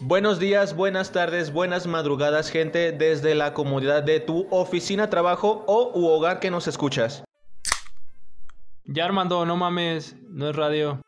Buenos 0.00 0.38
días, 0.38 0.74
buenas 0.74 1.12
tardes, 1.12 1.52
buenas 1.52 1.86
madrugadas, 1.86 2.50
gente, 2.50 2.92
desde 2.92 3.34
la 3.34 3.52
comodidad 3.52 4.02
de 4.02 4.20
tu 4.20 4.46
oficina, 4.50 5.10
trabajo 5.10 5.64
o 5.66 5.92
u 5.94 6.06
hogar 6.06 6.40
que 6.40 6.50
nos 6.50 6.66
escuchas. 6.66 7.22
Ya 8.84 9.04
Armando, 9.04 9.44
no 9.44 9.56
mames, 9.56 10.16
no 10.28 10.48
es 10.48 10.56
radio. 10.56 11.00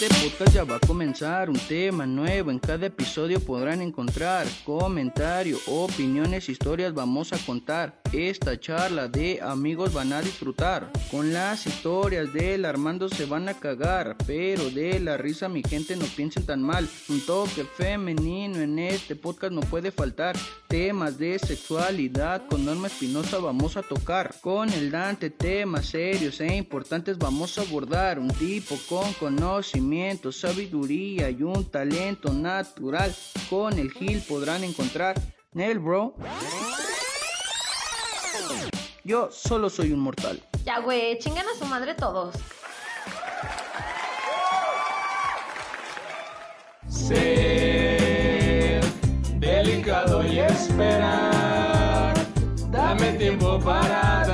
Este 0.00 0.14
podcast 0.22 0.54
ya 0.54 0.62
va 0.62 0.76
a 0.76 0.78
comenzar, 0.78 1.50
un 1.50 1.58
tema 1.58 2.06
nuevo, 2.06 2.52
en 2.52 2.60
cada 2.60 2.86
episodio 2.86 3.40
podrán 3.40 3.82
encontrar 3.82 4.46
comentarios, 4.64 5.62
opiniones, 5.66 6.48
historias, 6.48 6.94
vamos 6.94 7.32
a 7.32 7.38
contar. 7.38 8.00
Esta 8.12 8.58
charla 8.58 9.06
de 9.06 9.38
amigos 9.42 9.92
van 9.92 10.14
a 10.14 10.22
disfrutar, 10.22 10.90
con 11.10 11.34
las 11.34 11.66
historias 11.66 12.32
del 12.32 12.64
Armando 12.64 13.10
se 13.10 13.26
van 13.26 13.50
a 13.50 13.54
cagar, 13.54 14.16
pero 14.26 14.70
de 14.70 14.98
la 14.98 15.18
risa 15.18 15.46
mi 15.50 15.62
gente 15.62 15.94
no 15.94 16.06
piensen 16.16 16.46
tan 16.46 16.62
mal, 16.62 16.88
un 17.10 17.20
toque 17.20 17.64
femenino 17.64 18.60
en 18.60 18.78
este 18.78 19.14
podcast 19.14 19.52
no 19.52 19.60
puede 19.60 19.90
faltar, 19.90 20.36
temas 20.68 21.18
de 21.18 21.38
sexualidad 21.38 22.46
con 22.46 22.64
Norma 22.64 22.86
Espinosa 22.86 23.38
vamos 23.38 23.76
a 23.76 23.82
tocar, 23.82 24.34
con 24.40 24.72
el 24.72 24.90
Dante 24.90 25.28
temas 25.28 25.86
serios 25.86 26.40
e 26.40 26.56
importantes 26.56 27.18
vamos 27.18 27.58
a 27.58 27.62
abordar, 27.62 28.18
un 28.18 28.28
tipo 28.28 28.78
con 28.88 29.12
conocimiento 29.14 30.32
sabiduría 30.32 31.28
y 31.28 31.42
un 31.42 31.70
talento 31.70 32.32
natural. 32.32 33.14
Con 33.50 33.78
el 33.78 33.90
Gil 33.92 34.22
podrán 34.26 34.64
encontrar. 34.64 35.14
Nel, 35.52 35.78
bro. 35.78 36.14
Yo 39.08 39.30
solo 39.32 39.70
soy 39.70 39.92
un 39.92 40.00
mortal. 40.00 40.38
Ya, 40.66 40.80
güey, 40.80 41.18
chingan 41.18 41.46
a 41.46 41.58
su 41.58 41.64
madre 41.64 41.94
todos. 41.94 42.34
Ser 46.90 48.82
delicado 49.36 50.22
y 50.26 50.40
esperar. 50.40 52.14
Dame 52.70 53.14
tiempo 53.14 53.58
para 53.60 54.26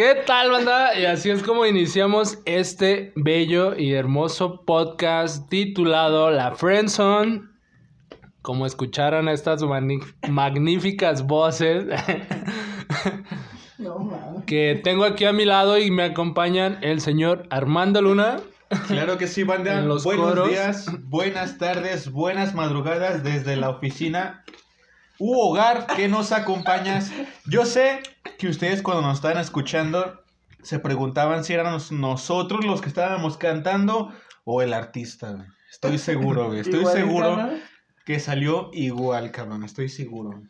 ¿Qué 0.00 0.14
tal, 0.14 0.50
banda? 0.50 0.98
Y 0.98 1.04
así 1.04 1.28
es 1.28 1.42
como 1.42 1.66
iniciamos 1.66 2.38
este 2.46 3.12
bello 3.16 3.76
y 3.76 3.92
hermoso 3.92 4.64
podcast 4.64 5.46
titulado 5.50 6.30
La 6.30 6.54
Friendzone. 6.54 7.42
Como 8.40 8.64
escucharon 8.64 9.28
estas 9.28 9.62
magníficas 10.26 11.26
voces 11.26 11.84
que 14.46 14.80
tengo 14.82 15.04
aquí 15.04 15.26
a 15.26 15.34
mi 15.34 15.44
lado 15.44 15.76
y 15.76 15.90
me 15.90 16.04
acompañan 16.04 16.78
el 16.80 17.02
señor 17.02 17.46
Armando 17.50 18.00
Luna. 18.00 18.40
Claro 18.86 19.18
que 19.18 19.26
sí, 19.26 19.42
banda. 19.42 19.80
En 19.80 19.88
los 19.88 20.04
Buenos 20.04 20.30
coros. 20.30 20.48
días, 20.48 20.86
buenas 21.02 21.58
tardes, 21.58 22.10
buenas 22.10 22.54
madrugadas 22.54 23.22
desde 23.22 23.56
la 23.56 23.68
oficina 23.68 24.44
u 25.20 25.38
hogar 25.38 25.86
que 25.86 26.08
nos 26.08 26.32
acompañas. 26.32 27.12
Yo 27.46 27.64
sé 27.64 28.02
que 28.38 28.48
ustedes 28.48 28.82
cuando 28.82 29.02
nos 29.02 29.18
estaban 29.18 29.38
escuchando 29.38 30.24
se 30.62 30.78
preguntaban 30.78 31.44
si 31.44 31.52
éramos 31.52 31.92
nosotros 31.92 32.64
los 32.64 32.80
que 32.80 32.88
estábamos 32.88 33.36
cantando 33.36 34.12
o 34.44 34.62
el 34.62 34.72
artista. 34.72 35.46
Estoy 35.70 35.98
seguro. 35.98 36.54
Estoy 36.54 36.84
seguro 36.86 37.50
que 38.04 38.18
salió 38.18 38.70
igual, 38.72 39.30
cabrón. 39.30 39.62
Estoy 39.62 39.88
seguro. 39.88 40.42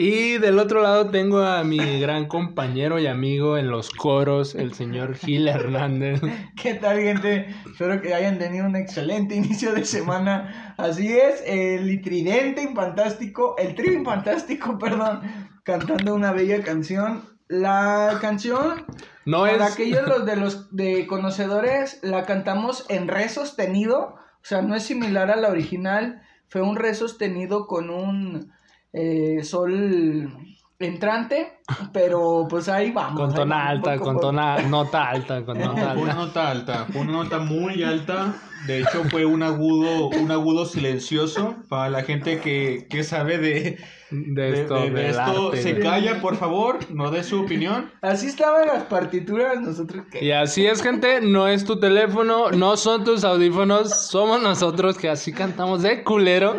Y 0.00 0.38
del 0.38 0.60
otro 0.60 0.80
lado 0.80 1.10
tengo 1.10 1.40
a 1.40 1.64
mi 1.64 1.98
gran 1.98 2.26
compañero 2.28 3.00
y 3.00 3.08
amigo 3.08 3.58
en 3.58 3.68
los 3.68 3.90
coros, 3.90 4.54
el 4.54 4.72
señor 4.72 5.16
Gil 5.16 5.48
Hernández. 5.48 6.20
¿Qué 6.62 6.74
tal, 6.74 7.00
gente? 7.00 7.52
Espero 7.68 8.00
que 8.00 8.14
hayan 8.14 8.38
tenido 8.38 8.64
un 8.66 8.76
excelente 8.76 9.34
inicio 9.34 9.72
de 9.72 9.84
semana. 9.84 10.76
Así 10.78 11.18
es, 11.18 11.42
el 11.44 12.00
tridente 12.00 12.72
fantástico, 12.72 13.56
el 13.58 13.74
trío 13.74 14.04
fantástico, 14.04 14.78
perdón, 14.80 15.22
cantando 15.64 16.14
una 16.14 16.30
bella 16.30 16.62
canción. 16.62 17.24
La 17.48 18.18
canción, 18.20 18.84
No 19.24 19.40
para 19.40 19.66
es... 19.66 19.72
aquellos 19.72 20.02
los 20.06 20.24
de 20.24 20.36
los 20.36 20.76
de 20.76 21.08
conocedores, 21.08 21.98
la 22.04 22.24
cantamos 22.24 22.86
en 22.88 23.08
re 23.08 23.28
sostenido, 23.28 24.14
o 24.14 24.44
sea, 24.44 24.62
no 24.62 24.76
es 24.76 24.84
similar 24.84 25.28
a 25.32 25.34
la 25.34 25.48
original, 25.48 26.22
fue 26.46 26.62
un 26.62 26.76
re 26.76 26.94
sostenido 26.94 27.66
con 27.66 27.90
un 27.90 28.56
eh, 28.92 29.42
sol 29.44 30.32
entrante, 30.80 31.58
pero 31.92 32.46
pues 32.48 32.68
ahí 32.68 32.92
vamos. 32.92 33.18
Con 33.20 33.34
tona 33.34 33.56
vamos, 33.56 33.70
alta, 33.70 33.98
con 33.98 34.20
tona, 34.20 34.58
nota 34.62 35.08
alta, 35.08 35.44
con 35.44 35.58
nota 35.58 35.92
Fue 35.94 36.02
una 36.02 36.12
alta. 36.12 36.14
nota 36.14 36.50
alta, 36.50 36.86
fue 36.92 37.00
una 37.02 37.12
nota 37.12 37.38
muy 37.40 37.82
alta. 37.82 38.34
De 38.66 38.80
hecho, 38.80 39.04
fue 39.10 39.24
un 39.24 39.42
agudo, 39.44 40.08
un 40.08 40.30
agudo 40.32 40.66
silencioso 40.66 41.54
para 41.68 41.88
la 41.90 42.02
gente 42.02 42.40
que, 42.40 42.86
que 42.90 43.04
sabe 43.04 43.38
de, 43.38 43.78
De 44.10 44.62
esto, 44.62 44.74
de- 44.90 45.10
esto. 45.10 45.48
arte, 45.48 45.62
Se 45.62 45.78
calla, 45.78 46.20
por 46.20 46.36
favor, 46.36 46.78
no 46.90 47.10
dé 47.12 47.22
su 47.22 47.40
opinión. 47.42 47.90
Así 48.02 48.26
estaban 48.26 48.66
las 48.66 48.84
partituras, 48.84 49.60
nosotros 49.60 50.06
que... 50.10 50.24
Y 50.24 50.32
así 50.32 50.66
es, 50.66 50.82
gente, 50.82 51.20
no 51.20 51.46
es 51.46 51.64
tu 51.64 51.78
teléfono, 51.78 52.50
no 52.50 52.76
son 52.76 53.04
tus 53.04 53.22
audífonos, 53.24 54.08
somos 54.08 54.40
nosotros 54.42 54.96
que 54.98 55.08
así 55.08 55.32
cantamos 55.32 55.82
de 55.82 56.02
culero. 56.02 56.56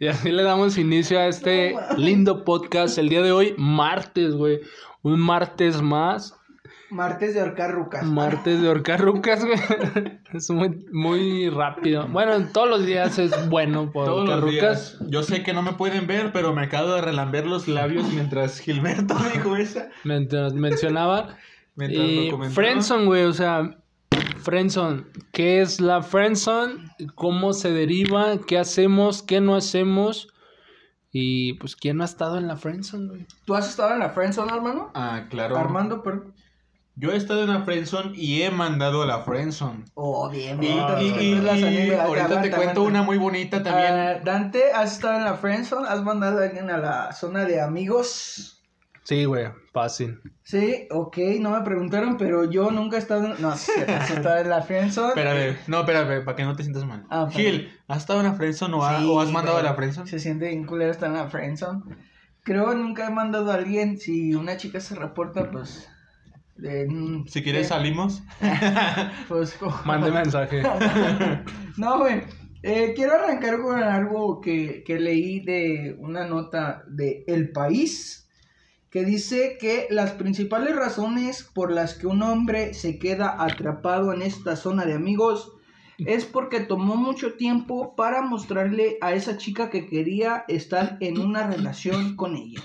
Y 0.00 0.08
así 0.08 0.32
le 0.32 0.42
damos 0.42 0.76
inicio 0.78 1.20
a 1.20 1.28
este 1.28 1.76
lindo 1.96 2.44
podcast 2.44 2.98
el 2.98 3.08
día 3.08 3.22
de 3.22 3.30
hoy, 3.30 3.54
martes, 3.56 4.34
güey. 4.34 4.60
Un 5.02 5.20
martes 5.20 5.80
más, 5.80 6.36
Martes 6.90 7.34
de 7.34 7.40
ahorcar 7.40 7.72
rucas. 7.72 8.04
martes 8.04 8.60
de 8.60 8.68
horcarrucas, 8.68 9.44
güey. 9.44 9.58
Es 10.32 10.50
muy, 10.50 10.86
muy 10.92 11.48
rápido. 11.48 12.08
Bueno, 12.08 12.48
todos 12.52 12.68
los 12.68 12.84
días 12.86 13.18
es 13.18 13.48
bueno 13.48 13.92
por 13.92 14.06
Todos 14.06 14.28
los 14.28 14.50
días. 14.50 14.98
Yo 15.08 15.22
sé 15.22 15.42
que 15.42 15.52
no 15.52 15.62
me 15.62 15.74
pueden 15.74 16.06
ver, 16.06 16.32
pero 16.32 16.52
me 16.52 16.62
acabo 16.62 16.94
de 16.94 17.00
relamber 17.00 17.46
los 17.46 17.68
labios 17.68 18.12
mientras 18.12 18.58
Gilberto 18.58 19.14
dijo 19.32 19.56
esa. 19.56 19.90
Mientras 20.04 20.54
mencionaba. 20.54 21.36
Mientras 21.76 22.04
Y 22.04 22.30
lo. 22.30 22.42
Friendzone, 22.50 23.06
güey, 23.06 23.24
o 23.24 23.32
sea, 23.32 23.76
Friendzone, 24.40 25.04
¿qué 25.32 25.60
es 25.60 25.80
la 25.80 26.02
Friendzone? 26.02 26.90
¿Cómo 27.14 27.52
se 27.52 27.70
deriva? 27.72 28.38
¿Qué 28.46 28.58
hacemos? 28.58 29.22
¿Qué 29.22 29.40
no 29.40 29.54
hacemos? 29.54 30.28
Y 31.12 31.54
pues, 31.54 31.76
¿quién 31.76 31.96
no 31.96 32.02
ha 32.02 32.06
estado 32.06 32.38
en 32.38 32.46
la 32.46 32.56
Friendzone, 32.56 33.08
güey? 33.08 33.26
¿Tú 33.44 33.54
has 33.54 33.68
estado 33.68 33.92
en 33.94 33.98
la 34.00 34.10
friendzone, 34.10 34.52
hermano? 34.52 34.90
Ah, 34.94 35.26
claro. 35.28 35.56
Armando, 35.56 36.02
pero... 36.02 36.32
Yo 36.96 37.12
he 37.12 37.16
estado 37.16 37.44
en 37.44 37.48
la 37.50 37.62
friendzone 37.62 38.12
y 38.14 38.42
he 38.42 38.50
mandado 38.50 39.02
a 39.02 39.06
la 39.06 39.20
friendzone. 39.20 39.84
Oh, 39.94 40.28
bien, 40.28 40.62
Y, 40.62 40.66
bien. 40.66 40.76
y- 41.00 41.04
y- 41.04 41.88
y 41.88 41.90
ahorita 41.94 42.42
te 42.42 42.50
cuento 42.50 42.82
una 42.82 43.02
muy 43.02 43.16
bonita 43.16 43.62
también. 43.62 43.92
Ah, 43.92 44.14
Dante, 44.22 44.70
¿has 44.72 44.92
estado 44.92 45.16
en 45.16 45.24
la 45.24 45.34
friendzone? 45.34 45.88
¿Has 45.88 46.02
mandado 46.02 46.40
a 46.40 46.44
alguien 46.44 46.68
a 46.70 46.76
la 46.76 47.12
zona 47.12 47.44
de 47.46 47.60
amigos? 47.60 48.59
Sí, 49.10 49.24
güey, 49.24 49.46
fácil. 49.72 50.20
Sí, 50.44 50.86
ok, 50.88 51.18
no 51.40 51.50
me 51.50 51.62
preguntaron, 51.62 52.16
pero 52.16 52.48
yo 52.48 52.70
nunca 52.70 52.94
he 52.94 53.00
estado 53.00 53.34
en... 53.34 53.42
No, 53.42 53.56
sí, 53.56 53.72
has 53.88 54.08
estado 54.08 54.38
en 54.38 54.48
la 54.48 54.62
friendzone. 54.62 55.08
Espérame, 55.08 55.56
no, 55.66 55.80
espérame, 55.80 56.24
para 56.24 56.36
que 56.36 56.44
no 56.44 56.54
te 56.54 56.62
sientas 56.62 56.84
mal. 56.86 57.04
Ah. 57.10 57.26
Gil, 57.28 57.72
¿has 57.88 57.98
estado 57.98 58.20
en 58.20 58.26
la 58.26 58.34
friendzone 58.34 58.72
o, 58.76 58.84
ha- 58.84 59.00
Sí, 59.00 59.06
o 59.10 59.20
has 59.20 59.32
mandado 59.32 59.58
a 59.58 59.62
la 59.64 59.74
friendzone? 59.74 60.08
Se 60.08 60.20
siente 60.20 60.46
bien 60.46 60.64
culero 60.64 60.92
estar 60.92 61.08
en 61.08 61.16
la 61.16 61.28
friendzone. 61.28 61.82
Creo 62.44 62.72
nunca 62.74 63.08
he 63.08 63.10
mandado 63.10 63.50
a 63.50 63.54
alguien. 63.56 63.98
Si 63.98 64.32
una 64.36 64.56
chica 64.56 64.78
se 64.78 64.94
reporta, 64.94 65.50
pues... 65.50 65.88
de- 66.54 67.24
Si 67.26 67.42
quieres 67.42 67.66
eh, 67.66 67.68
salimos. 67.70 68.22
Pues... 69.28 69.54
como- 69.58 69.76
Mande 69.86 70.12
mensaje. 70.12 70.62
No, 71.76 71.98
güey. 71.98 72.22
Eh, 72.62 72.92
quiero 72.94 73.14
arrancar 73.14 73.60
con 73.60 73.82
algo 73.82 74.40
que, 74.40 74.84
que 74.86 75.00
leí 75.00 75.40
de 75.40 75.96
una 75.98 76.26
nota 76.28 76.84
de 76.86 77.24
El 77.26 77.50
País 77.50 78.28
que 78.90 79.04
dice 79.04 79.56
que 79.60 79.86
las 79.90 80.12
principales 80.12 80.74
razones 80.74 81.48
por 81.54 81.70
las 81.72 81.94
que 81.94 82.06
un 82.06 82.22
hombre 82.22 82.74
se 82.74 82.98
queda 82.98 83.36
atrapado 83.42 84.12
en 84.12 84.22
esta 84.22 84.56
zona 84.56 84.84
de 84.84 84.94
amigos 84.94 85.52
es 85.98 86.24
porque 86.24 86.60
tomó 86.60 86.96
mucho 86.96 87.34
tiempo 87.34 87.94
para 87.94 88.22
mostrarle 88.22 88.96
a 89.00 89.12
esa 89.12 89.36
chica 89.36 89.70
que 89.70 89.86
quería 89.86 90.44
estar 90.48 90.96
en 91.00 91.18
una 91.20 91.46
relación 91.46 92.16
con 92.16 92.36
ella. 92.36 92.62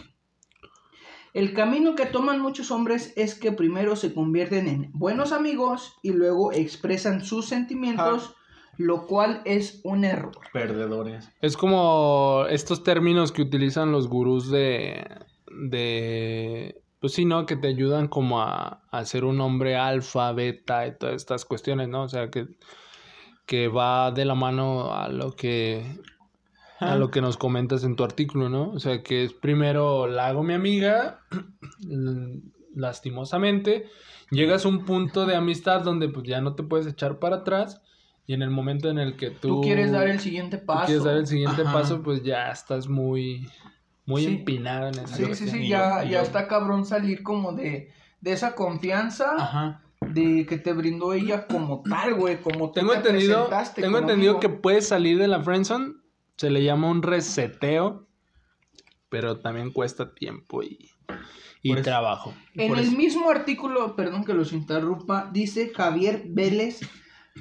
El 1.33 1.53
camino 1.53 1.95
que 1.95 2.05
toman 2.05 2.39
muchos 2.39 2.71
hombres 2.71 3.11
es 3.17 3.35
que 3.35 3.51
primero 3.51 3.97
se 3.97 4.13
convierten 4.13 4.67
en 4.67 4.89
buenos 4.93 5.33
amigos 5.33 5.97
y 6.01 6.13
luego 6.13 6.53
expresan 6.53 7.25
sus 7.25 7.47
sentimientos, 7.47 8.33
lo 8.77 9.05
cual 9.05 9.41
es 9.43 9.81
un 9.83 10.05
error. 10.05 10.31
Perdedores. 10.53 11.29
Es 11.41 11.57
como 11.57 12.45
estos 12.49 12.83
términos 12.83 13.33
que 13.33 13.41
utilizan 13.41 13.91
los 13.91 14.07
gurús 14.07 14.49
de. 14.49 15.24
De. 15.55 16.81
Pues 16.99 17.13
sí, 17.13 17.25
¿no? 17.25 17.45
Que 17.45 17.55
te 17.55 17.67
ayudan 17.67 18.07
como 18.07 18.41
a, 18.41 18.81
a 18.89 19.05
ser 19.05 19.25
un 19.25 19.39
hombre 19.41 19.75
alfa, 19.75 20.31
beta 20.31 20.87
y 20.87 20.97
todas 20.97 21.15
estas 21.15 21.45
cuestiones, 21.45 21.87
¿no? 21.87 22.03
O 22.03 22.09
sea, 22.09 22.29
que, 22.29 22.47
que 23.45 23.67
va 23.67 24.11
de 24.11 24.25
la 24.25 24.33
mano 24.35 24.93
a 24.93 25.09
lo 25.09 25.35
que. 25.35 25.99
a 26.79 26.95
lo 26.95 27.11
que 27.11 27.21
nos 27.21 27.37
comentas 27.37 27.83
en 27.83 27.95
tu 27.95 28.03
artículo, 28.03 28.49
¿no? 28.49 28.69
O 28.71 28.79
sea, 28.79 29.03
que 29.03 29.23
es 29.23 29.33
primero 29.33 30.07
la 30.07 30.27
hago 30.27 30.43
mi 30.43 30.53
amiga, 30.53 31.21
lastimosamente, 32.75 33.85
llegas 34.31 34.65
a 34.65 34.69
un 34.69 34.85
punto 34.85 35.25
de 35.25 35.35
amistad 35.35 35.81
donde 35.81 36.09
pues 36.09 36.25
ya 36.27 36.41
no 36.41 36.55
te 36.55 36.63
puedes 36.63 36.87
echar 36.87 37.19
para 37.19 37.37
atrás 37.37 37.81
y 38.27 38.33
en 38.33 38.41
el 38.41 38.49
momento 38.49 38.89
en 38.89 38.97
el 38.99 39.15
que 39.15 39.29
tú, 39.29 39.47
Tú 39.47 39.61
quieres 39.61 39.91
dar 39.91 40.07
el 40.07 40.19
siguiente 40.19 40.57
tú 40.57 40.65
paso. 40.65 40.85
quieres 40.87 41.03
dar 41.03 41.17
el 41.17 41.27
siguiente 41.27 41.61
Ajá. 41.61 41.71
paso, 41.73 42.01
pues 42.01 42.23
ya 42.23 42.49
estás 42.49 42.87
muy, 42.87 43.47
muy 44.05 44.21
Sí. 44.23 44.27
empinado 44.35 44.87
en 44.87 44.99
esa 44.99 45.15
Sí, 45.15 45.25
sí, 45.35 45.47
sí, 45.49 45.67
ya, 45.67 46.03
yo- 46.03 46.09
ya 46.09 46.17
yo- 46.19 46.21
está 46.21 46.47
cabrón 46.47 46.85
salir 46.85 47.23
como 47.23 47.53
de, 47.53 47.89
de 48.21 48.31
esa 48.31 48.53
confianza 48.55 49.35
Ajá. 49.37 49.81
de 50.01 50.45
que 50.45 50.57
te 50.57 50.73
brindó 50.73 51.13
ella 51.13 51.47
como 51.47 51.81
tal, 51.81 52.13
güey, 52.15 52.39
como 52.41 52.71
Tengo 52.71 52.91
te 52.91 52.97
entendido, 52.97 53.45
presentaste 53.47 53.81
tengo 53.81 53.97
entendido 53.97 54.33
amigo. 54.33 54.39
que 54.39 54.49
puedes 54.49 54.87
salir 54.87 55.17
de 55.17 55.27
la 55.27 55.41
friendzone, 55.41 55.93
se 56.37 56.49
le 56.49 56.63
llama 56.63 56.89
un 56.89 57.01
reseteo, 57.01 58.07
pero 59.09 59.39
también 59.39 59.71
cuesta 59.71 60.13
tiempo 60.13 60.61
y, 60.63 60.91
y 61.61 61.69
Por 61.69 61.79
eso- 61.79 61.83
trabajo. 61.85 62.33
En 62.55 62.69
Por 62.69 62.77
el 62.79 62.85
eso- 62.87 62.97
mismo 62.97 63.29
artículo, 63.29 63.95
perdón 63.95 64.23
que 64.25 64.33
los 64.33 64.53
interrumpa, 64.53 65.29
dice 65.31 65.71
Javier 65.73 66.23
Vélez, 66.27 66.81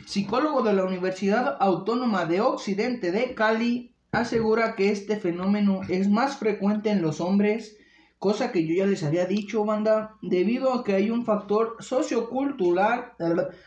psicólogo 0.07 0.63
de 0.63 0.73
la 0.73 0.85
Universidad 0.85 1.57
Autónoma 1.61 2.25
de 2.27 2.41
Occidente 2.41 3.13
de 3.13 3.35
Cali, 3.35 3.94
asegura 4.15 4.75
que 4.75 4.91
este 4.91 5.17
fenómeno 5.17 5.81
es 5.89 6.09
más 6.09 6.37
frecuente 6.37 6.91
en 6.91 7.03
los 7.03 7.21
hombres, 7.21 7.77
cosa 8.19 8.53
que 8.53 8.67
yo 8.67 8.75
ya 8.75 8.87
les 8.87 9.03
había 9.03 9.27
dicho, 9.27 9.65
banda, 9.65 10.17
debido 10.23 10.73
a 10.73 10.85
que 10.85 10.95
hay 10.95 11.11
un 11.11 11.25
factor 11.25 11.77
sociocultural, 11.81 13.13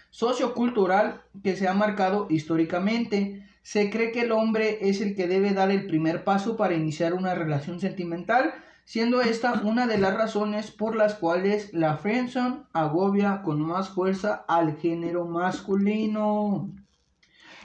sociocultural 0.09 1.21
que 1.44 1.55
se 1.55 1.67
ha 1.67 1.73
marcado 1.73 2.27
históricamente. 2.29 3.45
Se 3.61 3.89
cree 3.89 4.11
que 4.11 4.21
el 4.21 4.31
hombre 4.31 4.89
es 4.89 5.01
el 5.01 5.15
que 5.15 5.27
debe 5.27 5.51
dar 5.53 5.69
el 5.69 5.85
primer 5.85 6.23
paso 6.23 6.57
para 6.57 6.73
iniciar 6.73 7.13
una 7.13 7.35
relación 7.35 7.79
sentimental, 7.79 8.53
siendo 8.85 9.21
esta 9.21 9.61
una 9.63 9.85
de 9.85 9.97
las 9.97 10.13
razones 10.13 10.71
por 10.71 10.95
las 10.95 11.15
cuales 11.15 11.73
la 11.73 11.97
friendzone 11.97 12.63
agobia 12.71 13.41
con 13.44 13.61
más 13.61 13.89
fuerza 13.89 14.45
al 14.47 14.77
género 14.77 15.25
masculino. 15.25 16.71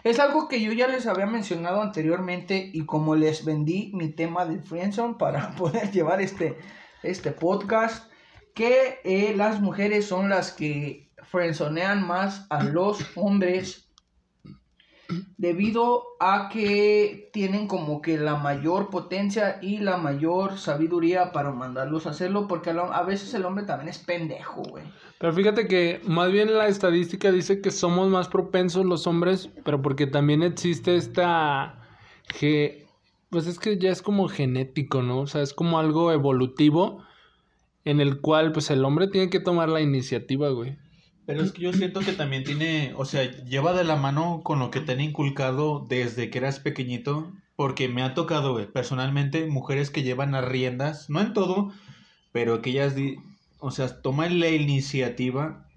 Es 0.04 0.18
algo 0.18 0.48
que 0.48 0.60
yo 0.60 0.72
ya 0.72 0.88
les 0.88 1.06
había 1.06 1.26
mencionado 1.26 1.80
anteriormente 1.80 2.70
y 2.72 2.84
como 2.86 3.14
les 3.14 3.44
vendí 3.44 3.92
mi 3.94 4.08
tema 4.08 4.44
de 4.44 4.60
friendzone 4.60 5.14
para 5.14 5.50
poder 5.56 5.92
llevar 5.92 6.20
este, 6.20 6.58
este 7.02 7.30
podcast, 7.30 8.10
que 8.54 9.00
eh, 9.04 9.34
las 9.36 9.60
mujeres 9.60 10.06
son 10.06 10.28
las 10.28 10.52
que 10.52 11.08
friendzonean 11.22 12.06
más 12.06 12.46
a 12.50 12.62
los 12.64 13.16
hombres 13.16 13.88
debido 15.36 16.04
a 16.20 16.48
que 16.52 17.30
tienen 17.32 17.66
como 17.66 18.00
que 18.02 18.18
la 18.18 18.36
mayor 18.36 18.90
potencia 18.90 19.58
y 19.62 19.78
la 19.78 19.96
mayor 19.96 20.58
sabiduría 20.58 21.32
para 21.32 21.50
mandarlos 21.50 22.06
a 22.06 22.10
hacerlo, 22.10 22.46
porque 22.48 22.70
a, 22.70 23.02
veces 23.02 23.34
el 23.34 23.44
hombre 23.44 23.64
también 23.64 23.88
es 23.88 23.98
pendejo, 23.98 24.62
güey. 24.62 24.84
Pero 25.18 25.32
fíjate 25.32 25.68
que 25.68 26.00
más 26.04 26.30
bien 26.32 26.52
la 26.56 26.66
estadística 26.68 27.30
dice 27.30 27.60
que 27.60 27.70
somos 27.70 28.08
más 28.08 28.28
propensos 28.28 28.84
los 28.84 29.06
hombres, 29.06 29.50
pero 29.64 29.80
porque 29.82 30.06
también 30.06 30.42
existe 30.42 30.96
esta... 30.96 31.78
ge- 32.28 32.86
Pues 33.30 33.46
es 33.46 33.58
que 33.58 33.78
ya 33.78 33.90
es 33.90 34.02
como 34.02 34.28
genético, 34.28 35.02
¿no? 35.02 35.20
O 35.20 35.26
sea, 35.26 35.42
es 35.42 35.54
como 35.54 35.78
algo 35.78 36.12
evolutivo 36.12 37.02
en 37.84 38.00
el 38.00 38.20
cual 38.20 38.52
pues 38.52 38.70
el 38.70 38.84
hombre 38.84 39.08
tiene 39.08 39.30
que 39.30 39.40
tomar 39.40 39.68
la 39.68 39.80
iniciativa, 39.80 40.48
güey. 40.50 40.76
Pero 41.26 41.42
es 41.42 41.52
que 41.52 41.62
yo 41.62 41.72
siento 41.72 42.00
que 42.00 42.12
también 42.12 42.42
tiene, 42.44 42.94
o 42.96 43.04
sea, 43.04 43.30
lleva 43.44 43.72
de 43.72 43.84
la 43.84 43.96
mano 43.96 44.40
con 44.42 44.58
lo 44.58 44.70
que 44.70 44.80
te 44.80 44.92
han 44.92 45.00
inculcado 45.00 45.86
desde 45.88 46.30
que 46.30 46.38
eras 46.38 46.58
pequeñito, 46.58 47.32
porque 47.54 47.88
me 47.88 48.02
ha 48.02 48.14
tocado, 48.14 48.56
personalmente, 48.72 49.46
mujeres 49.46 49.90
que 49.90 50.02
llevan 50.02 50.32
las 50.32 50.44
riendas, 50.44 51.08
no 51.10 51.20
en 51.20 51.32
todo, 51.32 51.72
pero 52.32 52.60
que 52.60 52.70
ellas, 52.70 52.96
di- 52.96 53.16
o 53.60 53.70
sea, 53.70 54.02
toman 54.02 54.40
la 54.40 54.48
iniciativa 54.48 55.68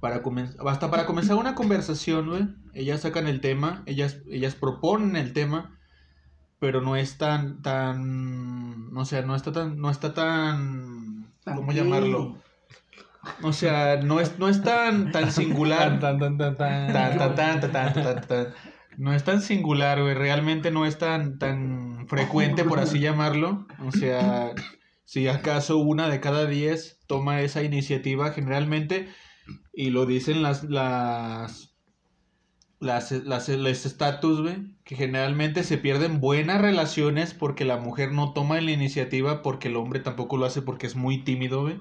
para 0.00 0.22
comenzar, 0.22 0.66
hasta 0.66 0.90
para 0.90 1.06
comenzar 1.06 1.36
una 1.36 1.54
conversación, 1.54 2.28
güey, 2.28 2.46
ellas 2.74 3.02
sacan 3.02 3.28
el 3.28 3.40
tema, 3.40 3.84
ellas, 3.86 4.18
ellas 4.28 4.54
proponen 4.56 5.14
el 5.16 5.32
tema, 5.32 5.78
pero 6.58 6.80
no 6.80 6.96
es 6.96 7.16
tan, 7.16 7.62
tan, 7.62 8.90
o 8.96 9.04
sea, 9.04 9.22
no 9.22 9.36
está 9.36 9.52
tan, 9.52 9.78
no 9.78 9.90
está 9.90 10.14
tan, 10.14 11.26
¿cómo 11.44 11.72
llamarlo? 11.84 12.42
O 13.42 13.52
sea, 13.52 13.96
no 13.96 14.20
es, 14.20 14.38
no 14.38 14.48
es 14.48 14.62
tan, 14.62 15.12
tan 15.12 15.32
singular. 15.32 16.00
Tan, 16.00 16.18
tan, 16.18 16.38
tan, 16.38 16.56
tan. 16.56 16.92
Tan, 16.92 17.18
tan, 17.18 17.34
tan, 17.34 17.60
tan, 17.60 17.72
tan, 17.72 17.94
tan, 17.94 18.20
tan. 18.26 18.54
No 18.96 19.12
es 19.12 19.24
tan 19.24 19.42
singular, 19.42 20.00
güey. 20.00 20.14
Realmente 20.14 20.70
no 20.70 20.86
es 20.86 20.98
tan, 20.98 21.38
tan 21.38 22.06
frecuente, 22.08 22.64
por 22.64 22.78
así 22.80 23.00
llamarlo. 23.00 23.66
O 23.84 23.92
sea, 23.92 24.52
si 25.04 25.28
acaso 25.28 25.78
una 25.78 26.08
de 26.08 26.20
cada 26.20 26.46
diez 26.46 27.00
toma 27.06 27.40
esa 27.40 27.62
iniciativa, 27.62 28.32
generalmente, 28.32 29.08
y 29.72 29.90
lo 29.90 30.06
dicen 30.06 30.42
las, 30.42 30.64
las, 30.64 31.74
las, 32.80 33.10
las, 33.10 33.48
los 33.48 33.86
estatus, 33.86 34.42
güey, 34.42 34.76
que 34.84 34.96
generalmente 34.96 35.64
se 35.64 35.78
pierden 35.78 36.20
buenas 36.20 36.60
relaciones 36.60 37.34
porque 37.34 37.64
la 37.64 37.78
mujer 37.78 38.12
no 38.12 38.32
toma 38.32 38.60
la 38.60 38.70
iniciativa, 38.70 39.42
porque 39.42 39.68
el 39.68 39.76
hombre 39.76 40.00
tampoco 40.00 40.36
lo 40.36 40.46
hace 40.46 40.62
porque 40.62 40.86
es 40.86 40.94
muy 40.94 41.24
tímido, 41.24 41.62
güey. 41.62 41.80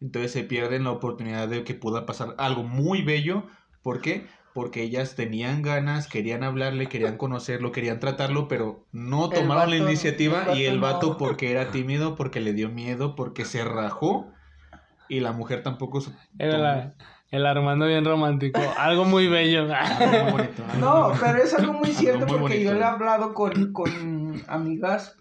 Entonces 0.00 0.32
se 0.32 0.44
pierden 0.44 0.84
la 0.84 0.90
oportunidad 0.92 1.48
de 1.48 1.64
que 1.64 1.74
pueda 1.74 2.06
pasar 2.06 2.34
algo 2.38 2.62
muy 2.62 3.02
bello. 3.02 3.44
¿Por 3.82 4.00
qué? 4.00 4.26
Porque 4.54 4.82
ellas 4.82 5.14
tenían 5.14 5.62
ganas, 5.62 6.08
querían 6.08 6.42
hablarle, 6.42 6.88
querían 6.88 7.16
conocerlo, 7.16 7.72
querían 7.72 8.00
tratarlo, 8.00 8.48
pero 8.48 8.86
no 8.92 9.28
tomaron 9.30 9.70
la 9.70 9.76
iniciativa 9.76 10.44
el 10.52 10.58
y 10.58 10.64
el 10.64 10.80
vato 10.80 11.10
no. 11.10 11.16
porque 11.18 11.50
era 11.50 11.70
tímido, 11.70 12.16
porque 12.16 12.40
le 12.40 12.52
dio 12.52 12.68
miedo, 12.68 13.14
porque 13.14 13.44
se 13.44 13.64
rajó 13.64 14.32
y 15.08 15.20
la 15.20 15.32
mujer 15.32 15.62
tampoco 15.62 16.00
se 16.00 16.10
Era 16.38 16.94
el 17.30 17.46
Armando 17.46 17.86
bien 17.86 18.04
romántico. 18.04 18.60
Algo 18.78 19.04
muy 19.04 19.28
bello. 19.28 19.68
Algo 19.72 20.06
muy 20.24 20.32
bonito, 20.32 20.64
algo 20.64 20.78
No, 20.86 21.08
muy- 21.10 21.18
pero 21.20 21.38
es 21.38 21.54
algo 21.54 21.72
muy 21.74 21.88
Algo 21.88 22.00
cierto 22.00 22.26
muy 22.26 22.38
porque 22.38 22.42
bonito, 22.54 22.62
yo 22.62 22.72
le 22.74 22.80
he 22.80 22.84
hablado 22.84 23.34
con, 23.34 23.72
con 23.72 24.42
amigas 24.48 25.16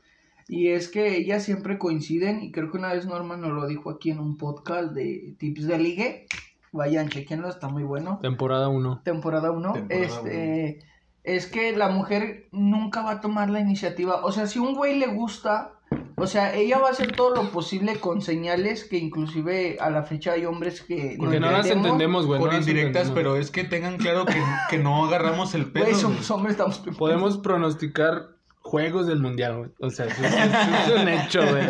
y 0.48 0.70
es 0.70 0.88
que 0.88 1.18
ellas 1.18 1.44
siempre 1.44 1.78
coinciden 1.78 2.42
y 2.42 2.52
creo 2.52 2.72
que 2.72 2.78
una 2.78 2.94
vez 2.94 3.06
Norma 3.06 3.36
nos 3.36 3.52
lo 3.52 3.68
dijo 3.68 3.90
aquí 3.90 4.12
en 4.12 4.20
un 4.20 4.38
podcast 4.38 4.94
de 4.94 5.36
tips 5.38 5.68
de 5.68 5.78
ligue. 5.78 6.26
Vayan, 6.72 7.10
chequenlo, 7.10 7.50
está 7.50 7.68
muy 7.68 7.84
bueno. 7.84 8.20
Temporada 8.22 8.70
1. 8.70 9.02
Temporada 9.04 9.52
1. 9.52 9.74
Temporada 9.74 10.06
Este, 10.06 10.80
es 11.24 11.48
que 11.48 11.76
la 11.76 11.90
mujer 11.90 12.48
nunca 12.52 13.02
va 13.02 13.12
a 13.12 13.22
tomar 13.22 13.50
la 13.50 13.60
iniciativa. 13.60 14.24
O 14.24 14.32
sea, 14.32 14.48
si 14.48 14.60
un 14.60 14.74
güey 14.74 14.98
le 14.98 15.08
gusta, 15.08 15.74
o 16.16 16.28
sea, 16.28 16.56
ella 16.56 16.80
va 16.80 16.88
a 16.88 16.92
hacer 16.92 17.14
todo 17.14 17.36
lo 17.36 17.52
posible 17.52 18.00
con 18.00 18.22
señales 18.22 18.86
que 18.86 18.98
inclusive 18.98 19.78
a 19.82 19.90
la 19.90 20.04
fecha 20.04 20.34
hay 20.34 20.46
hombres 20.46 20.82
que 20.82 21.16
Porque 21.18 21.40
no 21.40 21.52
las 21.52 21.70
entendemos. 21.70 22.26
güey. 22.26 22.40
Con 22.40 22.52
no 22.52 22.58
indirectas, 22.58 23.12
pero 23.12 23.36
es 23.36 23.52
que 23.52 23.66
tengan 23.66 23.98
claro 23.98 24.26
que, 24.26 24.42
que 24.70 24.78
no 24.78 25.06
agarramos 25.06 25.56
el 25.56 25.72
pedo. 25.72 25.84
Güey, 25.84 25.94
güey. 25.94 26.02
somos 26.02 26.32
hombres, 26.32 26.52
estamos 26.54 26.80
Podemos 26.98 27.38
pronosticar 27.38 28.37
juegos 28.68 29.08
del 29.08 29.20
mundial, 29.20 29.58
güey. 29.58 29.70
O 29.80 29.90
sea, 29.90 30.06
eso 30.06 30.24
es, 30.26 30.34
eso 30.34 30.96
es 30.96 31.02
un 31.02 31.08
hecho, 31.10 31.42
güey. 31.42 31.64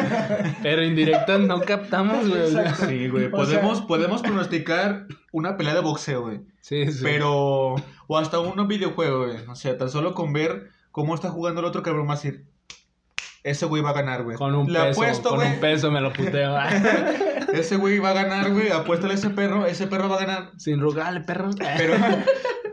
Pero 0.64 0.84
indirectas 0.84 1.40
no 1.40 1.62
captamos, 1.62 2.28
güey. 2.28 2.42
Exacto. 2.42 2.86
Sí, 2.88 3.08
güey. 3.08 3.30
Podemos, 3.30 3.78
sea- 3.80 3.88
podemos 3.88 4.22
pronosticar 4.22 5.06
una 5.32 5.58
pelea 5.58 5.74
de 5.76 5.82
boxeo, 5.82 6.22
güey. 6.22 6.42
Sí, 6.62 6.92
sí. 6.92 7.00
Pero. 7.04 7.76
O 8.08 8.18
hasta 8.18 8.40
un 8.40 8.68
videojuego, 8.68 9.26
güey. 9.26 9.38
O 9.48 9.56
sea, 9.56 9.78
tan 9.78 9.90
solo 9.90 10.14
con 10.14 10.34
ver 10.34 10.70
cómo 10.92 11.16
está 11.16 11.30
jugando 11.30 11.62
el 11.62 11.68
otro 11.68 11.84
cabrón, 11.84 12.08
más 12.08 12.22
decir. 12.24 12.46
Ese 13.44 13.66
güey 13.66 13.82
va 13.82 13.92
a 13.92 13.94
ganar, 13.94 14.24
güey. 14.24 14.36
Con 14.36 14.54
un 14.56 14.72
Le 14.74 14.80
peso, 14.80 15.02
apuesto, 15.02 15.30
con 15.30 15.38
güey. 15.40 15.54
un 15.54 15.60
peso 15.62 15.90
me 15.90 16.02
lo 16.02 16.12
puteo. 16.12 16.58
Ese 17.54 17.78
güey 17.78 17.98
va 18.00 18.10
a 18.10 18.14
ganar, 18.14 18.52
güey. 18.52 18.70
Apuéstale 18.72 19.14
a 19.14 19.16
ese 19.16 19.30
perro. 19.30 19.66
Ese 19.66 19.88
perro 19.88 20.10
va 20.10 20.18
a 20.18 20.20
ganar. 20.20 20.52
Sin 20.58 20.82
rogarle, 20.82 21.22
perro. 21.22 21.52
Pero. 21.78 21.94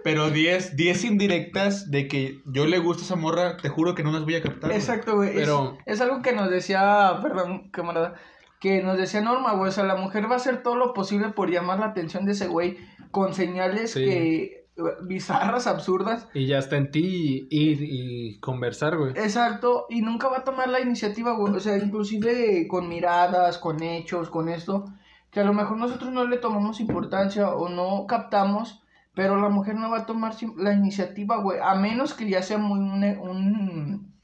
Pero 0.04 0.30
10 0.30 0.76
10 0.76 1.04
indirectas 1.04 1.90
de 1.90 2.06
que 2.06 2.38
yo 2.46 2.66
le 2.66 2.78
gusta 2.78 3.02
esa 3.02 3.16
morra, 3.16 3.56
te 3.56 3.68
juro 3.70 3.94
que 3.94 4.04
no 4.04 4.12
las 4.12 4.24
voy 4.24 4.36
a 4.36 4.42
captar. 4.42 4.70
güey. 4.70 4.76
Exacto, 4.78 5.16
güey. 5.16 5.30
Es- 5.30 5.34
Pero- 5.36 5.78
Es, 5.86 6.00
algo 6.00 6.22
que 6.22 6.32
nos 6.34 6.50
decía, 6.50 7.18
perdón, 7.22 7.70
camarada, 7.70 8.14
que 8.60 8.82
nos 8.82 8.96
decía 8.98 9.20
Norma, 9.22 9.54
güey. 9.54 9.70
O 9.70 9.72
sea, 9.72 9.84
la 9.84 9.96
mujer 9.96 10.26
va 10.30 10.34
a 10.34 10.36
hacer 10.36 10.62
todo 10.62 10.76
lo 10.76 10.92
posible 10.94 11.30
por 11.30 11.50
llamar 11.50 11.80
la 11.80 11.86
atención 11.86 12.24
de 12.26 12.32
ese 12.32 12.46
güey 12.46 12.76
con 13.10 13.34
señales 13.34 13.92
Sí. 13.92 14.04
que 14.04 14.64
bizarras, 15.02 15.66
absurdas. 15.66 16.28
Y 16.34 16.46
ya 16.46 16.58
está 16.58 16.76
en 16.76 16.90
ti 16.90 17.46
ir 17.50 17.78
y 17.82 18.38
conversar, 18.40 18.96
güey. 18.96 19.12
Exacto, 19.12 19.86
y 19.88 20.02
nunca 20.02 20.28
va 20.28 20.38
a 20.38 20.44
tomar 20.44 20.68
la 20.68 20.80
iniciativa, 20.80 21.32
güey. 21.32 21.54
O 21.54 21.60
sea, 21.60 21.76
inclusive 21.78 22.66
con 22.68 22.88
miradas, 22.88 23.58
con 23.58 23.82
hechos, 23.82 24.30
con 24.30 24.48
esto, 24.48 24.84
que 25.30 25.40
a 25.40 25.44
lo 25.44 25.52
mejor 25.52 25.78
nosotros 25.78 26.10
no 26.12 26.24
le 26.26 26.38
tomamos 26.38 26.80
importancia 26.80 27.50
o 27.54 27.68
no 27.68 28.06
captamos, 28.06 28.82
pero 29.14 29.40
la 29.40 29.48
mujer 29.48 29.76
no 29.76 29.90
va 29.90 29.98
a 30.00 30.06
tomar 30.06 30.34
la 30.56 30.72
iniciativa, 30.72 31.38
güey. 31.38 31.58
A 31.62 31.74
menos 31.74 32.14
que 32.14 32.28
ya 32.28 32.42
sea 32.42 32.58
muy 32.58 32.78
un, 32.80 33.02
un, 33.18 34.14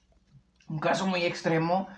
un 0.69 0.79
caso 0.79 1.07
muy 1.07 1.23
extremo. 1.25 1.89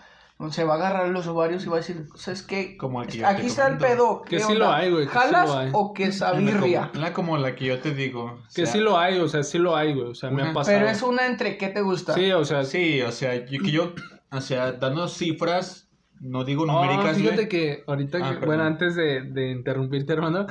Se 0.50 0.64
va 0.64 0.74
a 0.74 0.76
agarrar 0.76 1.08
los 1.10 1.28
ovarios 1.28 1.64
y 1.64 1.68
va 1.68 1.76
a 1.76 1.80
decir, 1.80 2.04
¿sabes 2.16 2.42
qué? 2.42 2.76
Como 2.76 3.00
el 3.00 3.06
que 3.08 3.18
yo 3.18 3.28
te 3.28 3.32
Aquí 3.32 3.46
está 3.46 3.68
el 3.68 3.78
pedo. 3.78 4.22
Que 4.22 4.38
¿qué 4.38 4.42
sí 4.42 4.54
lo 4.54 4.72
hay, 4.72 4.90
güey, 4.90 5.04
que 5.06 5.12
sí 5.12 5.18
¿Jalas 5.18 5.48
lo 5.48 5.56
hay. 5.56 5.70
o 5.72 5.92
que 5.92 6.04
es 6.04 6.18
La 6.18 6.32
birria? 6.32 6.90
como, 6.92 7.00
la 7.00 7.12
como 7.12 7.38
la 7.38 7.54
que 7.54 7.66
yo 7.66 7.78
te 7.80 7.94
digo. 7.94 8.24
o 8.24 8.38
Que 8.52 8.66
sea, 8.66 8.66
sí 8.66 8.80
lo 8.80 8.98
hay, 8.98 9.20
o 9.20 9.28
sea, 9.28 9.44
sí 9.44 9.58
lo 9.58 9.76
hay, 9.76 9.94
güey. 9.94 10.08
O 10.08 10.14
sea, 10.16 10.30
me 10.30 10.42
ha 10.42 10.46
Una- 10.46 10.54
pasado. 10.54 10.76
Pero 10.78 10.90
es 10.90 11.00
una 11.02 11.26
entre 11.26 11.56
qué 11.58 11.68
te 11.68 11.80
gusta. 11.80 12.14
Sí, 12.14 12.32
o 12.32 12.44
sea, 12.44 12.64
Sí, 12.64 13.00
o 13.02 13.12
sea, 13.12 13.36
yo, 13.46 13.62
que 13.62 13.70
yo, 13.70 13.92
o 14.32 14.40
sea, 14.40 14.72
dando 14.72 15.06
cifras, 15.06 15.88
no 16.18 16.42
digo 16.42 16.64
Oh, 16.64 16.66
numéricas, 16.66 17.16
fíjate 17.18 17.36
güey. 17.36 17.48
que 17.48 17.84
ahorita, 17.86 18.18
Ah, 18.20 18.36
que- 18.40 18.44
bueno, 18.46 18.64
antes 18.64 18.96
de, 18.96 19.22
de 19.22 19.52
interrumpirte, 19.52 20.12
hermano, 20.12 20.46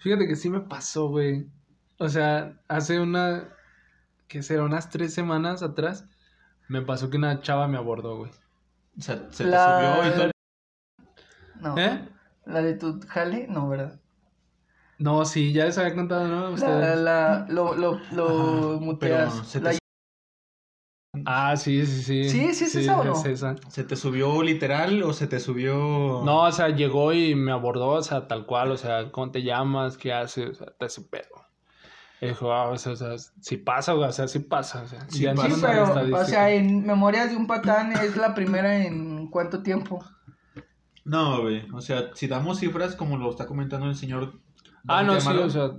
fíjate 0.00 0.26
que 0.26 0.34
sí 0.34 0.50
me 0.50 0.60
pasó, 0.60 1.08
güey. 1.08 1.46
O 1.98 2.08
sea, 2.08 2.60
hace 2.68 3.00
una, 3.00 3.48
¿qué 4.28 4.42
será? 4.42 4.64
Unas 4.64 4.90
tres 4.90 5.14
semanas 5.14 5.62
atrás, 5.62 6.06
me 6.68 6.82
pasó 6.82 7.10
que 7.10 7.16
una 7.16 7.40
chava 7.40 7.68
me 7.68 7.78
abordó, 7.78 8.18
güey. 8.18 8.30
O 8.98 9.00
sea, 9.00 9.26
se 9.30 9.44
La- 9.44 9.56
te 9.56 9.64
subió 10.02 10.12
y 10.12 10.16
todo. 10.16 10.30
No. 11.60 11.78
¿Eh? 11.78 12.08
¿La 12.44 12.62
de 12.62 12.74
tu 12.74 13.00
jale? 13.08 13.46
No, 13.48 13.68
¿verdad? 13.68 14.00
No, 14.98 15.24
sí, 15.24 15.52
ya 15.52 15.66
les 15.66 15.76
había 15.78 15.94
contado, 15.94 16.26
¿no? 16.28 16.42
La, 16.48 16.50
Ustedes. 16.50 16.98
la, 16.98 17.46
lo, 17.48 17.74
lo, 17.74 18.00
lo 18.12 18.80
muteas. 18.80 19.32
pero 19.34 19.44
se 19.44 19.60
te 19.60 19.64
La- 19.72 19.78
Ah, 21.24 21.56
sí, 21.56 21.86
sí, 21.86 22.02
sí. 22.02 22.28
Sí, 22.28 22.54
sí 22.54 22.64
es 22.64 22.74
esa 22.76 23.00
o 23.00 23.04
no? 23.04 23.12
es 23.14 23.24
esa. 23.24 23.56
¿Se 23.70 23.84
te 23.84 23.96
subió 23.96 24.42
literal 24.42 25.02
o 25.02 25.14
se 25.14 25.26
te 25.26 25.40
subió...? 25.40 26.22
No, 26.24 26.42
o 26.44 26.52
sea, 26.52 26.68
llegó 26.68 27.12
y 27.14 27.34
me 27.34 27.52
abordó, 27.52 27.88
o 27.88 28.02
sea, 28.02 28.28
tal 28.28 28.44
cual, 28.44 28.70
o 28.70 28.76
sea, 28.76 29.10
¿cómo 29.12 29.30
te 29.32 29.42
llamas? 29.42 29.96
¿Qué 29.96 30.12
haces? 30.12 30.50
O 30.50 30.54
sea, 30.54 30.66
te 30.78 30.84
hace 30.84 31.00
pedo. 31.02 31.45
Y 32.20 32.28
dijo, 32.28 32.52
ah, 32.52 32.70
o 32.70 32.78
sea, 32.78 32.92
o 32.92 32.96
sea, 32.96 33.16
sí 33.18 33.58
pasa, 33.58 33.94
o 33.94 34.12
sea, 34.12 34.26
sí 34.26 34.38
pasa, 34.38 34.82
o 34.82 34.86
sea, 34.86 35.06
Sí 35.08 35.24
ya 35.24 35.34
pasa. 35.34 35.54
Sí, 35.54 35.60
pero, 35.60 36.16
o 36.16 36.24
sea, 36.24 36.50
en 36.50 36.86
Memorias 36.86 37.30
de 37.30 37.36
un 37.36 37.46
Patán 37.46 37.92
es 37.92 38.16
la 38.16 38.34
primera 38.34 38.84
en 38.84 39.28
cuánto 39.28 39.62
tiempo. 39.62 40.02
No, 41.04 41.42
güey. 41.42 41.68
O 41.72 41.80
sea, 41.80 42.10
si 42.14 42.26
damos 42.26 42.58
cifras 42.58 42.96
como 42.96 43.16
lo 43.18 43.30
está 43.30 43.46
comentando 43.46 43.86
el 43.86 43.94
señor... 43.96 44.40
Ah, 44.88 45.02
no, 45.02 45.20
sí, 45.20 45.28
o 45.28 45.50
sea, 45.50 45.72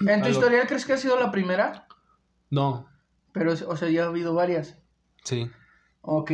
¿En 0.00 0.22
tu 0.22 0.28
historial 0.28 0.66
crees 0.66 0.84
que 0.84 0.92
ha 0.92 0.98
sido 0.98 1.18
la 1.18 1.30
primera? 1.30 1.86
no, 2.50 2.88
Pero, 3.32 3.52
o 3.52 3.76
sea, 3.76 3.88
ya 3.88 4.04
ha 4.04 4.08
habido 4.08 4.34
varias. 4.34 4.78
sí. 5.24 5.50
Ok. 6.02 6.30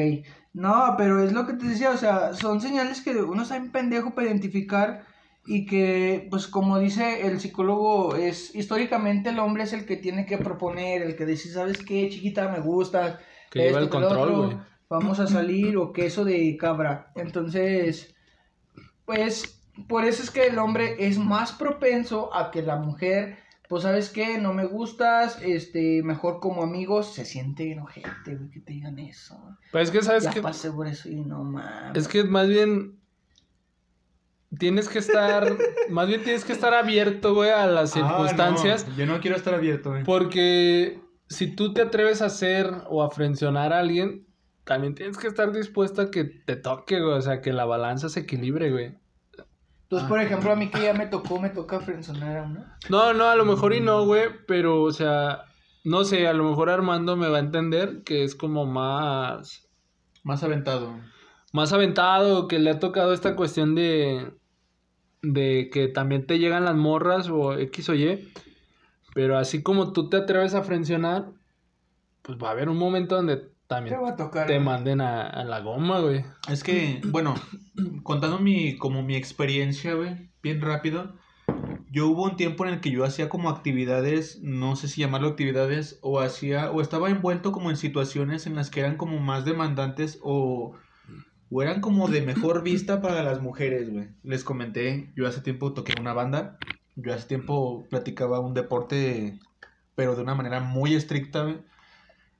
No, 0.52 0.96
pero 0.98 1.22
es 1.24 1.32
lo 1.32 1.46
que 1.46 1.54
te 1.54 1.64
decía, 1.66 1.92
o 1.92 1.96
sea, 1.96 2.34
son 2.34 2.60
señales 2.60 3.00
que 3.00 3.16
uno 3.22 3.42
está 3.42 3.56
en 3.56 3.72
pendejo 3.72 4.14
para 4.14 4.26
identificar 4.26 5.06
y 5.44 5.66
que, 5.66 6.28
pues 6.30 6.46
como 6.46 6.78
dice 6.78 7.26
el 7.26 7.40
psicólogo, 7.40 8.14
es 8.14 8.54
históricamente 8.54 9.30
el 9.30 9.40
hombre 9.40 9.64
es 9.64 9.72
el 9.72 9.86
que 9.86 9.96
tiene 9.96 10.24
que 10.24 10.38
proponer, 10.38 11.02
el 11.02 11.16
que 11.16 11.26
dice, 11.26 11.50
¿sabes 11.50 11.78
qué, 11.78 12.08
chiquita, 12.08 12.48
me 12.48 12.60
gusta? 12.60 13.18
Que 13.50 13.60
lleva 13.60 13.80
el 13.80 13.88
control, 13.88 14.36
güey. 14.36 14.56
Vamos 14.88 15.20
a 15.20 15.26
salir 15.26 15.76
o 15.78 15.92
queso 15.92 16.24
de 16.24 16.56
cabra. 16.58 17.12
Entonces, 17.16 18.14
pues, 19.04 19.60
por 19.88 20.04
eso 20.04 20.22
es 20.22 20.30
que 20.30 20.46
el 20.46 20.58
hombre 20.58 20.96
es 20.98 21.18
más 21.18 21.52
propenso 21.52 22.32
a 22.34 22.50
que 22.50 22.62
la 22.62 22.76
mujer, 22.76 23.38
pues, 23.68 23.82
¿sabes 23.82 24.10
qué? 24.10 24.38
No 24.38 24.52
me 24.52 24.66
gustas, 24.66 25.40
este, 25.42 26.02
mejor 26.04 26.38
como 26.40 26.62
amigos, 26.62 27.14
se 27.14 27.24
siente 27.24 27.72
enojete, 27.72 28.36
güey, 28.36 28.50
que 28.50 28.60
te 28.60 28.74
digan 28.74 28.98
eso. 28.98 29.56
Pero 29.72 29.82
es 29.82 29.90
que, 29.90 30.02
¿sabes 30.02 30.24
Ya 30.24 30.42
pasé 30.42 30.70
por 30.70 30.86
eso 30.86 31.08
y 31.08 31.16
no 31.16 31.42
mames. 31.42 31.96
Es 31.96 32.06
que 32.06 32.22
más 32.22 32.48
bien 32.48 33.01
tienes 34.58 34.88
que 34.88 34.98
estar, 34.98 35.56
más 35.90 36.08
bien 36.08 36.22
tienes 36.22 36.44
que 36.44 36.52
estar 36.52 36.74
abierto, 36.74 37.34
güey, 37.34 37.50
a 37.50 37.66
las 37.66 37.96
Ah, 37.96 38.00
no, 38.00 38.08
circunstancias. 38.08 38.86
yo 38.96 39.06
no 39.06 39.20
quiero 39.20 39.36
estar 39.36 39.54
abierto, 39.54 39.90
güey. 39.90 40.04
Porque 40.04 41.00
si 41.28 41.54
tú 41.54 41.72
te 41.72 41.82
atreves 41.82 42.22
a 42.22 42.26
hacer 42.26 42.70
o 42.88 43.02
a 43.02 43.10
frencionar 43.10 43.72
a 43.72 43.78
alguien, 43.80 44.26
también 44.64 44.94
tienes 44.94 45.16
que 45.18 45.26
estar 45.26 45.52
dispuesto 45.52 46.02
a 46.02 46.10
que 46.10 46.24
te 46.24 46.56
toque, 46.56 47.00
güey. 47.00 47.14
O 47.14 47.22
sea, 47.22 47.40
que 47.40 47.52
la 47.52 47.64
balanza 47.64 48.08
se 48.08 48.20
equilibre, 48.20 48.70
güey. 48.70 48.94
Entonces, 49.84 50.08
por 50.08 50.20
ejemplo, 50.20 50.52
a 50.52 50.56
mí 50.56 50.70
que 50.70 50.80
ya 50.82 50.94
me 50.94 51.06
tocó, 51.06 51.38
me 51.38 51.50
toca 51.50 51.80
frenzonar 51.80 52.38
a 52.38 52.42
uno. 52.44 52.64
No, 52.88 53.12
no, 53.12 53.28
a 53.28 53.36
lo 53.36 53.44
mejor 53.44 53.74
y 53.74 53.80
no, 53.80 54.06
güey. 54.06 54.22
Pero, 54.46 54.82
o 54.82 54.90
sea, 54.92 55.42
no 55.84 56.04
sé, 56.04 56.26
a 56.28 56.32
lo 56.32 56.44
mejor 56.48 56.70
Armando 56.70 57.14
me 57.16 57.28
va 57.28 57.36
a 57.38 57.40
entender 57.40 58.02
que 58.02 58.24
es 58.24 58.34
como 58.34 58.64
más. 58.64 59.68
Más 60.22 60.42
aventado. 60.44 60.94
más 61.52 61.72
aventado, 61.74 62.48
que 62.48 62.58
le 62.58 62.70
ha 62.70 62.78
tocado 62.78 63.12
esta 63.12 63.34
cuestión 63.36 63.74
de, 63.74 64.32
de 65.22 65.70
que 65.72 65.88
también 65.88 66.26
te 66.26 66.38
llegan 66.38 66.64
las 66.64 66.76
morras 66.76 67.28
o 67.30 67.54
X 67.58 67.88
o 67.88 67.94
Y, 67.94 68.32
pero 69.14 69.38
así 69.38 69.62
como 69.62 69.92
tú 69.92 70.08
te 70.08 70.16
atreves 70.18 70.54
a 70.54 70.62
frencionar, 70.62 71.32
pues 72.22 72.38
va 72.42 72.48
a 72.48 72.52
haber 72.52 72.68
un 72.68 72.78
momento 72.78 73.16
donde 73.16 73.36
Te 73.36 73.50
también 73.66 74.02
va 74.02 74.10
a 74.10 74.16
tocar. 74.16 74.46
te 74.46 74.60
manden 74.60 75.00
a, 75.00 75.22
a 75.28 75.44
la 75.44 75.60
goma, 75.60 76.00
güey. 76.00 76.24
Es 76.48 76.62
que, 76.62 77.00
bueno, 77.06 77.34
contando 78.02 78.38
mi, 78.38 78.76
como 78.76 79.02
mi 79.02 79.16
experiencia, 79.16 79.94
güey, 79.94 80.30
bien 80.42 80.60
rápido. 80.60 81.14
Yo 81.90 82.08
hubo 82.08 82.24
un 82.24 82.36
tiempo 82.36 82.64
en 82.66 82.74
el 82.74 82.80
que 82.80 82.90
yo 82.90 83.04
hacía 83.04 83.28
como 83.28 83.50
actividades, 83.50 84.40
no 84.42 84.76
sé 84.76 84.88
si 84.88 85.00
llamarlo 85.02 85.28
actividades, 85.28 85.98
o 86.02 86.20
hacía, 86.20 86.70
o 86.70 86.80
estaba 86.80 87.10
envuelto 87.10 87.52
como 87.52 87.70
en 87.70 87.76
situaciones 87.76 88.46
en 88.46 88.56
las 88.56 88.70
que 88.70 88.80
eran 88.80 88.96
como 88.96 89.18
más 89.20 89.44
demandantes 89.44 90.18
o, 90.22 90.74
o 91.52 91.62
eran 91.62 91.80
como 91.80 92.08
de 92.08 92.22
mejor 92.26 92.62
vista 92.62 93.02
para 93.02 93.22
las 93.22 93.40
mujeres, 93.42 93.90
güey. 93.92 94.08
Les 94.22 94.44
comenté, 94.44 95.10
yo 95.14 95.26
hace 95.26 95.40
tiempo 95.40 95.72
toqué 95.72 95.94
una 96.00 96.12
banda, 96.12 96.58
yo 96.96 97.12
hace 97.12 97.28
tiempo 97.28 97.84
platicaba 97.90 98.40
un 98.40 98.54
deporte, 98.54 99.38
pero 99.94 100.14
de 100.16 100.22
una 100.22 100.34
manera 100.34 100.60
muy 100.60 100.94
estricta, 100.94 101.42
güey. 101.44 101.58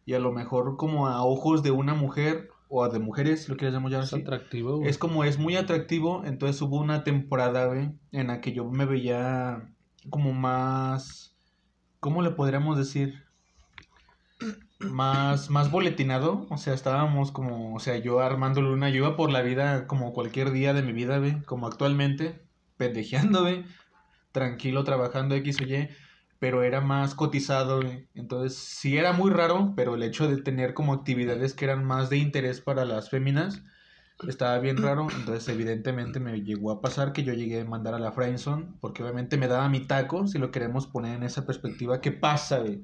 Y 0.05 0.15
a 0.15 0.19
lo 0.19 0.33
mejor 0.33 0.77
como 0.77 1.07
a 1.07 1.25
ojos 1.25 1.63
de 1.63 1.71
una 1.71 1.95
mujer, 1.95 2.49
o 2.75 2.89
de 2.89 2.99
mujeres, 2.99 3.51
lo 3.51 3.57
quieres 3.59 3.75
llamar 3.75 3.93
Es 3.93 3.99
así. 3.99 4.23
atractivo, 4.23 4.79
güey. 4.79 4.89
Es 4.89 4.97
como 4.97 5.25
es 5.25 5.39
muy 5.39 5.57
atractivo, 5.57 6.23
entonces 6.25 6.61
hubo 6.63 6.81
una 6.81 7.05
temporada, 7.05 7.67
güey, 7.67 7.91
en 8.13 8.29
la 8.29 8.41
que 8.41 8.53
yo 8.53 8.65
me 8.65 8.87
veía 8.87 9.69
como 10.09 10.33
más, 10.33 11.37
¿cómo 12.01 12.23
le 12.23 12.31
podríamos 12.31 12.79
decir? 12.79 13.23
Más, 14.91 15.51
más 15.51 15.71
boletinado, 15.71 16.47
o 16.51 16.57
sea, 16.57 16.75
estábamos 16.75 17.31
como, 17.33 17.75
o 17.75 17.79
sea, 17.79 17.97
yo 17.99 18.21
Armando 18.21 18.61
Luna, 18.61 18.91
yo 18.91 18.97
iba 18.97 19.17
por 19.17 19.31
la 19.31 19.43
vida 19.43 19.87
como 19.87 20.13
cualquier 20.13 20.51
día 20.51 20.75
de 20.75 20.83
mi 20.83 20.93
vida, 20.93 21.19
güey, 21.19 21.43
como 21.43 21.67
actualmente, 21.67 22.47
pendejeando, 22.77 23.43
güey, 23.43 23.65
tranquilo, 24.33 24.85
trabajando 24.85 25.35
X 25.37 25.61
o 25.61 25.65
Y, 25.65 25.89
pero 26.39 26.65
era 26.65 26.81
más 26.81 27.15
cotizado, 27.15 27.83
güey. 27.83 28.09
Entonces, 28.15 28.59
sí 28.59 28.97
era 28.97 29.13
muy 29.13 29.31
raro, 29.31 29.75
pero 29.77 29.95
el 29.95 30.03
hecho 30.03 30.27
de 30.29 30.43
tener 30.43 30.75
como 30.75 30.93
actividades 30.93 31.55
que 31.55 31.67
eran 31.67 31.85
más 31.85 32.11
de 32.11 32.19
interés 32.19 32.61
para 32.61 32.85
las 32.85 33.11
féminas, 33.11 33.63
estaba 34.27 34.59
bien 34.59 34.77
raro. 34.79 35.07
Entonces, 35.17 35.49
evidentemente 35.49 36.21
me 36.21 36.43
llegó 36.43 36.71
a 36.73 36.81
pasar 36.81 37.13
que 37.13 37.25
yo 37.25 37.33
llegué 37.33 37.61
a 37.61 37.65
mandar 37.65 37.95
a 37.95 37.99
la 37.99 38.13
friendzone, 38.13 38.75
porque 38.81 39.03
obviamente 39.03 39.37
me 39.37 39.49
daba 39.49 39.69
mi 39.69 39.87
taco, 39.87 40.27
si 40.27 40.39
lo 40.39 40.51
queremos 40.51 40.87
poner 40.87 41.17
en 41.17 41.23
esa 41.23 41.47
perspectiva. 41.47 42.01
¿Qué 42.01 42.13
pasa, 42.13 42.59
güey? 42.59 42.83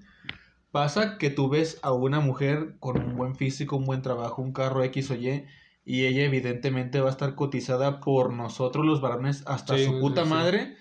Pasa 0.70 1.16
que 1.18 1.30
tú 1.30 1.48
ves 1.48 1.78
a 1.82 1.92
una 1.92 2.20
mujer 2.20 2.76
con 2.78 2.98
un 2.98 3.16
buen 3.16 3.34
físico, 3.36 3.76
un 3.76 3.86
buen 3.86 4.02
trabajo, 4.02 4.42
un 4.42 4.52
carro 4.52 4.82
X 4.84 5.10
o 5.10 5.14
Y, 5.14 5.46
y 5.84 6.04
ella 6.06 6.24
evidentemente 6.24 7.00
va 7.00 7.08
a 7.08 7.10
estar 7.12 7.34
cotizada 7.34 8.00
por 8.00 8.32
nosotros 8.32 8.84
los 8.84 9.00
varones 9.00 9.44
hasta 9.46 9.76
Sí, 9.78 9.84
su 9.86 9.98
puta 9.98 10.24
sí. 10.24 10.30
madre. 10.30 10.76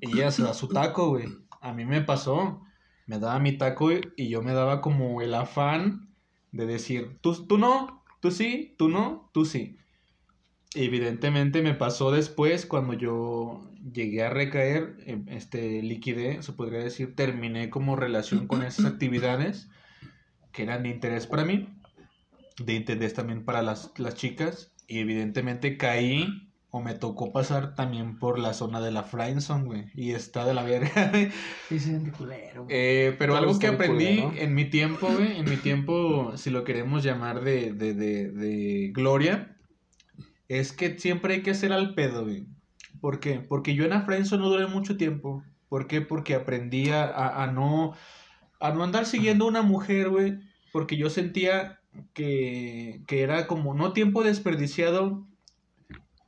Y 0.00 0.18
ella 0.18 0.30
se 0.32 0.42
da 0.42 0.54
su 0.54 0.68
taco, 0.68 1.08
güey. 1.10 1.28
A 1.60 1.72
mí 1.72 1.84
me 1.84 2.02
pasó. 2.02 2.62
Me 3.06 3.18
daba 3.18 3.38
mi 3.38 3.56
taco 3.58 3.92
y- 3.92 4.00
y 4.16 4.28
yo 4.28 4.42
me 4.42 4.52
daba 4.52 4.80
como 4.80 5.22
el 5.22 5.34
afán 5.34 6.14
de 6.50 6.66
decir, 6.66 7.18
tú, 7.20 7.46
tú 7.46 7.58
no, 7.58 8.04
tú 8.20 8.30
sí, 8.30 8.74
tú 8.78 8.88
no, 8.88 9.30
tú 9.32 9.44
sí. 9.44 9.78
Evidentemente 10.74 11.62
me 11.62 11.74
pasó 11.74 12.10
después 12.10 12.66
cuando 12.66 12.94
yo 12.94 13.70
llegué 13.92 14.22
a 14.22 14.30
recaer, 14.30 14.96
em, 15.06 15.28
este, 15.28 15.82
liquidé, 15.82 16.42
se 16.42 16.52
podría 16.52 16.80
decir, 16.80 17.14
terminé 17.14 17.68
como 17.70 17.96
relación 17.96 18.46
con 18.46 18.62
esas 18.62 18.86
actividades 18.86 19.68
que 20.52 20.62
eran 20.62 20.82
de 20.82 20.90
interés 20.90 21.26
para 21.26 21.44
mí, 21.44 21.68
de 22.58 22.74
interés 22.74 23.14
también 23.14 23.44
para 23.44 23.62
las, 23.62 23.92
las 23.98 24.14
chicas, 24.14 24.74
y 24.86 24.98
evidentemente 25.00 25.76
caí 25.76 26.48
o 26.70 26.80
me 26.80 26.94
tocó 26.94 27.32
pasar 27.32 27.74
también 27.74 28.18
por 28.18 28.38
la 28.38 28.54
zona 28.54 28.80
de 28.80 28.92
la 28.92 29.02
friendzone, 29.04 29.64
güey, 29.64 29.90
y 29.94 30.12
está 30.12 30.46
de 30.46 30.54
la 30.54 30.62
verga. 30.64 31.12
Sí, 31.68 31.78
sí, 31.80 32.10
culero. 32.16 32.66
Eh, 32.68 33.14
pero 33.18 33.36
algo 33.36 33.58
que 33.58 33.66
aprendí 33.66 34.22
culero. 34.22 34.32
en 34.34 34.54
mi 34.54 34.68
tiempo, 34.70 35.12
güey, 35.12 35.38
en 35.38 35.48
mi 35.48 35.58
tiempo, 35.58 36.36
si 36.36 36.50
lo 36.50 36.64
queremos 36.64 37.02
llamar 37.02 37.42
de, 37.42 37.72
de, 37.72 37.94
de, 37.94 38.30
de 38.30 38.90
gloria, 38.94 39.51
es 40.48 40.72
que 40.72 40.98
siempre 40.98 41.34
hay 41.34 41.42
que 41.42 41.52
hacer 41.52 41.72
al 41.72 41.94
pedo, 41.94 42.24
güey. 42.24 42.46
¿Por 43.00 43.20
qué? 43.20 43.40
Porque 43.40 43.74
yo 43.74 43.84
en 43.84 43.90
la 43.90 44.02
friendzone 44.02 44.42
no 44.42 44.50
duré 44.50 44.66
mucho 44.66 44.96
tiempo. 44.96 45.42
¿Por 45.68 45.86
qué? 45.86 46.00
Porque 46.02 46.34
aprendí 46.34 46.90
a, 46.90 47.04
a- 47.04 47.44
a 47.44 47.46
no, 47.52 47.94
a 48.60 48.72
no 48.72 48.84
andar 48.84 49.06
siguiendo 49.06 49.46
a 49.46 49.48
una 49.48 49.62
mujer, 49.62 50.10
güey, 50.10 50.38
porque 50.72 50.96
yo 50.96 51.10
sentía 51.10 51.80
que, 52.14 53.02
que 53.06 53.22
era 53.22 53.46
como, 53.46 53.74
no 53.74 53.92
tiempo 53.92 54.24
desperdiciado, 54.24 55.26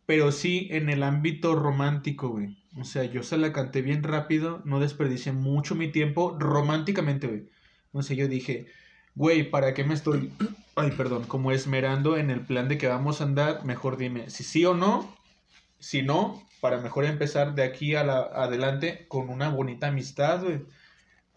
pero 0.07 0.33
sí 0.33 0.69
en 0.71 0.89
el 0.91 1.03
ámbito 1.03 1.55
romántico, 1.55 2.29
güey. 2.29 2.57
O 2.77 2.85
sea, 2.85 3.05
yo 3.05 3.23
se 3.23 3.37
la 3.39 3.53
canté 3.53 3.83
bien 3.83 4.03
rápido, 4.03 4.63
no 4.65 4.81
desperdicié 4.81 5.33
mucho 5.33 5.75
mi 5.75 5.91
tiempo 5.91 6.37
románticamente, 6.39 7.27
güey. 7.27 7.49
O 7.93 8.03
sea, 8.03 8.17
yo 8.17 8.29
dije, 8.29 8.67
güey, 9.15 9.51
¿para 9.51 9.75
qué 9.75 9.85
me 9.85 9.95
estoy, 9.95 10.33
ay, 10.77 10.91
perdón, 10.93 11.25
como 11.25 11.53
esmerando 11.53 12.17
en 12.17 12.31
el 12.31 12.41
plan 12.41 12.69
de 12.69 12.79
que 12.79 12.89
vamos 12.89 13.21
a 13.21 13.25
andar? 13.25 13.65
Mejor 13.65 13.97
dime 13.97 14.31
si 14.31 14.45
sí 14.45 14.65
o 14.65 14.75
no. 14.75 15.15
Si 15.79 16.03
no, 16.03 16.43
para 16.61 16.81
mejor 16.81 17.05
empezar 17.05 17.55
de 17.55 17.63
aquí 17.63 17.95
a 17.95 18.05
la, 18.05 18.21
adelante 18.21 19.07
con 19.09 19.29
una 19.29 19.51
bonita 19.51 19.89
amistad, 19.89 20.43
güey. 20.43 20.63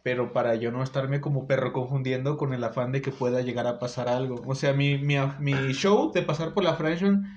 Pero 0.02 0.32
para 0.32 0.56
yo 0.56 0.72
no 0.72 0.82
estarme 0.82 1.20
como 1.20 1.48
perro 1.48 1.74
confundiendo 1.74 2.38
con 2.38 2.54
el 2.54 2.64
afán 2.64 2.94
de 2.94 3.02
que 3.02 3.12
pueda 3.12 3.42
llegar 3.42 3.68
a 3.68 3.78
pasar 3.78 4.08
algo. 4.08 4.42
O 4.46 4.56
sea, 4.56 4.72
mi, 4.72 4.98
mi, 4.98 5.18
mi 5.40 5.74
show 5.74 6.14
de 6.14 6.22
pasar 6.22 6.54
por 6.54 6.64
la 6.64 6.76
friendzone 6.76 7.28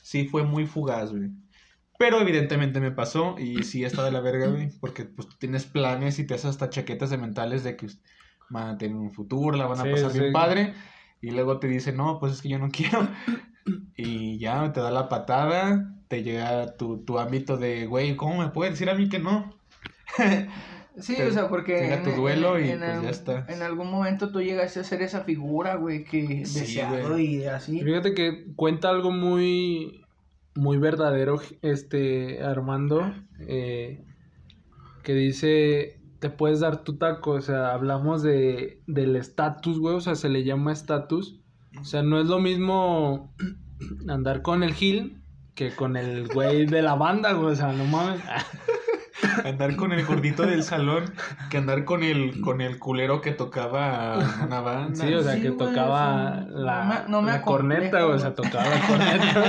sí 0.00 0.28
fue 0.28 0.44
muy 0.44 0.66
fugaz, 0.66 1.10
güey. 1.10 1.30
Pero 1.98 2.20
evidentemente 2.20 2.78
me 2.78 2.92
pasó 2.92 3.34
y 3.36 3.64
sí 3.64 3.84
está 3.84 4.04
de 4.04 4.12
la 4.12 4.20
verga, 4.20 4.46
güey. 4.46 4.70
Porque 4.80 5.04
pues 5.04 5.28
tienes 5.38 5.64
planes 5.66 6.20
y 6.20 6.26
te 6.26 6.34
haces 6.34 6.46
hasta 6.46 6.70
chaquetas 6.70 7.10
de 7.10 7.18
mentales 7.18 7.64
de 7.64 7.76
que 7.76 7.88
van 8.50 8.68
a 8.68 8.78
tener 8.78 8.96
un 8.96 9.10
futuro, 9.10 9.56
la 9.56 9.66
van 9.66 9.80
a 9.80 9.84
Sí, 9.84 9.90
pasar 9.90 10.12
bien 10.12 10.26
sí. 10.26 10.30
padre. 10.32 10.74
Y 11.22 11.30
luego 11.30 11.58
te 11.58 11.66
dicen, 11.68 11.96
no, 11.96 12.18
pues 12.20 12.32
es 12.34 12.42
que 12.42 12.48
yo 12.50 12.58
no 12.58 12.68
quiero. 12.72 13.08
Y 13.96 14.38
ya 14.38 14.72
te 14.72 14.80
da 14.80 14.90
la 14.90 15.08
patada, 15.08 15.94
te 16.08 16.22
llega 16.22 16.76
tu, 16.76 17.04
tu 17.04 17.18
ámbito 17.18 17.56
de, 17.56 17.86
güey, 17.86 18.16
¿cómo 18.16 18.38
me 18.38 18.50
puedes 18.50 18.74
decir 18.74 18.90
a 18.90 18.94
mí 18.94 19.08
que 19.08 19.18
no? 19.18 19.54
Sí, 20.98 21.14
Te- 21.16 21.26
o 21.28 21.30
sea, 21.30 21.48
porque 21.48 21.78
llega 21.80 21.98
en, 21.98 22.02
tu 22.02 22.10
duelo 22.10 22.58
en- 22.58 22.66
y 22.66 22.70
en 22.70 22.78
pues 22.80 23.02
ya 23.02 23.10
está. 23.10 23.46
en 23.48 23.62
algún 23.62 23.90
momento 23.90 24.32
tú 24.32 24.42
llegaste 24.42 24.80
a 24.80 24.84
ser 24.84 25.00
esa 25.02 25.22
figura, 25.22 25.76
güey, 25.76 26.04
que 26.04 26.44
Sí, 26.44 26.58
deseado 26.60 27.10
güey. 27.12 27.36
y 27.36 27.44
así. 27.44 27.80
Fíjate 27.80 28.12
que 28.12 28.46
cuenta 28.56 28.90
algo 28.90 29.12
muy, 29.12 30.04
muy 30.56 30.78
verdadero, 30.78 31.40
este 31.62 32.42
Armando, 32.42 33.14
eh, 33.38 34.04
que 35.04 35.14
dice, 35.14 35.99
te 36.20 36.30
puedes 36.30 36.60
dar 36.60 36.84
tu 36.84 36.96
taco, 36.96 37.32
o 37.32 37.40
sea, 37.40 37.72
hablamos 37.72 38.22
de, 38.22 38.82
del 38.86 39.16
estatus, 39.16 39.78
güey, 39.78 39.96
o 39.96 40.00
sea, 40.00 40.14
se 40.14 40.28
le 40.28 40.44
llama 40.44 40.72
estatus, 40.72 41.40
o 41.80 41.84
sea, 41.84 42.02
no 42.02 42.20
es 42.20 42.26
lo 42.26 42.38
mismo 42.38 43.34
andar 44.08 44.42
con 44.42 44.62
el 44.62 44.74
Gil 44.74 45.22
que 45.54 45.74
con 45.74 45.96
el 45.96 46.28
güey 46.28 46.66
de 46.66 46.82
la 46.82 46.94
banda, 46.94 47.32
güey, 47.32 47.52
o 47.52 47.56
sea, 47.56 47.72
no 47.72 47.84
mames. 47.86 48.20
Andar 49.44 49.76
con 49.76 49.92
el 49.92 50.04
gordito 50.04 50.44
del 50.44 50.62
salón 50.62 51.04
que 51.50 51.58
andar 51.58 51.84
con 51.84 52.02
el, 52.02 52.40
con 52.40 52.60
el 52.60 52.78
culero 52.78 53.20
que 53.20 53.32
tocaba 53.32 54.18
una 54.46 54.60
banda. 54.60 54.94
Sí, 55.06 55.12
o 55.14 55.22
sea, 55.22 55.34
Sí, 55.34 55.42
que 55.42 55.50
güey, 55.50 55.68
tocaba 55.68 56.40
sí. 56.46 56.52
la, 56.54 56.84
No 56.84 56.86
me- 56.86 57.08
no 57.10 57.22
me 57.22 57.32
la 57.32 57.42
corneta, 57.42 58.02
güey, 58.02 58.16
o 58.16 58.18
sea, 58.18 58.34
tocaba 58.34 58.64
la 58.68 58.80
corneta. 58.86 59.44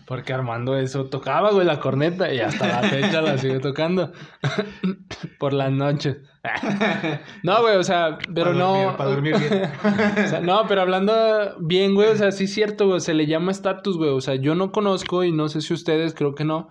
Porque 0.06 0.32
Armando 0.32 0.76
eso 0.76 1.04
tocaba, 1.06 1.50
güey, 1.52 1.66
la 1.66 1.80
corneta 1.80 2.32
y 2.32 2.40
hasta 2.40 2.66
la 2.66 2.88
fecha 2.88 3.20
la 3.22 3.38
sigue 3.38 3.58
tocando. 3.60 4.12
Por 5.38 5.52
las 5.52 5.70
noches. 5.70 6.18
No, 7.42 7.60
güey, 7.62 7.76
o 7.76 7.82
sea, 7.82 8.18
pero 8.34 8.52
no. 8.54 8.72
dormir, 8.72 8.96
pa' 8.96 9.04
dormir 9.04 9.36
bien. 9.38 9.70
O 10.24 10.28
sea, 10.28 10.40
no, 10.40 10.66
pero 10.68 10.80
hablando 10.82 11.12
bien, 11.60 11.94
güey, 11.94 12.08
o 12.10 12.16
sea, 12.16 12.32
sí 12.32 12.44
es 12.44 12.54
cierto, 12.54 12.86
güey, 12.86 13.00
se 13.00 13.14
le 13.14 13.26
llama 13.26 13.50
estatus, 13.50 13.96
güey. 13.96 14.10
O 14.10 14.20
sea, 14.20 14.34
yo 14.36 14.54
no 14.54 14.72
conozco, 14.72 15.22
y 15.24 15.32
no 15.32 15.48
sé 15.48 15.60
si 15.60 15.74
ustedes, 15.74 16.14
creo 16.14 16.34
que 16.34 16.44
no, 16.44 16.68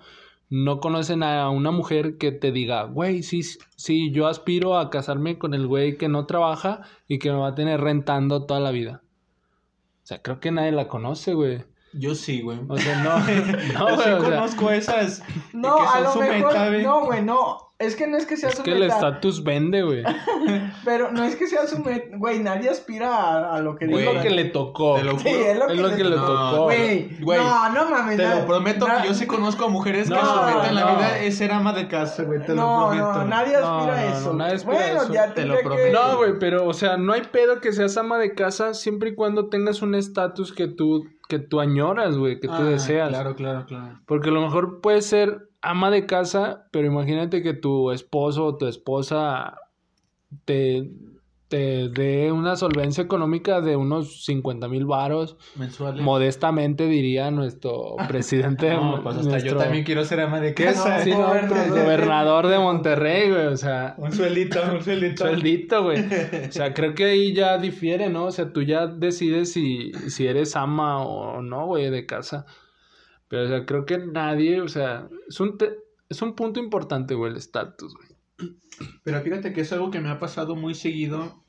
no 0.50 0.80
conocen 0.80 1.24
a 1.24 1.50
una 1.50 1.72
mujer 1.72 2.18
que 2.18 2.32
te 2.32 2.52
diga, 2.52 2.84
güey, 2.84 3.24
sí, 3.24 3.42
sí, 3.76 4.12
yo 4.12 4.28
aspiro 4.28 4.78
a 4.78 4.90
casarme 4.90 5.38
con 5.38 5.54
el 5.54 5.68
güey 5.68 5.98
que 5.98 6.10
no 6.10 6.26
trabaja 6.26 6.82
y 7.08 7.20
que 7.20 7.32
me 7.32 7.38
va 7.38 7.50
a 7.50 7.56
tener 7.56 7.82
rentando 7.82 8.46
toda 8.46 8.60
la 8.60 8.72
vida. 8.72 9.04
O 10.04 10.08
sea, 10.10 10.22
creo 10.22 10.40
que 10.40 10.52
nadie 10.52 10.72
la 10.72 10.88
conoce, 10.88 11.34
güey. 11.36 11.64
Yo 11.94 12.16
sí, 12.16 12.42
güey. 12.42 12.60
O 12.68 12.78
sea, 12.78 13.04
no, 13.04 13.20
no, 13.74 13.90
Yo 13.90 14.02
sí 14.04 14.10
güey, 14.10 14.14
o 14.14 14.22
sea, 14.22 14.38
conozco 14.38 14.72
esas 14.72 15.24
No, 15.54 15.76
que 15.78 15.82
a 15.84 15.92
son 15.92 16.04
lo 16.04 16.12
su 16.14 16.20
mejor, 16.22 16.48
meta, 16.48 16.68
güey. 16.70 16.84
no, 16.84 17.06
güey, 17.06 17.24
no. 17.24 17.69
Es 17.80 17.96
que 17.96 18.08
no 18.08 18.18
es 18.18 18.26
que 18.26 18.36
sea 18.36 18.50
es 18.50 18.56
su 18.56 18.64
que 18.64 18.74
el 18.74 18.84
estatus 18.84 19.42
vende, 19.42 19.84
güey. 19.84 20.04
pero 20.84 21.12
no 21.14 21.24
es 21.24 21.38
que 21.38 21.48
sea 21.48 21.66
su 21.66 21.80
meta, 21.80 22.18
güey, 22.18 22.40
nadie 22.40 22.70
aspira 22.70 23.10
a, 23.16 23.56
a 23.56 23.62
lo 23.62 23.78
que 23.78 23.86
Es 23.86 23.92
Güey, 23.92 24.02
digo. 24.04 24.14
lo 24.16 24.22
que 24.22 24.30
le 24.32 24.46
tocó. 24.46 24.96
Te 24.96 25.04
lo 25.06 25.18
Sí, 25.18 25.30
es 25.30 25.58
lo 25.58 25.68
que, 25.68 25.74
Es 25.76 25.80
lo 25.80 25.96
que 25.96 26.04
le 26.04 26.16
No, 26.18 26.26
tocó. 26.52 26.64
Güey, 26.66 27.10
no, 27.38 27.70
no 27.70 27.90
mames. 27.90 28.18
Te 28.18 28.28
lo 28.28 28.46
prometo 28.46 28.86
que 28.86 29.08
yo 29.08 29.14
sí 29.14 29.26
conozco 29.28 29.64
a 29.64 29.70
mujeres 29.70 30.10
que 30.10 30.16
su 30.16 30.22
meta 30.22 30.68
en 30.68 30.76
la 30.76 30.82
no. 30.92 30.98
vida 30.98 31.20
es 31.20 31.38
ser 31.38 31.54
ama 31.54 31.72
de 31.72 31.88
casa, 31.88 32.24
güey. 32.24 32.42
Te 32.44 32.54
no, 32.54 32.82
lo 32.82 32.88
prometo. 32.90 33.14
no, 33.20 33.26
nadie 33.26 33.56
aspira 33.56 33.86
No, 33.86 33.92
a 33.94 34.04
eso. 34.06 34.28
no, 34.32 34.34
nadie 34.40 34.56
aspira 34.56 34.76
a 34.78 34.84
bueno, 34.84 35.02
eso. 35.04 35.14
ya 35.14 35.34
Te 35.34 35.46
lo 35.46 35.56
que- 35.56 35.64
prometo. 35.64 36.02
No, 36.08 36.18
güey, 36.18 36.34
pero, 36.38 36.66
o 36.68 36.74
sea, 36.74 36.98
no 36.98 37.14
hay 37.14 37.22
pedo 37.32 37.62
que 37.62 37.72
seas 37.72 37.96
ama 37.96 38.18
de 38.18 38.34
casa 38.34 38.74
siempre 38.74 39.12
y 39.12 39.16
cuando 39.16 39.48
tengas 39.48 39.82
un 39.82 39.96
estatus 39.96 40.52
que 40.52 40.68
tú, 40.68 41.06
que 41.30 41.40
tú 41.40 41.62
añoras, 41.62 42.18
güey, 42.18 42.42
que 42.42 42.48
tú 42.50 42.54
Ah, 42.56 42.64
deseas. 42.64 43.08
Claro, 43.08 43.36
claro, 43.36 43.66
claro. 43.66 44.02
Porque 44.06 44.28
a 44.30 44.34
lo 44.34 44.42
mejor 44.42 44.82
puedes 44.82 45.06
ser 45.06 45.48
ama 45.62 45.92
de 45.92 46.06
casa, 46.06 46.68
pero 46.72 46.88
imagínate 46.88 47.42
que 47.44 47.54
tu 47.54 47.92
esposo 47.92 48.46
o 48.46 48.58
tu 48.58 48.66
esposa 48.68 49.58
te, 50.46 50.90
te 51.48 51.90
dé 51.90 52.32
una 52.32 52.56
solvencia 52.56 53.04
económica 53.04 53.60
de 53.60 53.76
unos 53.76 54.24
50 54.26 54.68
mil 54.68 54.86
varos. 54.86 55.36
Mensuales. 55.56 56.04
Modestamente 56.04 56.86
diría 56.86 57.32
nuestro 57.32 57.96
presidente. 58.08 58.70
No, 58.74 59.02
pues 59.04 59.16
hasta 59.18 59.24
yo 59.26 59.32
nuestro- 59.32 59.58
también 59.58 59.84
quiero 59.84 60.06
ser 60.06 60.22
ama 60.22 60.40
de 60.40 60.54
casa. 60.54 61.00
Sí, 61.04 61.10
no, 61.12 61.28
Gobernador. 61.70 62.48
de 62.48 62.60
Monterrey, 62.60 63.30
güey, 63.32 63.48
o 63.48 63.58
sea... 63.58 63.96
Un 63.98 64.12
sueldito, 64.14 64.60
un 64.72 64.82
sueldito. 64.84 65.26
Sueldito, 65.26 65.84
güey. 65.84 66.00
O 66.48 66.52
sea, 66.52 66.74
creo 66.74 66.94
que 66.94 67.06
ahí 67.06 67.34
ya 67.34 67.58
difiere, 67.58 68.10
¿no? 68.10 68.26
O 68.26 68.32
sea, 68.32 68.54
tú 68.54 68.62
ya 68.62 68.86
decides 68.88 69.52
si, 69.52 69.92
si 70.08 70.28
eres 70.28 70.56
ama 70.56 71.04
o 71.04 71.42
no, 71.42 71.66
güey, 71.66 71.90
de 71.90 72.06
casa. 72.06 72.46
Pero, 73.30 73.46
o 73.46 73.48
sea, 73.48 73.66
creo 73.66 73.86
que 73.86 73.98
nadie, 73.98 74.60
o 74.62 74.68
sea, 74.68 75.08
es 75.28 75.40
un, 75.40 75.58
te- 75.58 75.78
es 76.10 76.22
un 76.22 76.36
punto 76.36 76.60
importante, 76.60 77.14
güey, 77.14 77.32
el 77.32 77.38
estatus, 77.38 77.94
güey. 77.96 78.10
Pero 79.04 79.22
fíjate 79.22 79.54
que 79.54 79.62
es 79.62 79.72
algo 79.72 79.92
que 79.92 80.00
me 80.00 80.10
ha 80.10 80.20
pasado 80.20 80.56
muy 80.56 80.74
seguido. 80.76 81.44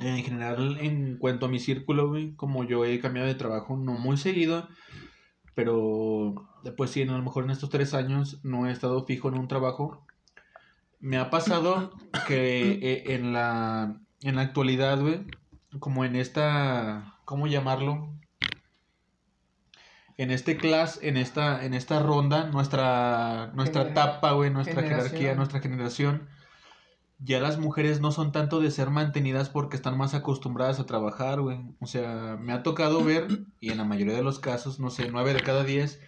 En 0.00 0.22
general, 0.24 0.78
en 0.80 1.18
cuanto 1.18 1.46
a 1.46 1.48
mi 1.48 1.60
círculo, 1.60 2.08
güey, 2.08 2.34
como 2.34 2.64
yo 2.64 2.84
he 2.84 2.98
cambiado 3.00 3.28
de 3.28 3.34
trabajo, 3.36 3.76
no 3.76 3.92
muy 3.92 4.16
seguido, 4.16 4.68
pero 5.54 6.34
pues 6.76 6.90
sí, 6.90 7.02
a 7.02 7.06
lo 7.06 7.22
mejor 7.22 7.44
en 7.44 7.50
estos 7.50 7.70
tres 7.70 7.94
años 7.94 8.40
no 8.42 8.66
he 8.66 8.72
estado 8.72 9.04
fijo 9.06 9.28
en 9.28 9.38
un 9.38 9.46
trabajo. 9.46 10.04
Me 11.00 11.16
ha 11.16 11.30
pasado 11.30 11.92
que 12.26 12.72
eh, 12.82 13.14
en 13.14 13.32
la, 13.32 14.00
en 14.22 14.36
la 14.36 14.42
actualidad, 14.42 15.00
güey, 15.00 15.20
como 15.78 16.04
en 16.04 16.16
esta, 16.16 17.18
¿cómo 17.24 17.46
llamarlo? 17.46 18.12
En 20.16 20.30
este 20.30 20.56
class, 20.56 21.00
en 21.02 21.16
esta, 21.16 21.64
en 21.64 21.74
esta 21.74 22.00
ronda, 22.00 22.44
nuestra, 22.44 23.50
nuestra 23.54 23.82
etapa, 23.82 24.32
güey, 24.32 24.50
nuestra 24.50 24.82
generación. 24.82 25.08
jerarquía, 25.08 25.34
nuestra 25.34 25.60
generación, 25.60 26.28
ya 27.18 27.40
las 27.40 27.58
mujeres 27.58 28.00
no 28.00 28.12
son 28.12 28.32
tanto 28.32 28.60
de 28.60 28.70
ser 28.70 28.90
mantenidas 28.90 29.48
porque 29.48 29.76
están 29.76 29.96
más 29.96 30.14
acostumbradas 30.14 30.78
a 30.78 30.86
trabajar, 30.86 31.40
güey. 31.40 31.60
O 31.80 31.86
sea, 31.86 32.36
me 32.40 32.52
ha 32.52 32.62
tocado 32.62 33.02
ver, 33.02 33.46
y 33.60 33.70
en 33.70 33.78
la 33.78 33.84
mayoría 33.84 34.14
de 34.14 34.22
los 34.22 34.38
casos, 34.38 34.78
no 34.78 34.90
sé, 34.90 35.08
nueve 35.10 35.32
de 35.32 35.40
cada 35.40 35.64
diez, 35.64 36.00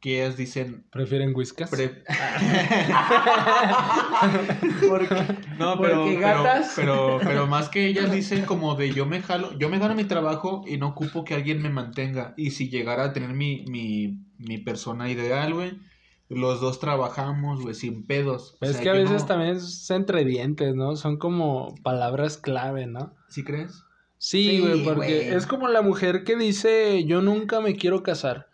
que 0.00 0.22
ellas 0.22 0.36
dicen... 0.36 0.84
¿Prefieren 0.90 1.32
whiskas? 1.34 1.70
pre- 1.70 2.02
Porque, 4.88 5.14
no, 5.58 5.78
pero, 5.80 6.04
pero, 6.06 6.20
gatas. 6.20 6.72
pero, 6.76 7.18
pero 7.22 7.46
más 7.46 7.68
que 7.68 7.86
ellas 7.86 8.10
dicen 8.12 8.44
como 8.44 8.74
de 8.74 8.92
yo 8.92 9.06
me 9.06 9.22
jalo, 9.22 9.56
yo 9.58 9.68
me 9.68 9.78
gano 9.78 9.94
mi 9.94 10.04
trabajo 10.04 10.62
y 10.66 10.76
no 10.78 10.88
ocupo 10.88 11.24
que 11.24 11.34
alguien 11.34 11.60
me 11.62 11.70
mantenga. 11.70 12.34
Y 12.36 12.50
si 12.52 12.68
llegara 12.68 13.04
a 13.04 13.12
tener 13.12 13.30
mi, 13.34 13.64
mi, 13.68 14.18
mi 14.38 14.58
persona 14.58 15.10
ideal, 15.10 15.54
güey, 15.54 15.78
los 16.28 16.60
dos 16.60 16.80
trabajamos, 16.80 17.60
güey, 17.62 17.74
sin 17.74 18.06
pedos. 18.06 18.52
O 18.54 18.56
Pero 18.60 18.70
es 18.70 18.76
sea, 18.78 18.84
que 18.84 18.90
a 18.90 18.94
veces 18.94 19.22
no- 19.22 19.26
también 19.26 19.56
es 19.56 19.90
entre 19.90 20.24
dientes, 20.24 20.74
¿no? 20.74 20.96
Son 20.96 21.18
como 21.18 21.74
palabras 21.82 22.36
clave, 22.38 22.86
¿no? 22.86 23.14
¿Sí 23.28 23.44
crees? 23.44 23.84
Sí, 24.18 24.48
Sí, 24.50 24.60
güey, 24.60 24.84
porque 24.84 25.34
es 25.34 25.46
como 25.46 25.68
la 25.68 25.80
mujer 25.82 26.24
que 26.24 26.36
dice, 26.36 27.04
yo 27.06 27.22
nunca 27.22 27.60
me 27.60 27.74
quiero 27.76 28.02
casar. 28.02 28.48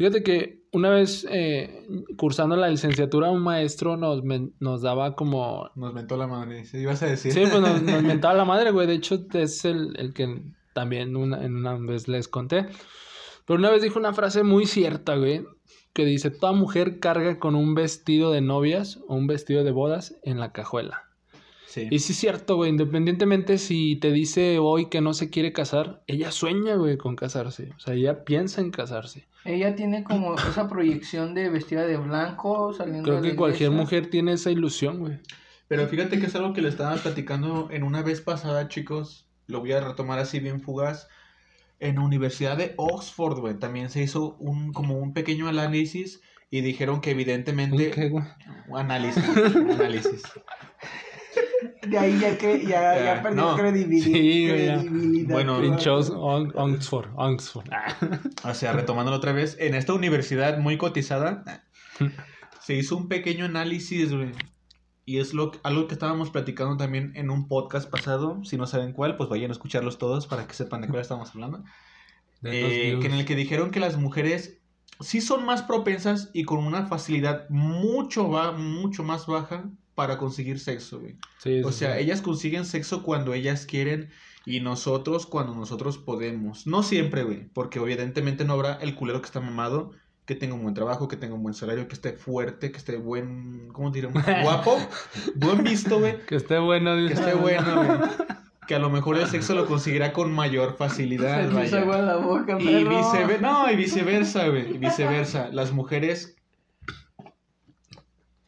Fíjate 0.00 0.22
que 0.22 0.64
una 0.72 0.88
vez 0.88 1.26
eh, 1.28 1.84
cursando 2.16 2.56
la 2.56 2.68
licenciatura, 2.70 3.28
un 3.28 3.42
maestro 3.42 3.98
nos, 3.98 4.24
men- 4.24 4.54
nos 4.58 4.80
daba 4.80 5.14
como... 5.14 5.68
Nos 5.74 5.92
mentó 5.92 6.16
la 6.16 6.26
madre, 6.26 6.64
¿sí? 6.64 6.78
ibas 6.78 7.02
a 7.02 7.06
decir. 7.06 7.34
Sí, 7.34 7.40
pues 7.50 7.60
nos, 7.60 7.82
nos 7.82 8.02
mentaba 8.02 8.32
la 8.32 8.46
madre, 8.46 8.70
güey. 8.70 8.86
De 8.86 8.94
hecho, 8.94 9.26
es 9.34 9.66
el, 9.66 9.94
el 9.98 10.14
que 10.14 10.42
también 10.72 11.16
una, 11.16 11.44
en 11.44 11.54
una 11.54 11.74
vez 11.76 12.08
les 12.08 12.28
conté. 12.28 12.66
Pero 13.46 13.58
una 13.58 13.68
vez 13.68 13.82
dijo 13.82 13.98
una 13.98 14.14
frase 14.14 14.42
muy 14.42 14.64
cierta, 14.64 15.16
güey, 15.16 15.44
que 15.92 16.06
dice, 16.06 16.30
toda 16.30 16.54
mujer 16.54 16.98
carga 16.98 17.38
con 17.38 17.54
un 17.54 17.74
vestido 17.74 18.32
de 18.32 18.40
novias 18.40 19.00
o 19.06 19.16
un 19.16 19.26
vestido 19.26 19.64
de 19.64 19.70
bodas 19.70 20.18
en 20.22 20.40
la 20.40 20.52
cajuela. 20.52 21.09
Sí. 21.70 21.86
Y 21.88 22.00
sí 22.00 22.14
es 22.14 22.18
cierto, 22.18 22.56
güey, 22.56 22.68
independientemente 22.70 23.56
si 23.56 23.94
te 23.94 24.10
dice 24.10 24.58
hoy 24.58 24.86
que 24.86 25.00
no 25.00 25.14
se 25.14 25.30
quiere 25.30 25.52
casar, 25.52 26.02
ella 26.08 26.32
sueña, 26.32 26.74
güey, 26.74 26.96
con 26.96 27.14
casarse. 27.14 27.70
O 27.76 27.78
sea, 27.78 27.94
ella 27.94 28.24
piensa 28.24 28.60
en 28.60 28.72
casarse. 28.72 29.28
Ella 29.44 29.76
tiene 29.76 30.02
como 30.02 30.34
esa 30.50 30.68
proyección 30.68 31.32
de 31.32 31.48
vestida 31.48 31.86
de 31.86 31.96
blanco 31.96 32.72
saliendo 32.72 33.04
Creo 33.04 33.20
de 33.20 33.22
la 33.22 33.30
que 33.30 33.36
cualquier 33.36 33.70
iglesia. 33.70 33.84
mujer 33.84 34.10
tiene 34.10 34.32
esa 34.32 34.50
ilusión, 34.50 34.98
güey. 34.98 35.20
Pero 35.68 35.86
fíjate 35.86 36.18
que 36.18 36.26
es 36.26 36.34
algo 36.34 36.52
que 36.52 36.60
le 36.60 36.68
estaba 36.68 36.96
platicando 36.96 37.68
en 37.70 37.84
una 37.84 38.02
vez 38.02 38.20
pasada, 38.20 38.66
chicos. 38.66 39.28
Lo 39.46 39.60
voy 39.60 39.70
a 39.70 39.80
retomar 39.80 40.18
así 40.18 40.40
bien 40.40 40.60
fugaz. 40.60 41.06
En 41.78 41.94
la 41.94 42.02
Universidad 42.02 42.56
de 42.56 42.74
Oxford, 42.78 43.38
güey, 43.38 43.54
también 43.60 43.90
se 43.90 44.02
hizo 44.02 44.34
un 44.40 44.72
como 44.72 44.98
un 44.98 45.12
pequeño 45.14 45.46
análisis 45.46 46.20
y 46.50 46.62
dijeron 46.62 47.00
que 47.00 47.12
evidentemente 47.12 47.92
¿Qué, 47.92 48.08
güey? 48.08 48.24
análisis, 48.74 49.24
un 49.54 49.70
análisis. 49.70 50.22
De 51.90 51.98
ahí 51.98 52.18
ya, 52.20 52.38
que, 52.38 52.60
ya, 52.62 52.94
Ya, 52.96 53.04
ya 53.16 53.22
perdió 53.22 53.42
no. 53.42 53.56
credibil- 53.58 54.02
Sí, 54.02 54.46
credibilidad. 54.48 55.32
Bueno, 55.32 55.60
Pinchos, 55.60 56.10
On- 56.10 56.52
Oxford, 56.54 57.08
Oxford. 57.14 57.66
Ah. 57.72 57.96
O 58.50 58.54
sea, 58.54 58.72
retomándolo 58.72 59.16
otra 59.16 59.32
vez, 59.32 59.56
en 59.58 59.74
esta 59.74 59.92
universidad 59.92 60.58
muy 60.58 60.76
cotizada 60.78 61.44
se 62.60 62.74
hizo 62.74 62.96
un 62.96 63.08
pequeño 63.08 63.44
análisis, 63.44 64.12
güey. 64.12 64.32
Y 65.06 65.18
es 65.18 65.34
lo, 65.34 65.50
algo 65.64 65.88
que 65.88 65.94
estábamos 65.94 66.30
platicando 66.30 66.76
también 66.76 67.12
en 67.16 67.30
un 67.30 67.48
podcast 67.48 67.90
pasado. 67.90 68.44
Si 68.44 68.56
no 68.56 68.66
saben 68.66 68.92
cuál, 68.92 69.16
pues 69.16 69.28
vayan 69.28 69.50
a 69.50 69.52
escucharlos 69.52 69.98
todos 69.98 70.26
para 70.28 70.46
que 70.46 70.54
sepan 70.54 70.82
de 70.82 70.88
cuál 70.88 71.00
estamos 71.00 71.30
hablando. 71.34 71.64
Eh, 72.44 72.96
que 73.00 73.06
en 73.06 73.14
el 73.14 73.24
que 73.24 73.34
dijeron 73.34 73.70
que 73.72 73.80
las 73.80 73.96
mujeres 73.96 74.60
sí 75.00 75.20
son 75.20 75.44
más 75.44 75.62
propensas 75.62 76.30
y 76.32 76.44
con 76.44 76.64
una 76.64 76.86
facilidad 76.86 77.48
mucho, 77.50 78.30
va, 78.30 78.52
mucho 78.52 79.02
más 79.02 79.26
baja 79.26 79.68
para 79.94 80.18
conseguir 80.18 80.58
sexo, 80.60 81.00
güey. 81.00 81.16
Sí, 81.38 81.62
O 81.62 81.72
sea, 81.72 81.94
sí. 81.96 82.02
ellas 82.02 82.22
consiguen 82.22 82.64
sexo 82.64 83.02
cuando 83.02 83.34
ellas 83.34 83.66
quieren 83.66 84.10
y 84.46 84.60
nosotros 84.60 85.26
cuando 85.26 85.54
nosotros 85.54 85.98
podemos. 85.98 86.66
No 86.66 86.82
siempre, 86.82 87.22
güey, 87.24 87.48
porque 87.52 87.78
evidentemente 87.78 88.44
no 88.44 88.54
habrá 88.54 88.74
el 88.74 88.94
culero 88.94 89.20
que 89.20 89.26
está 89.26 89.40
mamado, 89.40 89.92
que 90.24 90.34
tenga 90.34 90.54
un 90.54 90.62
buen 90.62 90.74
trabajo, 90.74 91.08
que 91.08 91.16
tenga 91.16 91.34
un 91.34 91.42
buen 91.42 91.54
salario, 91.54 91.88
que 91.88 91.94
esté 91.94 92.12
fuerte, 92.12 92.70
que 92.70 92.78
esté 92.78 92.96
buen, 92.96 93.68
¿cómo 93.72 93.90
diremos? 93.90 94.22
Guapo, 94.42 94.78
buen 95.34 95.62
visto, 95.64 95.98
güey, 95.98 96.24
Que 96.26 96.36
esté 96.36 96.58
bueno. 96.58 96.94
que 96.94 97.00
dice. 97.02 97.14
esté 97.14 97.34
bueno, 97.34 97.76
güey. 97.84 98.10
Que 98.68 98.76
a 98.76 98.78
lo 98.78 98.88
mejor 98.90 99.18
el 99.18 99.26
sexo 99.26 99.56
lo 99.56 99.66
conseguirá 99.66 100.12
con 100.12 100.32
mayor 100.32 100.76
facilidad, 100.76 101.48
Se 101.48 101.54
vaya. 101.54 101.80
agua 101.80 101.98
en 101.98 102.06
la 102.06 102.16
boca, 102.16 102.56
Y 102.60 102.64
perro. 102.64 102.96
viceversa, 102.96 103.40
no, 103.42 103.70
y 103.72 103.76
viceversa, 103.76 104.48
güey, 104.48 104.74
y 104.76 104.78
viceversa. 104.78 105.48
Las 105.52 105.72
mujeres, 105.72 106.36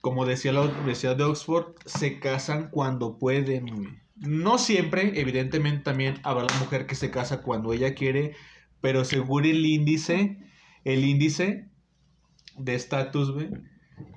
como 0.03 0.27
decía 0.27 0.53
la 0.53 0.61
Universidad 0.63 1.17
de 1.17 1.25
Oxford, 1.25 1.75
se 1.87 2.21
casan 2.21 2.69
cuando 2.71 3.19
pueden, 3.19 3.67
güey. 3.75 3.89
No 4.17 4.59
siempre, 4.59 5.19
evidentemente 5.21 5.83
también 5.85 6.17
habrá 6.23 6.45
la 6.45 6.59
mujer 6.59 6.87
que 6.87 6.95
se 6.95 7.11
casa 7.11 7.41
cuando 7.43 7.73
ella 7.73 7.95
quiere, 7.95 8.35
pero 8.83 9.05
según 9.07 9.47
el 9.47 9.65
índice, 9.65 10.39
el 10.85 11.05
índice 11.05 11.71
de 12.59 12.75
estatus, 12.75 13.33
güey, 13.33 13.49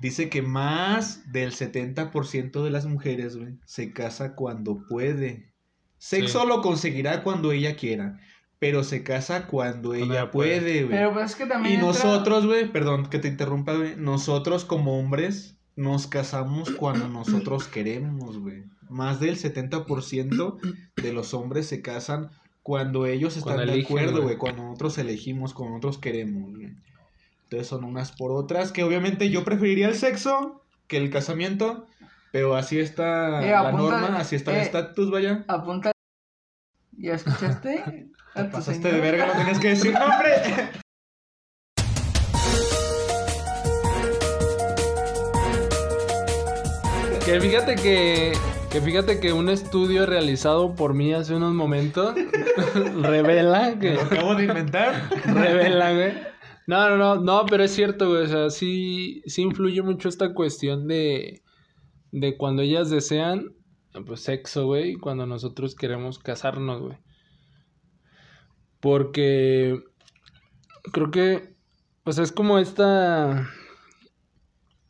dice 0.02 0.28
que 0.28 0.42
más 0.42 1.32
del 1.32 1.52
70% 1.52 2.62
de 2.62 2.70
las 2.70 2.84
mujeres, 2.86 3.36
güey, 3.36 3.54
se 3.64 3.92
casa 3.92 4.34
cuando 4.34 4.82
puede. 4.88 5.54
Sexo 5.98 6.42
Sí. 6.42 6.46
lo 6.48 6.60
conseguirá 6.60 7.22
cuando 7.22 7.52
ella 7.52 7.74
quiera, 7.76 8.18
pero 8.58 8.84
se 8.84 9.02
casa 9.02 9.46
cuando, 9.46 9.94
ella 9.94 10.04
ella 10.04 10.30
puede. 10.30 10.60
puede, 10.60 10.82
güey. 10.84 10.96
Pero 10.98 11.12
pues 11.14 11.30
es 11.30 11.36
que 11.36 11.46
también 11.46 11.74
Y 11.74 11.76
entra- 11.78 11.86
nosotros, 11.88 12.46
güey, 12.46 12.70
perdón 12.70 13.08
que 13.08 13.18
te 13.18 13.28
interrumpa, 13.28 13.74
güey, 13.74 13.94
nosotros 13.96 14.64
como 14.64 14.98
hombres 14.98 15.55
nos 15.76 16.06
casamos 16.06 16.70
cuando 16.70 17.08
nosotros 17.08 17.68
queremos, 17.68 18.38
güey. 18.38 18.64
Más 18.88 19.20
del 19.20 19.36
70% 19.38 20.58
de 20.96 21.12
los 21.12 21.34
hombres 21.34 21.66
se 21.66 21.82
casan 21.82 22.30
cuando 22.62 23.06
ellos 23.06 23.36
están 23.36 23.54
Cuando 23.54 23.72
de 23.72 23.78
eligen, 23.78 23.98
acuerdo, 23.98 24.22
güey. 24.22 24.36
cuando 24.38 24.62
nosotros 24.64 24.98
elegimos, 24.98 25.54
cuando 25.54 25.76
nosotros 25.76 25.98
queremos, 25.98 26.50
güey. 26.54 26.72
Entonces 27.44 27.68
son 27.68 27.84
unas 27.84 28.10
por 28.12 28.32
otras, 28.32 28.72
que 28.72 28.82
obviamente 28.82 29.30
yo 29.30 29.44
preferiría 29.44 29.86
el 29.88 29.94
sexo 29.94 30.62
que 30.88 30.96
el 30.96 31.10
casamiento, 31.10 31.86
pero 32.32 32.56
así 32.56 32.78
está 32.80 33.44
Eh, 33.46 33.50
la 33.50 33.68
apunta- 33.68 34.00
norma, 34.00 34.18
así 34.18 34.34
está 34.36 34.52
el 34.52 34.58
eh, 34.58 34.62
estatus, 34.62 35.10
vaya. 35.10 35.44
Apunta. 35.46 35.92
¿Ya 36.98 37.14
escuchaste? 37.14 38.08
Te 38.34 38.44
pasaste 38.44 38.92
de 38.92 39.00
verga, 39.00 39.26
no 39.26 39.32
tenías 39.34 39.58
que 39.58 39.68
decir 39.68 39.92
nombre. 39.92 40.30
Que 47.36 47.42
fíjate 47.42 47.74
que, 47.74 48.32
que 48.70 48.80
fíjate 48.80 49.20
que 49.20 49.34
un 49.34 49.50
estudio 49.50 50.06
realizado 50.06 50.74
por 50.74 50.94
mí 50.94 51.12
hace 51.12 51.34
unos 51.34 51.52
momentos 51.52 52.14
revela 53.02 53.78
que 53.78 53.92
Lo 53.92 54.00
acabo 54.00 54.34
de 54.36 54.44
inventar. 54.44 55.10
revela, 55.26 55.92
güey. 55.92 56.14
No, 56.66 56.88
no, 56.88 56.96
no, 56.96 57.16
no, 57.16 57.44
pero 57.44 57.62
es 57.64 57.72
cierto, 57.72 58.08
güey. 58.08 58.22
O 58.22 58.26
sea, 58.26 58.48
sí, 58.48 59.20
sí 59.26 59.42
influye 59.42 59.82
mucho 59.82 60.08
esta 60.08 60.32
cuestión 60.32 60.88
de, 60.88 61.42
de 62.10 62.38
cuando 62.38 62.62
ellas 62.62 62.88
desean, 62.88 63.54
pues, 64.06 64.20
sexo, 64.20 64.64
güey, 64.64 64.92
y 64.92 64.96
cuando 64.96 65.26
nosotros 65.26 65.74
queremos 65.74 66.18
casarnos, 66.18 66.80
güey. 66.80 66.96
Porque 68.80 69.78
creo 70.90 71.10
que, 71.10 71.54
o 72.02 72.12
sea, 72.12 72.24
es 72.24 72.32
como 72.32 72.58
esta, 72.58 73.46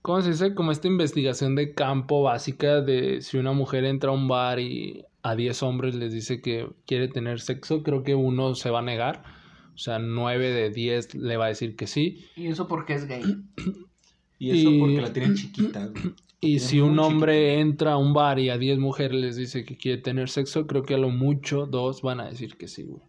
¿cómo 0.07 0.23
se 0.23 0.31
dice? 0.31 0.55
Como 0.55 0.71
esta 0.71 0.87
investigación 0.87 1.57
de 1.57 1.75
campo 1.75 2.23
básica 2.23 2.81
de 2.81 3.23
si 3.23 3.39
una 3.39 3.51
mujer 3.51 3.85
entra 3.85 4.11
a 4.11 4.13
un 4.13 4.29
bar 4.29 4.61
y 4.61 5.05
a 5.25 5.35
10 5.35 5.65
hombres 5.65 5.97
les 5.97 6.13
dice 6.13 6.41
que 6.41 6.69
quiere 6.87 7.09
tener 7.09 7.41
sexo, 7.41 7.83
creo 7.83 8.05
que 8.05 8.15
uno 8.15 8.55
se 8.55 8.71
va 8.71 8.79
a 8.79 8.83
negar. 8.83 9.25
O 9.75 9.79
sea, 9.79 9.99
9 9.99 10.51
de 10.53 10.71
10 10.71 11.17
le 11.17 11.37
va 11.37 11.47
a 11.47 11.49
decir 11.49 11.75
que 11.75 11.89
sí. 11.89 12.25
Y 12.37 12.47
eso 12.47 12.69
porque 12.69 12.95
es 12.95 13.09
gay. 13.09 13.23
Y 14.39 14.51
eso 14.51 14.71
Y- 14.71 14.79
porque 14.79 15.01
la 15.01 15.13
tienen 15.13 15.35
chiquita, 15.35 15.87
güey. 15.87 16.15
Y 16.41 16.61
si 16.61 16.81
un 16.81 17.01
hombre 17.01 17.59
entra 17.59 17.95
a 17.95 17.97
un 17.97 18.13
bar 18.13 18.39
y 18.39 18.51
a 18.51 18.59
10 18.59 18.79
mujeres 18.79 19.21
les 19.21 19.35
dice 19.35 19.65
que 19.65 19.77
quiere 19.77 20.01
tener 20.01 20.29
sexo, 20.29 20.69
creo 20.69 20.85
que 20.85 20.95
a 20.95 20.99
lo 20.99 21.09
mucho 21.09 21.67
dos 21.67 22.03
van 22.03 22.21
a 22.21 22.29
decir 22.29 22.57
que 22.57 22.69
sí, 22.69 22.85
güey. 22.85 23.03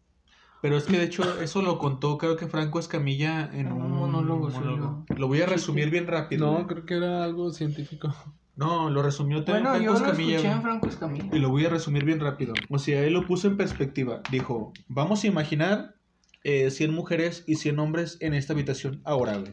Pero 0.62 0.76
es 0.78 0.86
que 0.86 0.98
de 0.98 1.04
hecho 1.06 1.40
eso 1.42 1.62
lo 1.62 1.78
contó 1.78 2.18
creo 2.18 2.36
que 2.36 2.48
Franco 2.48 2.80
Escamilla 2.80 3.46
en 3.54 3.68
En 3.68 3.72
un, 3.74 3.84
un 3.84 3.92
monólogo 3.92 4.50
monólogo. 4.50 5.06
Lo 5.16 5.28
voy 5.28 5.42
a 5.42 5.46
resumir 5.46 5.90
bien 5.92 6.08
rápido. 6.08 6.48
No, 6.48 6.54
güey. 6.54 6.66
creo 6.68 6.86
que 6.86 6.96
era 6.96 7.24
algo 7.24 7.52
científico. 7.52 8.14
No, 8.56 8.90
lo 8.90 9.04
resumió 9.04 9.44
también 9.44 9.66
Bueno, 9.66 9.84
yo 9.86 9.92
Franco 9.92 10.00
lo 10.00 10.12
Escamilla. 10.12 10.36
escuché 10.38 10.48
en 10.52 10.54
güey. 10.62 10.64
Franco 10.64 10.88
Escamilla. 10.88 11.30
Y 11.36 11.40
lo 11.40 11.50
voy 11.50 11.66
a 11.66 11.70
resumir 11.70 12.06
bien 12.06 12.20
rápido. 12.20 12.54
O 12.70 12.80
sea, 12.80 13.04
él 13.06 13.14
lo 13.14 13.26
puso 13.28 13.48
en 13.48 13.56
perspectiva. 13.56 14.22
Dijo, 14.32 14.74
vamos 14.88 15.24
a 15.24 15.28
imaginar 15.28 15.94
eh, 16.44 16.72
100 16.72 16.92
mujeres 16.92 17.44
y 17.46 17.56
100 17.58 17.78
hombres 17.78 18.18
en 18.20 18.34
esta 18.34 18.54
habitación 18.54 19.00
ahora, 19.06 19.38
güey. 19.38 19.52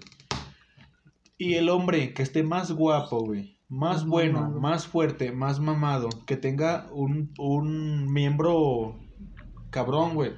Y 1.37 1.55
el 1.55 1.69
hombre 1.69 2.15
que 2.15 2.23
esté 2.23 2.43
más 2.43 2.73
guapo, 2.73 3.21
güey, 3.21 3.59
más 3.69 3.97
Más 3.97 4.07
bueno, 4.07 4.41
mamado. 4.41 4.61
más 4.61 4.87
fuerte, 4.87 5.33
más 5.33 5.61
mamado, 5.61 6.09
que 6.27 6.37
tenga 6.39 6.87
un, 6.93 7.35
un 7.39 8.11
miembro 8.11 8.99
cabrón, 9.71 10.15
güey. 10.15 10.33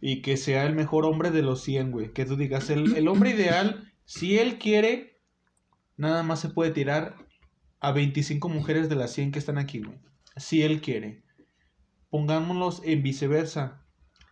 Y 0.00 0.22
que 0.22 0.36
sea 0.36 0.64
el 0.66 0.74
mejor 0.74 1.04
hombre 1.04 1.30
de 1.30 1.42
los 1.42 1.62
100, 1.62 1.90
güey. 1.90 2.12
Que 2.12 2.24
tú 2.24 2.36
digas, 2.36 2.70
el, 2.70 2.96
el 2.96 3.08
hombre 3.08 3.30
ideal, 3.30 3.92
si 4.04 4.38
él 4.38 4.58
quiere, 4.58 5.20
nada 5.96 6.22
más 6.22 6.40
se 6.40 6.48
puede 6.48 6.70
tirar 6.70 7.16
a 7.80 7.92
25 7.92 8.48
mujeres 8.48 8.88
de 8.88 8.96
las 8.96 9.12
100 9.12 9.32
que 9.32 9.38
están 9.38 9.58
aquí, 9.58 9.80
güey. 9.80 9.98
Si 10.36 10.62
él 10.62 10.80
quiere. 10.80 11.22
Pongámoslos 12.10 12.80
en 12.84 13.02
viceversa. 13.02 13.84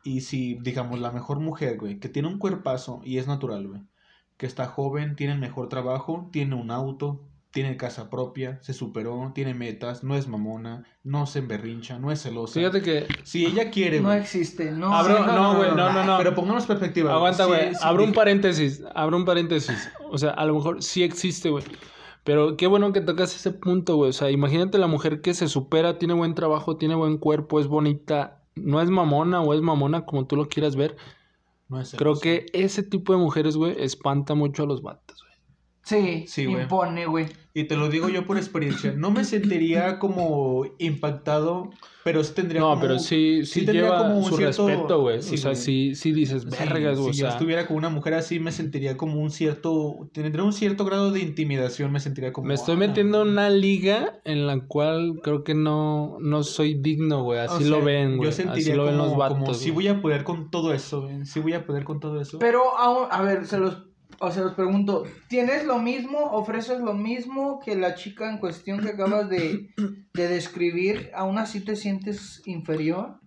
Y 0.05 0.20
si, 0.20 0.55
digamos, 0.61 1.00
la 1.00 1.11
mejor 1.11 1.40
mujer, 1.40 1.79
güey, 1.79 1.98
que 1.98 2.09
tiene 2.09 2.29
un 2.29 2.38
cuerpazo 2.38 3.00
y 3.05 3.18
es 3.18 3.26
natural, 3.26 3.66
güey. 3.66 3.83
Que 4.37 4.46
está 4.46 4.66
joven, 4.66 5.16
tiene 5.16 5.33
el 5.33 5.40
mejor 5.40 5.68
trabajo, 5.68 6.29
tiene 6.33 6.55
un 6.55 6.70
auto, 6.70 7.29
tiene 7.57 7.77
casa 7.79 8.11
propia, 8.11 8.59
se 8.62 8.73
superó, 8.75 9.33
tiene 9.35 9.55
metas, 9.55 10.05
no 10.05 10.14
es 10.14 10.29
mamona, 10.29 10.85
no 11.03 11.25
se 11.27 11.38
emberrincha, 11.38 11.99
no 11.99 12.12
es 12.12 12.23
celosa. 12.23 12.55
Fíjate 12.61 12.83
que. 12.83 13.07
Si 13.25 13.47
ella 13.47 13.71
quiere, 13.71 14.01
No 14.01 14.09
güey. 14.09 14.21
existe, 14.21 14.71
no. 14.73 14.92
Abro- 14.95 15.16
sí, 15.16 15.23
no, 15.27 15.57
güey, 15.57 15.71
no, 15.75 15.92
no, 15.92 16.05
no. 16.05 16.19
Pero 16.19 16.35
pongamos 16.35 16.66
perspectiva. 16.66 17.09
güey. 17.11 17.16
Aguanta, 17.16 17.45
Sí, 17.45 17.49
güey. 17.49 17.75
sí, 17.75 17.81
abro 17.83 18.03
un 18.05 18.11
dije- 18.11 18.16
paréntesis. 18.16 18.85
Abro 18.95 19.16
un 19.16 19.25
paréntesis. 19.25 19.88
O 20.11 20.19
sea, 20.19 20.31
a 20.33 20.45
lo 20.45 20.55
mejor 20.55 20.83
sí 20.83 21.03
existe, 21.03 21.49
güey. 21.49 21.64
Pero 22.25 22.57
qué 22.57 22.66
bueno 22.66 22.92
que 22.92 23.01
tocas 23.01 23.35
ese 23.35 23.53
punto, 23.53 23.97
güey. 23.97 24.11
O 24.11 24.12
sea, 24.12 24.31
imagínate 24.31 24.77
la 24.79 24.87
mujer 24.88 25.23
que 25.23 25.33
se 25.33 25.49
supera, 25.49 25.99
tiene 25.99 26.12
buen 26.12 26.35
trabajo, 26.35 26.77
tiene 26.77 26.95
buen 26.95 27.19
cuerpo, 27.19 27.59
es 27.61 27.69
bonita, 27.69 28.42
no 28.55 28.81
es 28.83 28.90
mamona 28.90 29.40
o 29.40 29.55
es 29.55 29.62
mamona 29.62 30.05
como 30.05 30.27
tú 30.27 30.37
lo 30.37 30.47
quieras 30.49 30.77
ver. 30.77 30.97
No 31.69 31.81
es 31.81 31.90
Creo 31.97 32.14
celosa. 32.16 32.23
que 32.23 32.47
ese 32.53 32.83
tipo 32.83 33.12
de 33.12 33.19
mujeres, 33.19 33.57
güey, 33.57 33.75
espanta 33.83 34.35
mucho 34.35 34.62
a 34.62 34.66
los 34.66 34.83
vatos, 34.83 35.19
güey. 35.23 35.25
Sí, 35.87 36.25
Sí, 36.27 36.46
güey. 36.46 36.62
impone, 36.64 37.07
güey. 37.07 37.27
Y 37.55 37.64
te 37.64 37.77
lo 37.77 37.88
digo 37.88 38.09
yo 38.09 38.27
por 38.27 38.37
experiencia. 38.37 38.92
No 38.96 39.12
me 39.12 39.22
sentiría 39.25 40.01
como 40.01 40.64
impactado, 40.79 41.70
pero 42.03 42.25
sí 42.25 42.35
tendría 42.35 42.61
No, 42.61 42.70
como- 42.70 42.81
pero 42.83 42.99
sí, 42.99 43.46
sí, 43.46 43.64
lleva 43.64 43.99
como 43.99 44.18
un 44.18 44.25
su 44.25 44.37
cierto- 44.37 44.66
respeto, 44.66 45.01
güey. 45.01 45.22
sí, 45.22 45.37
o 45.37 45.38
sea, 45.38 45.55
sí, 45.55 45.94
sí 45.94 46.11
dices, 46.12 46.42
Sí, 46.42 46.49
vergas, 46.51 46.99
güey. 46.99 47.14
si 47.14 47.20
o 47.20 47.22
yo 47.22 47.29
sea, 47.29 47.38
estuviera 47.38 47.66
con 47.68 47.77
una 47.77 47.88
mujer 47.88 48.14
así, 48.14 48.40
me 48.40 48.51
sentiría 48.51 48.96
como 48.96 49.20
un 49.20 49.31
cierto. 49.31 50.09
Tendría 50.12 50.42
un 50.42 50.53
cierto 50.53 50.85
grado 50.85 51.12
de 51.12 51.20
intimidación, 51.20 51.92
me 51.92 52.01
sentiría 52.01 52.33
como. 52.33 52.49
me 52.49 52.55
estoy 52.55 52.75
"Ah, 52.75 52.79
metiendo 52.79 53.22
en 53.22 53.29
una 53.29 53.49
liga 53.49 54.20
en 54.25 54.49
la 54.49 54.59
cual 54.66 55.20
creo 55.22 55.44
que 55.44 55.55
no, 55.55 56.18
no 56.20 56.42
soy 56.42 56.75
digno, 56.75 57.22
güey. 57.22 57.38
Así 57.38 57.62
o 57.64 57.68
lo 57.68 57.85
ven, 57.85 58.16
güey. 58.16 58.29
Yo 58.29 58.33
sentiría 58.37 58.61
Así 58.61 58.72
lo 58.77 58.87
ven 58.87 58.96
como, 58.96 59.09
los 59.11 59.16
vatos. 59.16 59.38
como 59.38 59.55
sí 59.55 59.70
voy 59.70 59.87
a 59.87 60.03
poder 60.03 60.25
con 60.25 60.51
todo 60.51 60.75
eso, 60.75 61.03
güey. 61.03 61.25
Sí 61.27 61.38
voy 61.38 61.53
a 61.53 61.64
poder 61.64 61.85
con 61.85 62.01
todo 62.01 62.20
eso. 62.20 62.40
Pero, 62.40 62.77
aún- 62.77 63.07
a 63.11 63.22
ver, 63.22 63.46
se 63.46 63.59
los, 63.59 63.85
o 64.19 64.31
se 64.31 64.40
los 64.40 64.55
pregunto, 64.55 65.05
¿tienes 65.29 65.64
lo 65.64 65.79
mismo, 65.79 66.19
ofreces 66.33 66.81
lo 66.81 66.95
mismo 66.95 67.61
que 67.61 67.77
la 67.77 67.95
chica 67.95 68.31
en 68.31 68.38
cuestión 68.38 68.81
que 68.81 68.90
acabas 68.90 69.29
de, 69.29 69.71
de 70.14 70.29
describir? 70.29 71.11
¿Aún 71.14 71.38
así 71.38 71.61
te 71.61 71.77
sientes 71.77 72.42
inferior? 72.47 73.21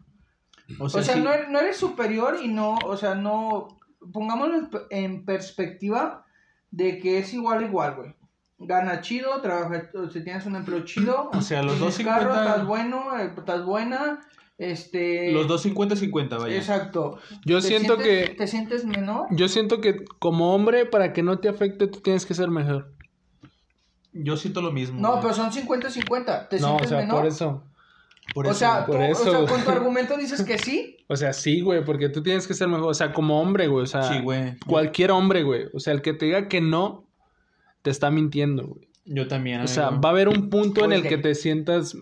O 0.80 0.90
sea, 0.90 1.02
sí- 1.04 1.20
no, 1.22 1.32
eres, 1.34 1.50
no 1.50 1.60
eres 1.60 1.78
superior 1.78 2.38
y 2.42 2.48
no, 2.48 2.76
o 2.86 2.96
sea, 2.98 3.16
no, 3.16 3.80
pongámoslo 4.14 4.56
en, 4.58 4.70
pe- 4.70 4.82
en 4.92 5.26
perspectiva 5.26 6.26
de 6.72 7.00
que 7.00 7.18
es 7.20 7.34
igual, 7.34 7.64
igual, 7.64 7.96
güey. 7.96 8.16
Gana 8.62 9.00
chido, 9.02 9.42
trabaja, 9.42 9.90
o 9.94 10.10
sea, 10.10 10.24
tienes 10.24 10.46
un 10.46 10.56
empleo 10.56 10.84
chido. 10.86 11.30
O 11.34 11.42
sea, 11.42 11.64
los 11.64 11.80
2.50 11.80 12.04
carro, 12.04 12.34
estás 12.36 12.66
bueno, 12.68 13.18
eh, 13.18 13.32
estás 13.38 13.64
buena, 13.66 14.20
este... 14.60 15.32
Los 15.32 15.48
dos 15.48 15.66
50-50, 15.66 16.38
vaya. 16.38 16.56
Exacto. 16.56 17.18
Yo 17.46 17.60
¿Te 17.62 17.68
siento 17.68 17.96
sientes- 17.98 18.30
que. 18.30 18.36
¿Te 18.36 18.48
sientes 18.48 18.86
menor? 18.86 19.26
Yo 19.32 19.48
siento 19.48 19.82
que 19.82 20.06
como 20.20 20.54
hombre, 20.54 20.86
para 20.86 21.14
que 21.14 21.24
no 21.24 21.40
te 21.40 21.50
afecte, 21.50 21.88
tú 21.88 22.00
tienes 22.02 22.26
que 22.26 22.34
ser 22.36 22.50
mejor. 22.50 22.92
Yo 24.14 24.38
siento 24.38 24.62
lo 24.62 24.72
mismo. 24.72 25.00
No, 25.00 25.12
güey. 25.12 25.22
pero 25.22 25.34
son 25.34 25.52
50-50. 25.52 26.50
¿Te 26.50 26.60
No, 26.60 26.68
o 26.68 26.70
sientes 26.72 26.90
sea, 26.90 26.98
menor? 27.00 27.18
por 27.18 27.26
eso. 27.28 27.64
Por 28.34 28.46
o 28.48 28.50
eso, 28.52 28.60
sea, 28.60 28.86
por 28.86 28.98
tú- 28.98 29.02
eso, 29.04 29.22
o 29.22 29.48
sea, 29.48 29.56
con 29.56 29.64
tu 29.64 29.72
argumento 29.72 30.18
dices 30.18 30.44
que 30.44 30.58
sí. 30.58 30.98
O 31.12 31.16
sea, 31.16 31.34
sí, 31.34 31.62
güey, 31.62 31.84
porque 31.84 32.08
tú 32.10 32.22
tienes 32.22 32.46
que 32.46 32.54
ser 32.54 32.68
mejor. 32.68 32.90
O 32.90 32.94
sea, 32.94 33.12
como 33.14 33.42
hombre, 33.42 33.68
güey. 33.68 33.84
O 33.84 33.88
sea, 33.88 34.04
Sí, 34.04 34.20
güey. 34.22 34.56
cualquier 34.68 35.10
hombre, 35.10 35.42
güey. 35.42 35.66
O 35.74 35.80
sea, 35.80 35.94
el 35.94 36.04
que 36.04 36.14
te 36.14 36.26
diga 36.26 36.48
que 36.48 36.62
no, 36.62 37.08
te 37.82 37.90
está 37.90 38.12
mintiendo, 38.12 38.68
güey. 38.68 38.88
Yo 39.06 39.28
también. 39.28 39.62
O 39.62 39.68
sea, 39.68 39.90
va 39.90 40.10
a 40.10 40.12
haber 40.12 40.28
un 40.28 40.52
punto 40.52 40.86
en 40.86 40.92
el 40.92 41.02
que 41.02 41.18
te 41.18 41.34
sientas 41.34 41.98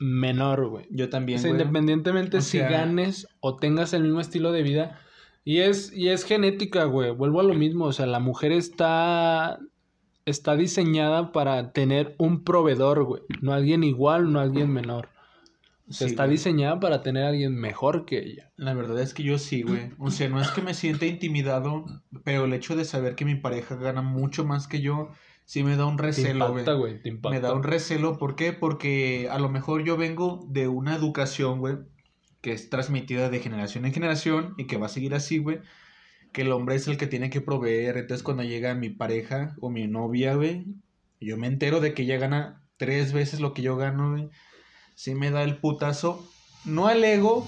menor, 0.00 0.68
güey. 0.68 0.86
Yo 0.90 1.08
también. 1.08 1.38
O 1.38 1.42
sea, 1.42 1.50
güey. 1.50 1.60
independientemente 1.62 2.38
O 2.38 2.40
si 2.40 2.58
sea- 2.58 2.68
ganes 2.70 3.26
o 3.40 3.56
tengas 3.56 3.92
el 3.92 4.02
mismo 4.04 4.20
estilo 4.20 4.52
de 4.52 4.62
vida. 4.62 5.00
Y 5.44 5.58
es, 5.60 5.92
y 5.92 6.08
es 6.08 6.24
genética, 6.24 6.84
güey. 6.84 7.10
Vuelvo 7.10 7.40
a 7.40 7.44
lo 7.44 7.54
mismo. 7.54 7.86
O 7.86 7.92
sea, 7.92 8.06
la 8.06 8.20
mujer 8.20 8.52
está, 8.52 9.58
está 10.26 10.56
diseñada 10.56 11.32
para 11.32 11.72
tener 11.72 12.14
un 12.18 12.44
proveedor, 12.44 13.04
güey. 13.04 13.22
No 13.40 13.52
alguien 13.54 13.82
igual, 13.84 14.30
no 14.32 14.40
alguien 14.40 14.70
menor. 14.70 15.08
O 15.88 15.92
sea, 15.92 16.06
Sí, 16.06 16.12
está 16.12 16.24
güey. 16.24 16.36
diseñada 16.36 16.80
para 16.80 17.00
tener 17.02 17.24
a 17.24 17.28
alguien 17.28 17.54
mejor 17.54 18.04
que 18.04 18.18
ella. 18.18 18.50
La 18.56 18.74
verdad 18.74 19.00
es 19.00 19.14
que 19.14 19.22
yo 19.22 19.38
sí, 19.38 19.62
güey. 19.62 19.90
O 19.98 20.10
sea, 20.10 20.28
no 20.28 20.38
es 20.38 20.48
que 20.50 20.60
me 20.60 20.74
sienta 20.74 21.06
intimidado, 21.06 21.86
pero 22.24 22.44
el 22.44 22.52
hecho 22.52 22.76
de 22.76 22.84
saber 22.84 23.14
que 23.14 23.24
mi 23.24 23.36
pareja 23.36 23.74
gana 23.76 24.02
mucho 24.02 24.44
más 24.44 24.68
que 24.68 24.82
yo, 24.82 25.08
sí 25.48 25.62
me 25.64 25.76
da 25.76 25.86
un 25.86 25.96
Te 25.96 26.02
recelo, 26.02 26.48
impacta, 26.50 26.74
güey. 26.74 26.92
güey. 26.92 27.02
Te 27.02 27.08
impacta. 27.08 27.30
Me 27.34 27.40
da 27.40 27.54
un 27.54 27.62
recelo, 27.62 28.18
¿por 28.18 28.36
qué? 28.36 28.52
Porque 28.52 29.28
a 29.30 29.38
lo 29.38 29.48
mejor 29.48 29.82
yo 29.82 29.96
vengo 29.96 30.44
de 30.46 30.68
una 30.68 30.94
educación, 30.94 31.58
güey, 31.58 31.76
que 32.42 32.52
es 32.52 32.68
transmitida 32.68 33.30
de 33.30 33.40
generación 33.40 33.86
en 33.86 33.94
generación 33.94 34.54
y 34.58 34.66
que 34.66 34.76
va 34.76 34.86
a 34.86 34.90
seguir 34.90 35.14
así, 35.14 35.38
güey. 35.38 35.60
Que 36.32 36.42
el 36.42 36.52
hombre 36.52 36.74
es 36.74 36.86
el 36.86 36.98
que 36.98 37.06
tiene 37.06 37.30
que 37.30 37.40
proveer. 37.40 37.96
Entonces, 37.96 38.22
cuando 38.22 38.42
llega 38.42 38.74
mi 38.74 38.90
pareja 38.90 39.56
o 39.62 39.70
mi 39.70 39.86
novia, 39.86 40.34
güey, 40.34 40.66
yo 41.18 41.38
me 41.38 41.46
entero 41.46 41.80
de 41.80 41.94
que 41.94 42.02
ella 42.02 42.18
gana 42.18 42.62
tres 42.76 43.14
veces 43.14 43.40
lo 43.40 43.54
que 43.54 43.62
yo 43.62 43.76
gano, 43.76 44.10
güey. 44.12 44.28
Sí 44.94 45.14
me 45.14 45.30
da 45.30 45.42
el 45.44 45.56
putazo. 45.60 46.28
No 46.66 46.88
al 46.88 47.02
ego, 47.04 47.46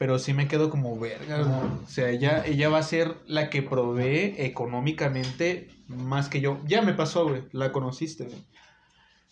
pero 0.00 0.18
sí 0.18 0.32
me 0.32 0.48
quedo 0.48 0.70
como 0.70 0.98
verga, 0.98 1.42
güey. 1.42 1.84
O 1.84 1.86
sea, 1.86 2.08
ella, 2.08 2.42
ella 2.46 2.70
va 2.70 2.78
a 2.78 2.82
ser 2.82 3.16
la 3.26 3.50
que 3.50 3.60
provee 3.60 4.34
económicamente 4.38 5.68
más 5.88 6.30
que 6.30 6.40
yo. 6.40 6.58
Ya 6.64 6.80
me 6.80 6.94
pasó, 6.94 7.28
güey. 7.28 7.42
La 7.52 7.70
conociste, 7.70 8.24
güey. 8.24 8.42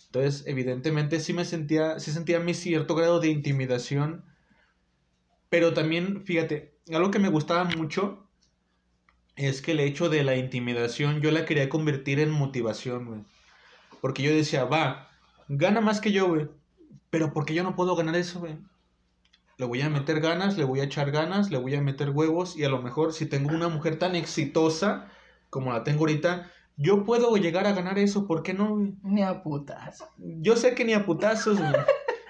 Entonces, 0.05 0.45
evidentemente 0.47 1.21
sí 1.21 1.33
me 1.33 1.47
sentía, 1.47 1.99
sí 2.01 2.13
sentía 2.13 2.39
mi 2.41 2.53
cierto 2.53 2.95
grado 2.95 3.19
de 3.19 3.29
intimidación. 3.29 4.27
Pero 5.49 5.73
también, 5.73 6.23
fíjate, 6.27 6.75
algo 6.93 7.11
que 7.11 7.19
me 7.19 7.31
gustaba 7.31 7.65
mucho 7.65 8.29
es 9.37 9.63
que 9.63 9.73
el 9.73 9.81
hecho 9.81 10.11
de 10.11 10.23
la 10.23 10.37
intimidación 10.37 11.23
yo 11.23 11.31
la 11.31 11.47
quería 11.47 11.71
convertir 11.71 12.21
en 12.21 12.31
motivación, 12.31 13.07
güey. 13.07 13.21
Porque 14.03 14.23
yo 14.23 14.33
decía, 14.33 14.67
va, 14.67 15.09
gana 15.49 15.81
más 15.81 16.03
que 16.03 16.13
yo, 16.13 16.29
güey. 16.29 16.47
Pero 17.09 17.33
¿por 17.33 17.47
qué 17.47 17.55
yo 17.55 17.63
no 17.63 17.75
puedo 17.75 17.97
ganar 17.97 18.17
eso, 18.17 18.41
güey? 18.41 18.59
Le 19.59 19.67
voy 19.67 19.83
a 19.83 19.91
meter 19.91 20.21
ganas, 20.21 20.57
le 20.57 20.65
voy 20.65 20.81
a 20.81 20.85
echar 20.85 21.11
ganas, 21.11 21.51
le 21.51 21.59
voy 21.59 21.75
a 21.75 21.83
meter 21.83 22.11
huevos 22.11 22.57
y 22.57 22.65
a 22.65 22.69
lo 22.69 22.81
mejor 22.81 23.13
si 23.13 23.27
tengo 23.27 23.55
una 23.55 23.69
mujer 23.69 23.99
tan 23.99 24.15
exitosa 24.15 25.09
como 25.51 25.73
la 25.73 25.83
tengo 25.85 26.01
ahorita, 26.01 26.51
yo 26.77 27.05
puedo 27.05 27.37
llegar 27.37 27.67
a 27.67 27.73
ganar 27.73 27.99
eso, 27.99 28.27
¿por 28.27 28.45
qué 28.45 28.55
no? 28.55 28.79
Ni 29.03 29.23
a 29.23 29.43
putas. 29.43 30.05
Yo 30.17 30.55
sé 30.55 30.77
que 30.77 30.85
ni 30.85 30.93
a 30.93 31.05
putazos, 31.05 31.59
güey. 31.59 31.73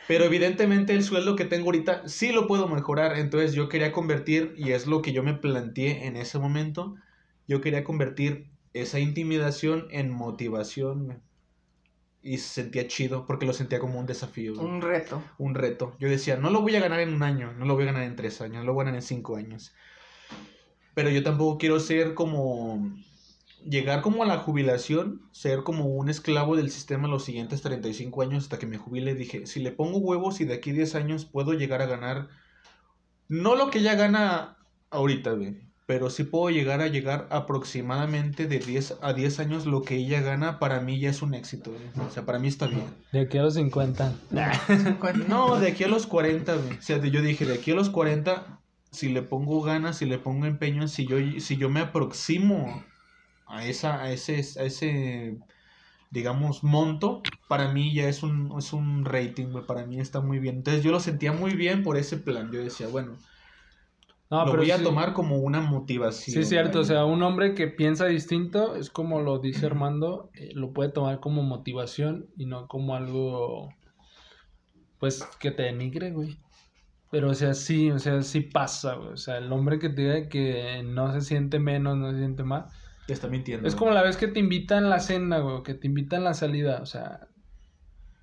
Pero 0.06 0.24
evidentemente 0.24 0.94
el 0.94 1.04
sueldo 1.04 1.36
que 1.36 1.44
tengo 1.44 1.66
ahorita 1.66 2.08
sí 2.08 2.32
lo 2.32 2.46
puedo 2.46 2.66
mejorar. 2.66 3.18
Entonces 3.18 3.52
yo 3.52 3.68
quería 3.68 3.92
convertir, 3.92 4.54
y 4.56 4.72
es 4.72 4.86
lo 4.86 5.02
que 5.02 5.12
yo 5.12 5.22
me 5.22 5.34
planteé 5.34 6.06
en 6.06 6.16
ese 6.16 6.38
momento, 6.38 6.94
yo 7.46 7.60
quería 7.60 7.84
convertir 7.84 8.46
esa 8.72 9.00
intimidación 9.00 9.86
en 9.90 10.10
motivación, 10.10 11.04
güey. 11.04 11.18
Y 12.22 12.38
se 12.38 12.62
sentía 12.62 12.88
chido, 12.88 13.26
porque 13.26 13.46
lo 13.46 13.52
sentía 13.52 13.78
como 13.78 13.98
un 13.98 14.06
desafío, 14.06 14.54
güey. 14.54 14.66
Un 14.66 14.82
reto. 14.82 15.22
un 15.38 15.54
reto. 15.54 15.94
Yo 15.98 16.08
decía, 16.08 16.36
no 16.36 16.50
lo 16.50 16.62
voy 16.62 16.74
a 16.76 16.80
ganar 16.80 17.00
en 17.00 17.14
un 17.14 17.22
año, 17.22 17.52
no 17.52 17.64
lo 17.64 17.74
voy 17.74 17.84
a 17.84 17.86
ganar 17.86 18.02
en 18.02 18.16
tres 18.16 18.40
años, 18.40 18.58
no 18.58 18.64
lo 18.64 18.74
voy 18.74 18.82
a 18.82 18.84
ganar 18.86 19.00
en 19.00 19.06
cinco 19.06 19.36
años. 19.36 19.72
Pero 20.94 21.10
yo 21.10 21.22
tampoco 21.22 21.58
quiero 21.58 21.80
ser 21.80 22.14
como... 22.14 22.92
Llegar 23.64 24.02
como 24.02 24.22
a 24.22 24.26
la 24.26 24.38
jubilación, 24.38 25.28
ser 25.32 25.64
como 25.64 25.86
un 25.86 26.08
esclavo 26.08 26.56
del 26.56 26.70
sistema 26.70 27.08
los 27.08 27.24
siguientes 27.24 27.60
35 27.60 28.22
años 28.22 28.44
hasta 28.44 28.58
que 28.58 28.66
me 28.66 28.78
jubile. 28.78 29.14
Dije, 29.14 29.46
si 29.46 29.60
le 29.60 29.72
pongo 29.72 29.98
huevos 29.98 30.40
y 30.40 30.44
de 30.44 30.54
aquí 30.54 30.70
10 30.70 30.94
años 30.94 31.24
puedo 31.24 31.54
llegar 31.54 31.82
a 31.82 31.86
ganar, 31.86 32.28
no 33.26 33.56
lo 33.56 33.70
que 33.70 33.82
ya 33.82 33.96
gana 33.96 34.58
ahorita, 34.90 35.32
güey, 35.32 35.67
pero 35.88 36.10
sí 36.10 36.22
puedo 36.24 36.50
llegar 36.50 36.82
a 36.82 36.88
llegar 36.88 37.26
aproximadamente 37.30 38.46
de 38.46 38.58
10 38.58 38.98
a 39.00 39.14
10 39.14 39.40
años 39.40 39.64
lo 39.64 39.80
que 39.80 39.96
ella 39.96 40.20
gana, 40.20 40.58
para 40.58 40.82
mí 40.82 41.00
ya 41.00 41.08
es 41.08 41.22
un 41.22 41.32
éxito, 41.32 41.70
güey. 41.70 42.06
O 42.06 42.10
sea, 42.10 42.26
para 42.26 42.38
mí 42.38 42.46
está 42.46 42.66
bien. 42.66 42.84
De 43.10 43.20
aquí 43.20 43.38
a 43.38 43.42
los 43.42 43.54
50. 43.54 44.14
No, 45.28 45.58
de 45.58 45.68
aquí 45.68 45.84
a 45.84 45.88
los 45.88 46.06
40, 46.06 46.56
güey. 46.56 46.76
O 46.76 46.82
sea, 46.82 46.98
yo 46.98 47.22
dije, 47.22 47.46
de 47.46 47.54
aquí 47.54 47.70
a 47.70 47.74
los 47.74 47.88
40, 47.88 48.60
si 48.90 49.08
le 49.08 49.22
pongo 49.22 49.62
ganas, 49.62 49.96
si 49.96 50.04
le 50.04 50.18
pongo 50.18 50.44
empeño, 50.44 50.88
si 50.88 51.06
yo, 51.06 51.16
si 51.40 51.56
yo 51.56 51.70
me 51.70 51.80
aproximo 51.80 52.84
a, 53.46 53.64
esa, 53.64 54.02
a, 54.02 54.12
ese, 54.12 54.44
a 54.60 54.64
ese, 54.64 55.38
digamos, 56.10 56.62
monto, 56.64 57.22
para 57.48 57.72
mí 57.72 57.94
ya 57.94 58.10
es 58.10 58.22
un, 58.22 58.52
es 58.58 58.74
un 58.74 59.06
rating, 59.06 59.52
güey. 59.52 59.64
Para 59.64 59.86
mí 59.86 59.98
está 59.98 60.20
muy 60.20 60.38
bien. 60.38 60.56
Entonces 60.56 60.84
yo 60.84 60.90
lo 60.90 61.00
sentía 61.00 61.32
muy 61.32 61.54
bien 61.54 61.82
por 61.82 61.96
ese 61.96 62.18
plan. 62.18 62.52
Yo 62.52 62.62
decía, 62.62 62.88
bueno, 62.88 63.16
No, 64.30 64.44
lo 64.44 64.50
pero 64.50 64.62
voy 64.62 64.70
a 64.70 64.76
sí- 64.78 64.84
tomar 64.84 65.14
como 65.14 65.38
una 65.38 65.60
motivación. 65.62 66.34
Sí, 66.34 66.40
es 66.40 66.48
cierto. 66.48 66.80
O 66.80 66.84
sea, 66.84 67.04
un 67.06 67.22
hombre 67.22 67.54
que 67.54 67.66
piensa 67.68 68.06
distinto, 68.06 68.76
es 68.76 68.90
como 68.90 69.20
lo 69.22 69.38
dice 69.38 69.66
Armando, 69.66 70.30
eh, 70.34 70.50
lo 70.54 70.72
puede 70.72 70.90
tomar 70.90 71.20
como 71.20 71.42
motivación 71.42 72.26
y 72.36 72.44
no 72.46 72.66
como 72.68 72.94
algo, 72.94 73.70
pues, 74.98 75.24
que 75.40 75.50
te 75.50 75.62
denigre, 75.62 76.10
güey. 76.12 76.38
Pero, 77.10 77.30
o 77.30 77.34
sea, 77.34 77.54
sí, 77.54 77.90
o 77.90 77.98
sea, 77.98 78.20
sí 78.22 78.40
pasa, 78.42 78.96
güey. 78.96 79.08
O 79.12 79.16
sea, 79.16 79.38
el 79.38 79.50
hombre 79.50 79.78
que 79.78 79.88
te 79.88 80.02
diga 80.02 80.28
que 80.28 80.82
no 80.84 81.10
se 81.12 81.22
siente 81.22 81.58
menos, 81.58 81.96
no 81.96 82.10
se 82.10 82.18
siente 82.18 82.42
más. 82.44 82.70
Te 83.06 83.14
está 83.14 83.28
mintiendo. 83.28 83.66
Es 83.66 83.74
como 83.74 83.92
la 83.92 84.02
vez 84.02 84.18
que 84.18 84.28
te 84.28 84.40
invitan 84.40 84.84
a 84.84 84.88
la 84.88 85.00
cena, 85.00 85.38
güey, 85.38 85.62
que 85.62 85.72
te 85.72 85.86
invitan 85.86 86.20
a 86.22 86.24
la 86.24 86.34
salida. 86.34 86.80
O 86.82 86.86
sea, 86.86 87.28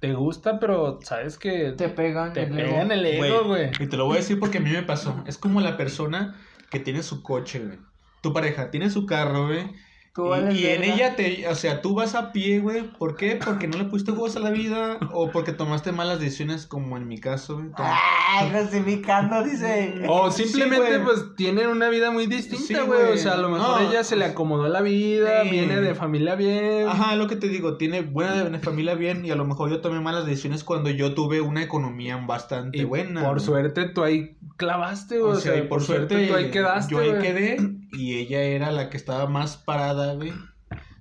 te 0.05 0.13
gusta, 0.13 0.59
pero 0.59 0.99
sabes 1.01 1.37
que 1.37 1.71
Te 1.71 1.89
pegan. 1.89 2.33
te 2.33 2.43
el 2.43 2.53
pegan 2.53 2.91
el 2.91 3.05
ego, 3.05 3.45
güey. 3.45 3.71
Y 3.79 3.87
te 3.87 3.97
lo 3.97 4.05
voy 4.05 4.15
a 4.15 4.19
decir 4.19 4.39
porque 4.39 4.59
a 4.59 4.61
mí 4.61 4.69
me 4.69 4.83
pasó. 4.83 5.23
Es 5.27 5.37
como 5.37 5.61
la 5.61 5.77
persona 5.77 6.35
que 6.69 6.79
tiene 6.79 7.03
su 7.03 7.23
coche, 7.23 7.59
güey. 7.59 7.79
Tu 8.21 8.33
pareja 8.33 8.71
tiene 8.71 8.89
su 8.89 9.05
carro, 9.05 9.47
güey. 9.47 9.71
Tú 10.15 10.27
Y, 10.27 10.29
vales 10.29 10.55
y 10.57 10.65
en 10.65 10.79
verga. 10.79 10.95
ella 10.95 11.15
te, 11.17 11.45
o 11.49 11.55
sea, 11.55 11.81
tú 11.81 11.93
vas 11.93 12.15
a 12.15 12.31
pie, 12.31 12.59
güey. 12.61 12.83
¿Por 12.83 13.17
qué? 13.17 13.37
Porque 13.43 13.67
no 13.67 13.77
le 13.77 13.83
pusiste 13.83 14.11
huevos 14.13 14.35
a 14.37 14.39
la 14.39 14.49
vida 14.49 14.97
o 15.11 15.29
porque 15.29 15.51
tomaste 15.51 15.91
malas 15.91 16.21
decisiones, 16.21 16.65
como 16.67 16.95
en 16.95 17.05
mi 17.05 17.17
caso, 17.19 17.55
güey. 17.57 17.67
Ah, 17.75 18.47
justificando, 18.53 19.43
dice. 19.43 20.03
O 20.07 20.31
simplemente, 20.31 20.99
pues, 20.99 21.35
tienen 21.35 21.67
una 21.67 21.89
vida 21.89 22.11
muy 22.11 22.27
distinta, 22.27 22.65
Sí, 22.65 22.73
güey. 22.87 23.11
o 23.13 23.17
sea, 23.17 23.33
a 23.33 23.37
lo 23.37 23.49
mejor 23.49 23.81
No. 23.81 23.89
ella 23.89 24.05
se 24.05 24.15
le 24.15 24.23
acomodó 24.23 24.69
la 24.69 24.81
vida, 24.81 25.43
Sí. 25.43 25.49
viene 25.49 25.81
de 25.81 25.93
familia 25.95 26.35
bien. 26.35 26.87
Ajá, 26.87 27.15
lo 27.17 27.27
que 27.27 27.35
te 27.35 27.49
digo, 27.49 27.75
tiene 27.75 28.01
buena 28.01 28.45
de 28.45 28.59
familia 28.59 28.95
bien 28.95 29.25
y 29.25 29.31
a 29.31 29.35
lo 29.35 29.43
mejor 29.45 29.69
yo 29.69 29.81
tomé 29.81 29.99
malas 29.99 30.25
decisiones 30.25 30.63
cuando 30.63 30.89
yo 30.91 31.13
tuve 31.13 31.41
una 31.41 31.61
economía 31.61 32.15
bastante 32.25 32.77
Y 32.77 32.83
buena. 32.85 33.21
por 33.23 33.33
güey. 33.35 33.45
suerte 33.45 33.89
tú 33.89 34.01
ahí 34.03 34.37
clavaste, 34.55 35.19
güey. 35.19 35.33
O 35.33 35.35
sea, 35.35 35.57
y 35.57 35.63
por 35.63 35.81
suerte 35.83 36.27
tú 36.27 36.35
ahí 36.35 36.49
quedaste, 36.51 36.93
yo 36.93 37.01
ahí 37.01 37.09
güey. 37.09 37.21
quedé 37.21 37.57
y 37.91 38.15
ella 38.17 38.41
era 38.41 38.71
la 38.71 38.89
que 38.89 38.97
estaba 38.97 39.27
más 39.27 39.57
parada, 39.57 40.13
güey. 40.15 40.33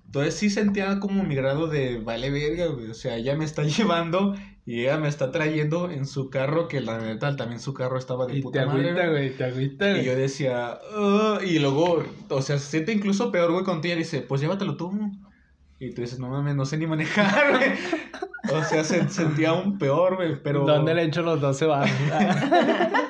Entonces 0.07 0.35
sí 0.35 0.49
sentía 0.51 1.01
como 1.01 1.25
mi 1.25 1.35
grado 1.35 1.67
de 1.67 1.99
vale 1.99 2.31
verga, 2.31 2.67
güey. 2.67 2.91
O 2.91 2.95
sea, 2.95 3.17
ella 3.17 3.35
me 3.37 3.45
está 3.45 3.63
llevando 3.65 4.35
y 4.67 4.81
ella 4.83 4.97
me 4.97 5.09
está 5.09 5.31
trayendo 5.33 5.91
en 5.91 6.07
su 6.07 6.31
carro, 6.31 6.69
que 6.69 6.81
la 6.81 6.99
neta 6.99 7.37
también 7.37 7.61
su 7.61 7.75
carro 7.75 7.99
estaba 7.99 8.27
de 8.27 8.35
Y 8.35 8.37
te 8.37 8.43
puta 8.43 8.65
madre. 8.67 8.91
agüita, 8.91 9.09
güey. 9.09 9.11
güey, 9.27 9.37
te 9.37 9.45
agüita, 9.45 9.91
Y 9.99 10.05
yo 10.05 10.13
güey. 10.13 10.23
decía, 10.23 10.79
"Ah", 10.97 11.39
y 11.45 11.59
luego, 11.59 12.05
o 12.31 12.43
sea, 12.43 12.59
se 12.59 12.71
siente 12.71 12.93
incluso 12.93 13.31
peor, 13.33 13.53
güey, 13.53 13.65
contigo. 13.65 13.95
Y 13.95 13.99
dice, 13.99 14.21
pues 14.23 14.41
llévatelo 14.41 14.77
tú. 14.77 14.93
Y 15.81 15.93
tú 15.93 16.01
dices, 16.03 16.19
no 16.21 16.29
mames, 16.31 16.55
no 16.55 16.65
sé 16.65 16.79
ni 16.79 16.87
manejar, 16.87 17.51
güey. 17.59 17.71
O 18.59 18.63
sea, 18.65 18.85
se 18.85 19.07
sentía 19.09 19.51
aún 19.51 19.77
peor, 19.79 20.17
güey, 20.17 20.41
pero... 20.43 20.65
¿Dónde 20.65 20.95
le 20.95 21.03
echo 21.05 21.23
los 21.23 21.41
12 21.41 21.67
baros? 21.67 21.91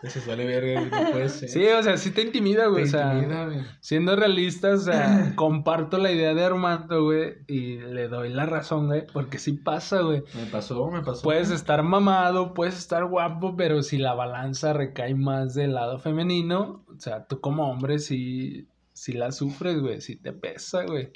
Dices, 0.00 0.26
vale 0.28 0.44
verga, 0.46 1.10
puede 1.10 1.28
ser. 1.28 1.48
sí, 1.48 1.66
o 1.66 1.82
sea, 1.82 1.96
sí 1.96 2.12
te 2.12 2.22
intimida, 2.22 2.66
güey. 2.66 2.84
Te 2.84 2.88
O 2.88 2.92
sea, 2.92 3.14
intimida, 3.14 3.46
güey. 3.46 3.58
siendo 3.80 4.14
realistas, 4.14 4.80
o 4.80 4.84
sea, 4.84 5.32
comparto 5.36 5.98
la 5.98 6.12
idea 6.12 6.34
de 6.34 6.44
Armando, 6.44 7.02
güey, 7.02 7.38
y 7.48 7.78
le 7.78 8.06
doy 8.06 8.28
la 8.28 8.46
razón, 8.46 8.86
güey, 8.86 9.04
porque 9.12 9.38
sí 9.38 9.54
pasa, 9.54 10.02
güey. 10.02 10.22
Me 10.34 10.46
pasó, 10.46 10.88
me 10.90 11.02
pasó. 11.02 11.22
Puedes 11.22 11.50
estar 11.50 11.82
mamado, 11.82 12.54
puedes 12.54 12.78
estar 12.78 13.04
guapo, 13.06 13.56
pero 13.56 13.82
si 13.82 13.98
la 13.98 14.14
balanza 14.14 14.72
recae 14.72 15.14
más 15.16 15.54
del 15.54 15.74
lado 15.74 15.98
femenino, 15.98 16.84
o 16.86 17.00
sea, 17.00 17.26
tú 17.26 17.40
como 17.40 17.68
hombre 17.68 17.98
sí, 17.98 18.68
sí 18.92 19.12
la 19.14 19.32
sufres, 19.32 19.80
güey, 19.80 20.00
sí 20.00 20.14
te 20.14 20.32
pesa, 20.32 20.84
güey. 20.84 21.10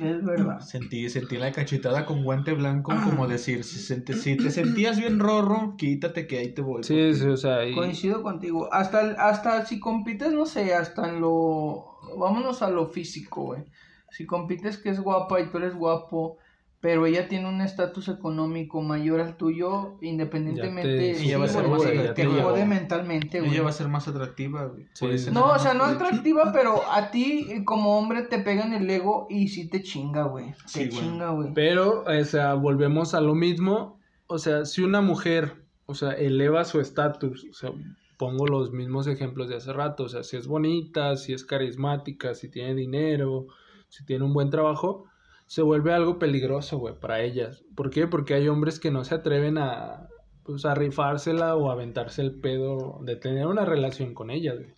Es 0.00 0.24
verdad. 0.24 0.60
Sentí, 0.60 1.10
sentí 1.10 1.36
la 1.36 1.52
cachetada 1.52 2.06
con 2.06 2.22
guante 2.22 2.52
blanco, 2.54 2.92
como 3.04 3.26
decir, 3.26 3.64
si, 3.64 3.78
sente- 3.80 4.14
si 4.14 4.36
te 4.36 4.50
sentías 4.50 4.98
bien 4.98 5.18
rorro, 5.18 5.74
quítate 5.76 6.26
que 6.26 6.38
ahí 6.38 6.54
te 6.54 6.62
voy. 6.62 6.84
Sí, 6.84 7.14
sí, 7.14 7.26
o 7.26 7.36
sea, 7.36 7.66
y- 7.66 7.74
Coincido 7.74 8.22
contigo. 8.22 8.72
Hasta, 8.72 9.00
hasta 9.28 9.66
si 9.66 9.80
compites, 9.80 10.32
no 10.32 10.46
sé, 10.46 10.74
hasta 10.74 11.08
en 11.08 11.20
lo... 11.20 11.84
Vámonos 12.18 12.62
a 12.62 12.70
lo 12.70 12.86
físico, 12.86 13.42
güey. 13.46 13.64
Si 14.10 14.26
compites 14.26 14.78
que 14.78 14.90
es 14.90 15.00
guapa 15.00 15.40
y 15.40 15.50
tú 15.50 15.58
eres 15.58 15.74
guapo, 15.74 16.38
pero 16.80 17.04
ella 17.04 17.28
tiene 17.28 17.46
un 17.48 17.60
estatus 17.60 18.08
económico 18.08 18.80
mayor 18.80 19.20
al 19.20 19.36
tuyo, 19.36 19.98
independientemente... 20.00 21.08
Ya 21.08 21.12
te- 21.12 21.18
sí, 21.18 21.26
ella 21.28 21.38
va 21.38 21.44
a 21.44 21.48
ser 21.48 21.66
güey, 21.66 21.72
más 21.72 21.82
te- 21.82 21.88
atractiva, 21.98 22.14
te 22.14 22.26
güey. 22.26 22.42
jode 22.42 22.64
mentalmente, 22.66 23.40
güey. 23.40 23.52
Ella 23.52 23.62
va 23.62 23.68
a 23.68 23.72
ser 23.72 23.88
más 23.88 24.08
atractiva, 24.08 24.64
güey. 24.64 24.86
Sí, 24.94 25.06
No, 25.30 25.52
o 25.52 25.58
sea, 25.58 25.74
no 25.74 25.84
atractiva, 25.84 26.52
pero 26.52 26.80
a 26.90 27.10
ti 27.10 27.62
como 27.66 27.98
hombre 27.98 28.22
te 28.22 28.38
pega 28.38 28.64
en 28.64 28.72
el 28.72 28.88
ego 28.88 29.26
y 29.28 29.48
sí 29.48 29.68
te 29.68 29.82
chinga, 29.82 30.22
güey. 30.24 30.54
Sí, 30.66 30.80
Te 30.80 30.88
güey. 30.88 31.00
chinga, 31.00 31.30
güey. 31.30 31.52
Pero, 31.54 32.04
o 32.04 32.24
sea, 32.24 32.54
volvemos 32.54 33.12
a 33.14 33.20
lo 33.20 33.34
mismo. 33.34 33.98
O 34.26 34.38
sea, 34.38 34.64
si 34.64 34.82
una 34.82 35.00
mujer, 35.02 35.64
o 35.86 35.94
sea, 35.94 36.12
eleva 36.12 36.64
su 36.64 36.80
estatus, 36.80 37.46
o 37.50 37.52
sea, 37.52 37.72
pongo 38.16 38.46
los 38.46 38.70
mismos 38.72 39.06
ejemplos 39.06 39.48
de 39.48 39.56
hace 39.56 39.72
rato, 39.72 40.04
o 40.04 40.08
sea, 40.08 40.22
si 40.22 40.36
es 40.38 40.46
bonita, 40.46 41.16
si 41.16 41.32
es 41.34 41.44
carismática, 41.44 42.34
si 42.34 42.48
tiene 42.50 42.74
dinero, 42.74 43.46
si 43.88 44.04
tiene 44.06 44.24
un 44.24 44.32
buen 44.32 44.50
trabajo, 44.50 45.06
se 45.50 45.62
vuelve 45.62 45.92
algo 45.92 46.20
peligroso, 46.20 46.78
güey, 46.78 46.94
para 46.94 47.22
ellas. 47.22 47.64
¿Por 47.74 47.90
qué? 47.90 48.06
Porque 48.06 48.34
hay 48.34 48.46
hombres 48.46 48.78
que 48.78 48.92
no 48.92 49.02
se 49.02 49.16
atreven 49.16 49.58
a, 49.58 50.08
pues, 50.44 50.64
a 50.64 50.76
rifársela 50.76 51.56
o 51.56 51.68
a 51.68 51.72
aventarse 51.72 52.22
el 52.22 52.38
pedo 52.38 53.00
de 53.02 53.16
tener 53.16 53.48
una 53.48 53.64
relación 53.64 54.14
con 54.14 54.30
ellas, 54.30 54.58
güey. 54.58 54.74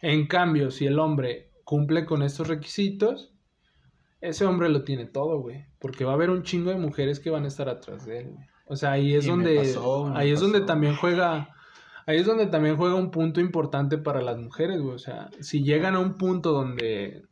En 0.00 0.26
cambio, 0.26 0.70
si 0.70 0.86
el 0.86 0.98
hombre 0.98 1.50
cumple 1.64 2.06
con 2.06 2.22
estos 2.22 2.48
requisitos, 2.48 3.34
ese 4.22 4.46
hombre 4.46 4.70
lo 4.70 4.82
tiene 4.82 5.04
todo, 5.04 5.40
güey. 5.40 5.66
Porque 5.78 6.06
va 6.06 6.12
a 6.12 6.14
haber 6.14 6.30
un 6.30 6.42
chingo 6.42 6.70
de 6.70 6.76
mujeres 6.76 7.20
que 7.20 7.28
van 7.28 7.44
a 7.44 7.48
estar 7.48 7.68
atrás 7.68 8.06
de 8.06 8.20
él, 8.20 8.30
güey. 8.30 8.46
O 8.66 8.76
sea, 8.76 8.92
ahí 8.92 9.12
es 9.12 9.26
Y 9.26 9.28
me 9.28 9.36
donde. 9.36 9.56
pasó, 9.58 10.06
me 10.06 10.18
ahí 10.18 10.30
es 10.30 10.40
donde 10.40 10.62
también 10.62 10.96
juega. 10.96 11.50
Ahí 12.06 12.16
es 12.16 12.24
donde 12.24 12.46
también 12.46 12.78
juega 12.78 12.94
un 12.94 13.10
punto 13.10 13.42
importante 13.42 13.98
para 13.98 14.22
las 14.22 14.38
mujeres, 14.38 14.80
güey. 14.80 14.94
O 14.94 14.98
sea, 14.98 15.28
si 15.40 15.62
llegan 15.62 15.94
a 15.96 15.98
un 15.98 16.16
punto 16.16 16.52
donde. 16.52 17.24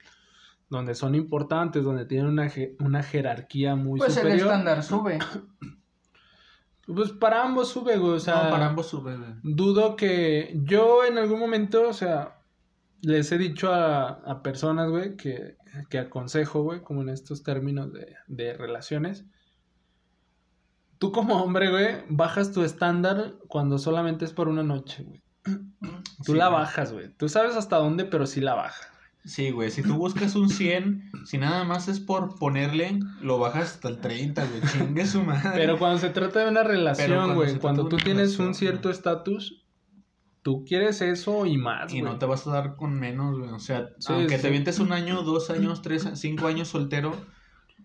Donde 0.72 0.94
son 0.94 1.14
importantes, 1.14 1.85
donde 1.85 2.06
tienen 2.06 2.28
una, 2.28 2.46
je- 2.48 2.74
una 2.80 3.02
jerarquía 3.02 3.76
muy 3.76 3.98
Pues 3.98 4.16
el 4.16 4.22
superior. 4.22 4.46
estándar 4.48 4.82
sube. 4.82 5.18
Pues 6.85 7.11
para 7.12 7.44
ambos 7.44 7.68
sube, 7.68 7.96
güey. 7.96 8.14
O 8.14 8.20
sea, 8.20 8.44
no, 8.44 8.50
para 8.50 8.66
ambos 8.66 8.87
sube, 8.88 9.16
güey. 9.16 9.30
dudo 9.44 9.94
que 9.96 10.52
yo 10.64 11.04
en 11.04 11.16
algún 11.16 11.38
momento, 11.38 11.88
o 11.88 11.92
sea, 11.92 12.40
les 13.02 13.30
he 13.30 13.38
dicho 13.38 13.72
a, 13.72 14.08
a 14.08 14.42
personas, 14.42 14.90
güey, 14.90 15.16
que, 15.16 15.56
que 15.88 15.98
aconsejo, 16.00 16.62
güey, 16.62 16.82
como 16.82 17.02
en 17.02 17.11
estos 17.11 17.44
términos 17.44 17.92
de, 17.92 18.16
de 18.26 18.54
relaciones. 18.54 19.24
Tú 20.98 21.12
como 21.12 21.40
hombre, 21.42 21.70
güey, 21.70 22.04
bajas 22.08 22.50
tu 22.52 22.62
estándar 22.64 23.35
cuando 23.46 23.78
solamente 23.78 24.24
es 24.24 24.32
por 24.32 24.48
una 24.48 24.64
noche, 24.64 25.04
güey. 25.04 25.22
Tú 26.24 26.32
Sí, 26.32 26.35
la 26.35 26.48
güey. 26.48 26.61
bajas, 26.61 26.92
güey. 26.92 27.08
Tú 27.16 27.28
sabes 27.28 27.56
hasta 27.56 27.76
dónde, 27.76 28.04
pero 28.04 28.26
sí 28.26 28.40
la 28.40 28.54
bajas. 28.54 28.88
Sí, 29.24 29.50
güey, 29.52 29.70
si 29.70 29.82
tú 29.82 29.94
buscas 29.94 30.35
un 30.35 30.48
100, 30.48 31.11
si 31.26 31.38
nada 31.38 31.62
más 31.62 31.87
es 31.87 32.00
por 32.00 32.38
ponerle, 32.40 32.98
lo 33.20 33.38
bajas 33.38 33.74
hasta 33.74 33.88
el 33.88 34.00
30, 34.00 34.44
güey, 34.46 34.61
chingue 34.72 35.06
su 35.06 35.22
madre. 35.22 35.50
Pero 35.54 35.78
cuando 35.78 35.98
se 35.98 36.11
trata 36.11 36.40
de 36.40 36.50
una 36.50 36.64
relación, 36.64 37.35
güey, 37.37 37.58
cuando, 37.61 37.87
tú 37.88 37.98
tienes 37.98 38.38
un 38.40 38.52
cierto 38.54 38.90
estatus, 38.90 39.64
tú 40.42 40.64
quieres 40.66 41.00
eso 41.02 41.46
y 41.46 41.56
más, 41.56 41.94
Y 41.94 42.00
güey. 42.00 42.12
no 42.12 42.18
te 42.18 42.26
vas 42.26 42.46
a 42.48 42.50
dar 42.50 42.74
con 42.74 42.98
menos, 42.98 43.38
güey. 43.38 43.50
O 43.52 43.61
sea, 43.61 43.90
Sí, 44.00 44.12
aunque 44.12 44.37
sí. 44.38 44.42
te 44.42 44.50
vientes 44.50 44.80
un 44.80 44.90
año, 44.92 45.22
dos 45.22 45.50
años, 45.50 45.82
tres, 45.82 46.08
cinco 46.14 46.48
años 46.48 46.66
soltero, 46.66 47.14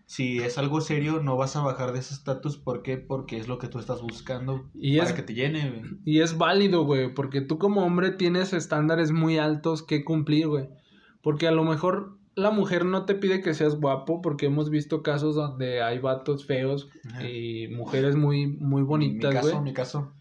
si 0.08 0.40
es 0.40 0.58
algo 0.58 0.82
serio, 0.82 1.22
no 1.22 1.36
vas 1.38 1.56
a 1.56 1.62
bajar 1.62 1.92
de 1.94 2.00
ese 2.00 2.16
estatus. 2.16 2.58
¿Por 2.58 2.82
qué? 2.82 2.98
Porque 2.98 3.38
es 3.38 3.48
lo 3.48 3.60
que 3.60 3.68
tú 3.68 3.78
estás 3.78 4.02
buscando 4.02 4.72
Y 4.74 4.98
para 4.98 5.10
es- 5.10 5.16
que 5.16 5.22
te 5.22 5.36
llene, 5.36 5.70
güey. 5.70 5.84
Y 6.04 6.22
es 6.22 6.38
válido, 6.38 6.84
güey, 6.86 7.14
porque 7.14 7.42
tú 7.42 7.60
como 7.60 7.86
hombre 7.86 8.10
tienes 8.10 8.54
estándares 8.54 9.12
muy 9.12 9.38
altos 9.38 9.84
que 9.84 10.04
cumplir, 10.04 10.48
güey. 10.48 10.70
Porque 11.22 11.48
a 11.48 11.52
lo 11.52 11.64
mejor 11.64 12.18
la 12.36 12.52
mujer 12.52 12.86
no 12.86 13.06
te 13.06 13.16
pide 13.16 13.42
que 13.42 13.54
seas 13.54 13.80
guapo, 13.80 14.22
porque 14.22 14.46
hemos 14.46 14.70
visto 14.70 15.02
casos 15.02 15.36
donde 15.36 15.82
hay 15.82 16.00
vatos 16.00 16.46
feos 16.46 16.90
Ajá. 17.10 17.28
y 17.28 17.68
mujeres 17.70 18.16
muy, 18.16 18.48
muy 18.48 18.84
bonitas, 18.84 19.34
Mi 19.34 19.42
caso, 19.42 19.62
mi 19.62 19.74
caso. 19.74 20.14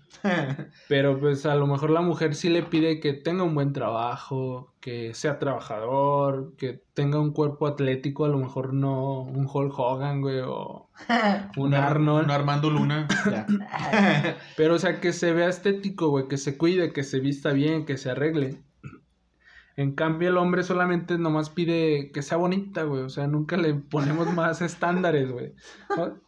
Pero 0.88 1.18
pues 1.18 1.46
a 1.46 1.54
lo 1.54 1.66
mejor 1.66 1.90
la 1.90 2.00
mujer 2.00 2.34
sí 2.34 2.48
le 2.48 2.62
pide 2.62 3.00
que 3.00 3.12
tenga 3.12 3.42
un 3.42 3.54
buen 3.54 3.72
trabajo, 3.72 4.72
que 4.80 5.14
sea 5.14 5.38
trabajador, 5.38 6.54
que 6.56 6.82
tenga 6.94 7.20
un 7.20 7.32
cuerpo 7.32 7.66
atlético, 7.66 8.24
a 8.24 8.28
lo 8.28 8.38
mejor 8.38 8.72
no 8.72 9.20
un 9.20 9.46
Hulk 9.52 9.78
Hogan, 9.78 10.20
güey, 10.20 10.40
o 10.40 10.88
un 11.56 11.74
Arnold. 11.74 12.24
Un 12.24 12.30
Armando 12.30 12.70
Luna. 12.70 13.08
Pero, 14.56 14.74
o 14.74 14.78
sea, 14.78 15.00
que 15.00 15.12
se 15.12 15.32
vea 15.32 15.48
estético, 15.48 16.08
güey, 16.08 16.28
que 16.28 16.38
se 16.38 16.56
cuide, 16.56 16.92
que 16.92 17.04
se 17.04 17.20
vista 17.20 17.52
bien, 17.52 17.84
que 17.84 17.98
se 17.98 18.10
arregle. 18.10 18.62
En 19.76 19.92
cambio, 19.92 20.30
el 20.30 20.38
hombre 20.38 20.62
solamente 20.62 21.18
nomás 21.18 21.50
pide 21.50 22.10
que 22.10 22.22
sea 22.22 22.38
bonita, 22.38 22.84
güey. 22.84 23.02
O 23.02 23.10
sea, 23.10 23.26
nunca 23.26 23.58
le 23.58 23.74
ponemos 23.74 24.32
más 24.34 24.62
estándares, 24.62 25.30
güey. 25.30 25.52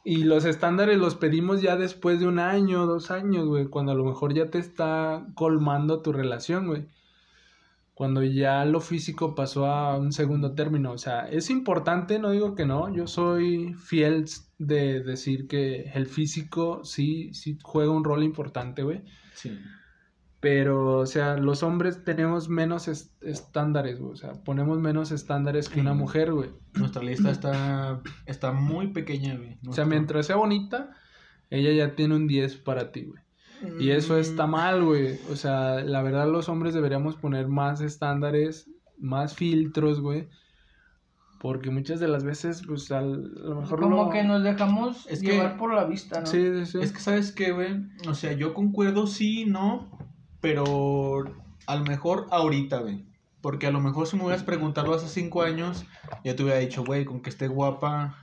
Y 0.04 0.24
los 0.24 0.44
estándares 0.44 0.98
los 0.98 1.14
pedimos 1.14 1.62
ya 1.62 1.76
después 1.76 2.20
de 2.20 2.28
un 2.28 2.40
año, 2.40 2.84
dos 2.84 3.10
años, 3.10 3.46
güey. 3.46 3.66
Cuando 3.68 3.92
a 3.92 3.94
lo 3.94 4.04
mejor 4.04 4.34
ya 4.34 4.50
te 4.50 4.58
está 4.58 5.26
colmando 5.34 6.02
tu 6.02 6.12
relación, 6.12 6.66
güey. 6.66 6.88
Cuando 7.94 8.22
ya 8.22 8.66
lo 8.66 8.80
físico 8.80 9.34
pasó 9.34 9.64
a 9.64 9.96
un 9.96 10.12
segundo 10.12 10.54
término. 10.54 10.92
O 10.92 10.98
sea, 10.98 11.26
es 11.26 11.48
importante, 11.48 12.18
no 12.18 12.32
digo 12.32 12.54
que 12.54 12.66
no. 12.66 12.94
Yo 12.94 13.06
soy 13.06 13.72
fiel 13.72 14.26
de 14.58 15.02
decir 15.02 15.48
que 15.48 15.90
el 15.94 16.06
físico 16.06 16.84
sí, 16.84 17.32
sí 17.32 17.56
juega 17.62 17.92
un 17.92 18.04
rol 18.04 18.22
importante, 18.24 18.82
güey. 18.82 19.00
Sí. 19.32 19.58
Pero, 20.40 20.98
o 20.98 21.06
sea, 21.06 21.36
los 21.36 21.64
hombres 21.64 22.04
tenemos 22.04 22.48
menos 22.48 22.86
es- 22.86 23.12
estándares, 23.22 23.98
güey. 23.98 24.12
O 24.12 24.16
sea, 24.16 24.32
ponemos 24.44 24.78
menos 24.78 25.10
estándares 25.10 25.68
que 25.68 25.80
una 25.80 25.94
mujer, 25.94 26.32
güey. 26.32 26.50
Nuestra 26.74 27.02
lista 27.02 27.30
está, 27.30 28.00
está 28.24 28.52
muy 28.52 28.88
pequeña, 28.88 29.36
güey. 29.36 29.58
O 29.66 29.72
sea, 29.72 29.84
mientras 29.84 30.26
sea 30.26 30.36
bonita, 30.36 30.90
ella 31.50 31.72
ya 31.72 31.96
tiene 31.96 32.14
un 32.14 32.28
10 32.28 32.56
para 32.56 32.92
ti, 32.92 33.04
güey. 33.04 33.20
Y 33.80 33.90
eso 33.90 34.16
está 34.16 34.46
Mm, 34.46 34.50
mal, 34.52 34.84
güey. 34.84 35.18
O 35.32 35.34
sea, 35.34 35.80
la 35.82 36.02
verdad 36.02 36.28
los 36.30 36.48
hombres 36.48 36.72
deberíamos 36.74 37.16
poner 37.16 37.48
más 37.48 37.80
estándares, 37.80 38.70
más 38.96 39.34
filtros, 39.34 40.00
güey. 40.00 40.28
Porque 41.40 41.70
muchas 41.70 41.98
de 42.00 42.06
las 42.08 42.22
veces, 42.24 42.62
pues, 42.66 42.90
al- 42.92 43.32
a 43.44 43.48
lo 43.48 43.60
mejor 43.60 43.80
Como 43.80 44.04
lo- 44.04 44.10
que 44.10 44.22
nos 44.24 44.42
dejamos 44.44 45.06
Es 45.08 45.20
que- 45.20 45.32
llevar 45.32 45.56
por 45.56 45.72
la 45.74 45.84
vista, 45.84 46.20
¿no? 46.20 46.26
Sí, 46.26 46.40
sí, 46.58 46.66
sí. 46.66 46.78
Es 46.80 46.92
que, 46.92 47.00
¿sabes 47.00 47.32
qué, 47.32 47.50
güey? 47.52 47.76
O 48.08 48.14
sea, 48.14 48.32
yo 48.32 48.54
concuerdo 48.54 49.06
sí, 49.08 49.44
no, 49.44 49.88
pero 50.40 51.24
a 51.66 51.76
lo 51.76 51.84
mejor 51.84 52.26
ahorita, 52.30 52.78
güey. 52.78 53.06
Porque 53.40 53.66
a 53.66 53.70
lo 53.70 53.80
mejor 53.80 54.06
si 54.06 54.16
me 54.16 54.24
hubieras 54.24 54.42
preguntado 54.42 54.92
hace 54.94 55.08
cinco 55.08 55.42
años, 55.42 55.84
ya 56.24 56.34
te 56.34 56.42
hubiera 56.42 56.58
dicho, 56.58 56.84
güey, 56.84 57.04
con 57.04 57.20
que 57.20 57.30
esté 57.30 57.46
guapa, 57.46 58.16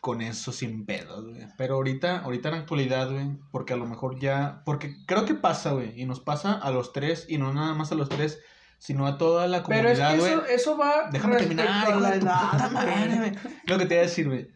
con 0.00 0.22
eso 0.22 0.50
sin 0.52 0.86
pedos, 0.86 1.26
güey. 1.26 1.46
Pero 1.56 1.74
ahorita, 1.74 2.20
ahorita 2.20 2.48
en 2.48 2.54
la 2.54 2.60
actualidad, 2.60 3.10
güey, 3.10 3.36
porque 3.50 3.74
a 3.74 3.76
lo 3.76 3.86
mejor 3.86 4.18
ya, 4.18 4.62
porque 4.64 4.96
creo 5.06 5.24
que 5.24 5.34
pasa, 5.34 5.72
güey, 5.72 6.00
y 6.00 6.06
nos 6.06 6.20
pasa 6.20 6.52
a 6.54 6.70
los 6.70 6.92
tres, 6.92 7.26
y 7.28 7.36
no 7.36 7.52
nada 7.52 7.74
más 7.74 7.92
a 7.92 7.96
los 7.96 8.08
tres, 8.08 8.40
sino 8.78 9.06
a 9.06 9.18
toda 9.18 9.46
la 9.46 9.62
Pero 9.64 9.88
es 9.88 9.98
comunidad, 9.98 10.24
que 10.24 10.32
eso, 10.32 10.46
eso 10.46 10.78
va 10.78 11.10
Déjame 11.10 11.36
terminar, 11.36 11.90
hijo 11.90 12.00
de 12.00 12.18
tu 12.18 12.26
edad, 12.26 12.50
puta 12.52 12.70
madre, 12.70 12.94
güey. 12.94 13.18
güey. 13.18 13.32
Lo 13.66 13.78
que 13.78 13.86
te 13.86 13.94
iba 13.94 14.02
a 14.02 14.06
decir, 14.06 14.28
güey. 14.28 14.48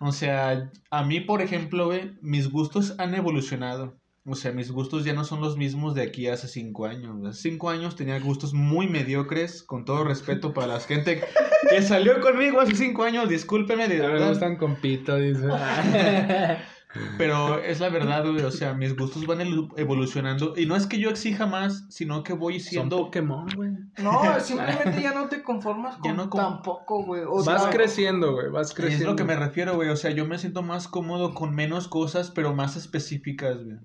O 0.00 0.12
sea, 0.12 0.70
a 0.90 1.04
mí, 1.04 1.20
por 1.20 1.40
ejemplo, 1.40 1.86
güey, 1.86 2.16
mis 2.20 2.50
gustos 2.50 2.94
han 2.98 3.14
evolucionado. 3.14 4.01
O 4.24 4.36
sea, 4.36 4.52
mis 4.52 4.70
gustos 4.70 5.04
ya 5.04 5.14
no 5.14 5.24
son 5.24 5.40
los 5.40 5.56
mismos 5.56 5.94
de 5.96 6.02
aquí 6.02 6.28
hace 6.28 6.46
cinco 6.46 6.86
años. 6.86 7.16
Hace 7.26 7.50
cinco 7.50 7.70
años 7.70 7.96
tenía 7.96 8.20
gustos 8.20 8.54
muy 8.54 8.86
mediocres, 8.86 9.64
con 9.64 9.84
todo 9.84 10.04
respeto 10.04 10.54
para 10.54 10.68
la 10.68 10.80
gente 10.80 11.20
que 11.68 11.82
salió 11.82 12.20
conmigo 12.20 12.60
hace 12.60 12.76
cinco 12.76 13.02
años. 13.02 13.28
Discúlpeme, 13.28 13.88
de 13.88 13.98
Me 13.98 14.06
verdad. 14.06 14.28
gustan 14.28 14.56
con 14.58 14.76
pito, 14.76 15.16
dice. 15.16 15.48
Pero 17.16 17.58
es 17.58 17.80
la 17.80 17.88
verdad, 17.88 18.22
güey. 18.30 18.42
O 18.44 18.50
sea, 18.50 18.74
mis 18.74 18.94
gustos 18.94 19.26
van 19.26 19.40
evolucionando. 19.76 20.52
Y 20.56 20.66
no 20.66 20.76
es 20.76 20.86
que 20.86 20.98
yo 20.98 21.08
exija 21.08 21.46
más, 21.46 21.86
sino 21.88 22.22
que 22.22 22.34
voy 22.34 22.60
Son 22.60 22.68
siendo. 22.70 22.98
Pokémon, 22.98 23.48
güey. 23.56 23.70
No, 23.98 24.20
simplemente 24.40 25.00
ya 25.02 25.14
no 25.14 25.26
te 25.28 25.42
conformas 25.42 25.96
con 25.96 26.04
Ya 26.04 26.12
no 26.12 26.28
con- 26.28 26.40
tampoco, 26.42 27.02
güey. 27.04 27.22
O 27.26 27.42
Vas 27.42 27.62
sea, 27.62 27.70
creciendo, 27.72 28.32
güey, 28.34 28.50
vas 28.50 28.72
Y 28.72 28.74
creciendo. 28.74 29.04
es 29.06 29.10
lo 29.10 29.16
que 29.16 29.24
me 29.24 29.34
refiero, 29.36 29.74
güey. 29.74 29.88
O 29.88 29.96
sea, 29.96 30.10
yo 30.10 30.26
me 30.26 30.38
siento 30.38 30.62
más 30.62 30.86
cómodo 30.86 31.32
con 31.34 31.54
menos 31.54 31.88
cosas, 31.88 32.30
pero 32.30 32.54
más 32.54 32.76
específicas, 32.76 33.56
güey. 33.64 33.78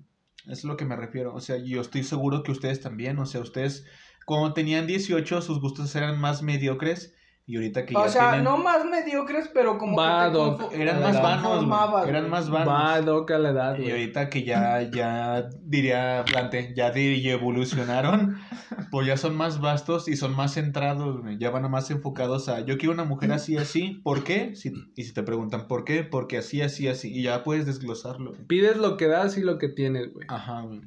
Es 0.48 0.64
lo 0.64 0.76
que 0.76 0.84
me 0.84 0.96
refiero. 0.96 1.34
O 1.34 1.40
sea, 1.40 1.56
yo 1.58 1.80
estoy 1.80 2.02
seguro 2.02 2.42
que 2.42 2.52
ustedes 2.52 2.80
también. 2.80 3.18
O 3.18 3.26
sea, 3.26 3.40
ustedes, 3.40 3.84
cuando 4.26 4.54
tenían 4.54 4.86
18, 4.86 5.42
sus 5.42 5.60
gustos 5.60 5.94
eran 5.94 6.20
más 6.20 6.42
mediocres. 6.42 7.14
Y 7.50 7.56
ahorita 7.56 7.86
que 7.86 7.94
ya 7.94 8.00
O 8.00 8.08
sea, 8.10 8.28
tienen... 8.28 8.44
no 8.44 8.58
más 8.58 8.84
mediocres, 8.84 9.50
pero 9.54 9.78
como 9.78 9.96
Va, 9.96 10.26
que 10.26 10.32
te 10.32 10.36
Doc. 10.36 10.60
confo- 10.60 10.72
Eran 10.74 11.00
más 11.00 11.22
vanos. 11.22 12.06
Eran 12.06 12.28
más 12.28 12.50
vanos. 12.50 12.68
Va, 12.68 13.00
Doc, 13.00 13.30
a 13.30 13.38
la 13.38 13.48
edad, 13.50 13.78
Y 13.78 13.90
ahorita 13.90 14.28
que 14.28 14.42
ya, 14.44 14.82
ya 14.90 15.48
diría 15.62 16.24
Plante, 16.28 16.74
ya 16.76 16.92
evolucionaron, 17.32 18.36
pues 18.90 19.06
ya 19.06 19.16
son 19.16 19.34
más 19.34 19.62
vastos 19.62 20.08
y 20.08 20.16
son 20.16 20.36
más 20.36 20.52
centrados, 20.54 21.22
güey, 21.22 21.38
ya 21.38 21.48
van 21.48 21.70
más 21.70 21.90
enfocados 21.90 22.50
a, 22.50 22.60
yo 22.66 22.76
quiero 22.76 22.92
una 22.92 23.04
mujer 23.04 23.32
así, 23.32 23.56
así, 23.56 24.00
¿por 24.04 24.24
qué? 24.24 24.54
Si- 24.54 24.72
y 24.94 25.04
si 25.04 25.14
te 25.14 25.22
preguntan, 25.22 25.68
¿por 25.68 25.84
qué? 25.86 26.04
Porque 26.04 26.36
así, 26.36 26.60
así, 26.60 26.86
así, 26.86 27.10
y 27.10 27.22
ya 27.22 27.44
puedes 27.44 27.64
desglosarlo. 27.64 28.32
güey. 28.32 28.44
Pides 28.46 28.76
lo 28.76 28.98
que 28.98 29.06
das 29.06 29.38
y 29.38 29.40
lo 29.40 29.56
que 29.56 29.70
tienes, 29.70 30.12
güey. 30.12 30.26
Ajá, 30.28 30.60
güey. 30.60 30.82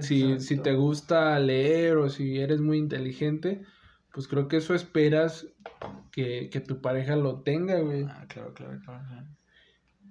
Si, 0.00 0.38
si 0.40 0.58
te 0.58 0.74
gusta 0.74 1.36
leer 1.40 1.96
o 1.96 2.08
si 2.08 2.38
eres 2.38 2.60
muy 2.60 2.78
inteligente, 2.78 3.62
pues 4.16 4.28
creo 4.28 4.48
que 4.48 4.56
eso 4.56 4.74
esperas 4.74 5.46
que, 6.10 6.48
que 6.50 6.60
tu 6.60 6.80
pareja 6.80 7.16
lo 7.16 7.42
tenga, 7.42 7.78
güey. 7.80 8.04
Ah, 8.08 8.24
claro, 8.26 8.54
claro, 8.54 8.80
claro. 8.82 9.04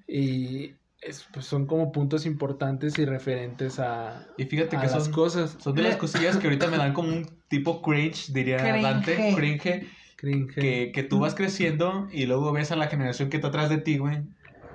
Y 0.07 0.75
es- 1.01 1.25
pues 1.33 1.47
son 1.47 1.65
como 1.65 1.91
puntos 1.91 2.27
importantes 2.27 2.99
y 2.99 3.05
referentes 3.05 3.79
a, 3.79 4.27
Y 4.37 4.45
fíjate 4.45 4.77
a 4.77 4.81
que 4.81 4.87
las 4.87 5.05
son, 5.05 5.11
cosas. 5.11 5.57
son 5.59 5.73
de 5.75 5.81
las 5.81 5.97
cosillas 5.97 6.37
que 6.37 6.45
ahorita 6.45 6.67
me 6.67 6.77
dan 6.77 6.93
como 6.93 7.09
un 7.09 7.25
tipo 7.47 7.81
cringe, 7.81 8.31
diría 8.31 8.57
Cringe. 8.57 8.81
Dante, 8.83 9.33
cringe, 9.35 9.87
Cringe. 10.17 10.53
que, 10.53 10.91
que 10.93 11.01
tú 11.03 11.17
vas 11.19 11.33
creciendo 11.33 12.07
y 12.11 12.27
luego 12.27 12.51
ves 12.51 12.71
a 12.71 12.75
la 12.75 12.85
generación 12.85 13.31
que 13.31 13.37
está 13.37 13.47
atrás 13.47 13.71
de 13.71 13.79
ti, 13.79 13.97
güey, 13.97 14.21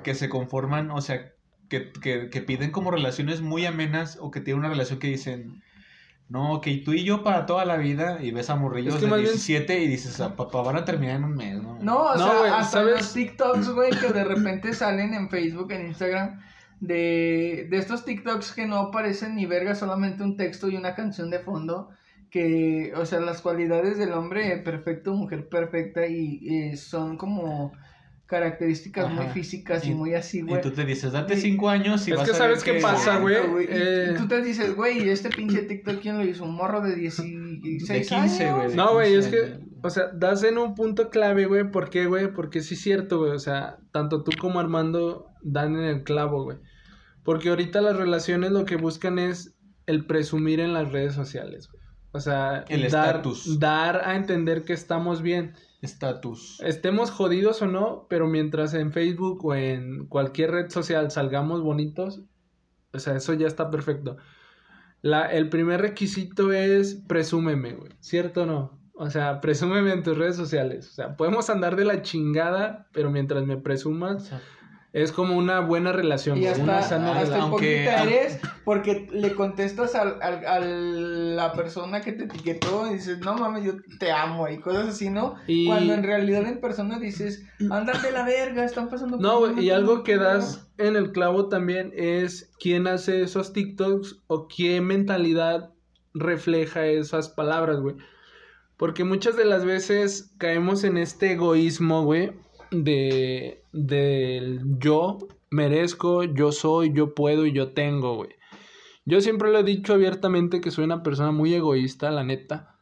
que 0.03 0.16
se 0.16 0.28
conforman, 0.28 0.91
o 0.91 1.01
sea, 1.01 1.31
que, 1.68 1.93
que, 1.93 2.31
que 2.31 2.41
piden 2.43 2.72
como 2.72 2.91
relaciones 2.91 3.43
muy 3.43 3.64
amenas 3.64 4.18
o 4.20 4.33
que 4.33 4.41
tienen 4.41 4.59
una 4.59 4.70
relación 4.70 4.99
que 4.99 5.07
dicen, 5.07 5.62
no, 6.31 6.61
que 6.62 6.76
tú 6.78 6.93
y 6.95 7.05
yo 7.05 7.22
para 7.22 7.45
toda 7.45 7.64
la 7.66 7.76
vida 7.76 8.18
y 8.22 8.31
ves 8.31 8.49
a 8.49 8.57
morrillos 8.57 8.95
Es 8.95 9.01
que 9.01 9.05
de 9.07 9.11
más 9.11 9.20
bien- 9.20 9.33
17 9.33 9.81
y 9.81 9.87
dices, 9.89 10.18
"Ah, 10.20 10.35
papá, 10.37 10.62
van 10.62 10.76
a 10.76 10.85
terminar 10.85 11.16
en 11.16 11.24
un 11.24 11.35
mes, 11.35 11.61
¿no? 11.62 11.78
No, 11.83 11.99
o 12.05 12.16
No, 12.16 12.24
sea, 12.43 12.59
hasta 12.59 12.78
¿sabes? 12.78 12.95
los 12.97 13.12
TikToks, 13.12 13.68
güey, 13.70 13.91
que 13.91 14.09
de 14.12 14.24
repente 14.24 14.72
salen 14.72 15.12
en 15.12 15.28
Facebook, 15.28 15.70
en 15.72 15.87
Instagram, 15.89 16.41
de, 16.81 17.66
de 17.70 17.76
estos 17.76 18.05
TikToks 18.05 18.53
que 18.53 18.66
no 18.66 18.76
aparecen 18.76 19.35
ni 19.37 19.45
verga, 19.47 19.74
solamente 19.74 20.22
un 20.22 20.37
texto 20.37 20.68
y 20.70 20.76
una 20.76 20.95
canción 20.95 21.28
de 21.31 21.41
fondo, 21.41 21.91
que, 22.31 22.93
o 22.97 23.05
sea, 23.05 23.20
las 23.20 23.43
cualidades 23.43 23.99
del 23.99 24.12
hombre 24.12 24.57
perfecto, 24.59 25.12
mujer 25.14 25.49
perfecta, 25.49 26.07
y, 26.07 26.70
eh, 26.70 26.76
son 26.76 27.16
como 27.18 27.72
características 28.31 29.12
muy 29.12 29.26
físicas 29.26 29.85
y, 29.85 29.91
Y- 29.91 29.95
muy 29.95 30.14
así, 30.14 30.39
Y 30.39 30.43
güey. 30.43 30.62
tú 30.62 30.70
te 30.70 30.85
dices, 30.85 31.12
date 31.12 31.35
Y- 31.35 31.41
5 31.41 31.68
años 31.68 32.07
y 32.07 32.12
Es 32.12 32.16
vas 32.18 32.31
que 32.31 32.37
a 32.37 32.39
ver 32.39 32.43
¿sabes 32.59 32.64
qué 32.64 32.74
que- 32.76 32.81
pasa, 32.81 33.18
güey? 33.18 33.35
Y- 33.35 33.66
Eh, 33.68 34.12
y 34.14 34.16
tú 34.16 34.28
te 34.28 34.41
dices, 34.41 34.74
güey, 34.76 35.09
este 35.09 35.28
pinche 35.28 35.62
TikTok, 35.62 36.01
¿quién 36.01 36.16
lo 36.16 36.24
hizo? 36.24 36.45
Un 36.45 36.55
morro 36.55 36.81
de 36.81 36.95
16 36.95 37.89
De 37.89 38.01
15, 38.03 38.45
años. 38.47 38.64
güey. 38.64 38.76
No, 38.76 38.93
güey, 38.95 39.14
es 39.14 39.26
15 39.26 39.31
que, 39.59 39.59
o 39.83 39.91
sea, 39.91 40.05
das 40.14 40.45
en 40.45 40.57
un 40.59 40.74
punto 40.76 41.11
clave, 41.11 41.47
güey. 41.47 41.70
¿Por 41.70 41.91
qué, 41.91 42.07
güey? 42.07 42.33
Porque 42.33 42.61
sí 42.62 42.74
es 42.74 42.81
cierto, 42.81 43.18
güey. 43.18 43.33
O 43.33 43.39
sea, 43.41 43.78
tanto 43.93 44.22
tú 44.22 44.31
como 44.41 44.61
Armando 44.61 45.26
dan 45.43 45.74
en 45.74 45.85
el 45.85 46.05
clavo, 46.05 46.45
güey. 46.45 46.59
Porque 47.24 47.49
ahorita 47.51 47.81
las 47.81 47.97
relaciones 47.97 48.53
lo 48.53 48.64
que 48.64 48.76
buscan 48.76 49.18
es 49.18 49.55
el 49.87 50.07
presumir 50.07 50.61
en 50.61 50.72
las 50.72 50.93
redes 50.93 51.14
sociales, 51.14 51.68
güey. 51.70 51.83
O 52.12 52.20
sea, 52.20 52.64
El 52.68 52.91
dar, 52.91 53.16
estatus. 53.16 53.59
dar 53.61 54.03
a 54.09 54.16
entender 54.16 54.62
que 54.64 54.72
estamos 54.72 55.20
bien. 55.22 55.55
Estatus. 55.83 56.61
Estemos 56.61 57.11
jodidos 57.11 57.62
o 57.62 57.66
no, 57.66 58.07
pero 58.09 58.26
mientras 58.26 58.74
en 58.74 58.93
Facebook 58.93 59.45
o 59.45 59.55
en 59.55 60.07
cualquier 60.07 60.51
red 60.51 60.70
social 60.70 61.11
salgamos 61.11 61.62
bonitos, 61.62 62.22
o 62.93 62.99
sea, 62.99 63.16
eso 63.16 63.33
ya 63.35 63.47
está 63.47 63.70
perfecto. 63.70 64.16
La, 65.03 65.26
el 65.26 65.49
primer 65.49 65.81
requisito 65.81 66.53
es 66.53 66.95
presúmeme, 67.07 67.72
güey. 67.72 67.93
¿Cierto 68.01 68.43
o 68.43 68.47
no? 68.47 68.81
O 68.95 69.09
sea, 69.09 69.41
presúmeme 69.41 69.93
en 69.93 70.03
tus 70.03 70.18
redes 70.18 70.37
sociales. 70.37 70.91
O 70.91 70.93
sea, 70.93 71.16
podemos 71.16 71.49
andar 71.49 71.76
de 71.76 71.87
la 71.87 72.03
chingada, 72.03 72.89
pero 72.93 73.11
mientras 73.11 73.47
me 73.47 73.57
presumas, 73.57 74.31
es 74.93 75.12
como 75.12 75.36
una 75.36 75.61
buena 75.61 75.93
relación. 75.93 76.38
Y 76.38 76.47
hasta, 76.47 76.62
una 76.64 76.82
sana 76.82 77.09
hasta 77.12 77.20
relación. 77.24 77.41
aunque- 77.53 77.84
eres 77.84 78.41
porque 78.64 79.07
le 79.12 79.34
contestas 79.34 79.95
al, 79.95 80.20
al- 80.20 80.45
a 80.47 80.59
la 80.61 81.53
persona 81.53 82.01
que 82.01 82.12
te 82.12 82.24
etiquetó 82.24 82.88
y 82.91 82.95
dices, 82.95 83.20
no 83.20 83.34
mames, 83.34 83.64
yo 83.64 83.72
te 83.99 84.11
amo 84.11 84.49
y 84.49 84.59
cosas 84.59 84.88
así, 84.88 85.09
¿no? 85.11 85.36
Y- 85.47 85.66
Cuando 85.66 85.95
en 85.95 86.03
realidad 86.03 86.45
en 86.47 86.61
persona 86.61 86.99
dices, 86.99 87.45
andan 87.70 88.03
de 88.03 88.11
la 88.11 88.24
verga, 88.24 88.64
están 88.64 88.88
pasando 88.88 89.16
por 89.16 89.24
No, 89.24 89.38
güey, 89.38 89.61
y 89.64 89.70
algo 89.70 90.03
que 90.03 90.14
culero". 90.16 90.34
das 90.34 90.68
en 90.78 90.97
el 90.97 91.12
clavo 91.12 91.49
también 91.49 91.93
es 91.95 92.51
quién 92.59 92.86
hace 92.88 93.22
esos 93.22 93.53
TikToks 93.53 94.22
o 94.26 94.49
qué 94.49 94.80
mentalidad 94.80 95.70
refleja 96.14 96.86
esas 96.86 97.28
palabras, 97.28 97.80
güey. 97.80 97.95
Porque 98.76 99.05
muchas 99.05 99.36
de 99.36 99.45
las 99.45 99.64
veces 99.64 100.32
caemos 100.38 100.84
en 100.84 100.97
este 100.97 101.32
egoísmo, 101.32 102.03
güey, 102.03 102.32
de 102.70 103.64
del 103.72 104.60
yo 104.78 105.18
merezco, 105.50 106.24
yo 106.24 106.52
soy, 106.52 106.92
yo 106.92 107.14
puedo 107.14 107.46
y 107.46 107.52
yo 107.52 107.72
tengo, 107.72 108.16
güey. 108.16 108.30
Yo 109.04 109.20
siempre 109.20 109.50
lo 109.50 109.58
he 109.58 109.64
dicho 109.64 109.94
abiertamente 109.94 110.60
que 110.60 110.70
soy 110.70 110.84
una 110.84 111.02
persona 111.02 111.32
muy 111.32 111.52
egoísta, 111.54 112.10
la 112.10 112.24
neta. 112.24 112.78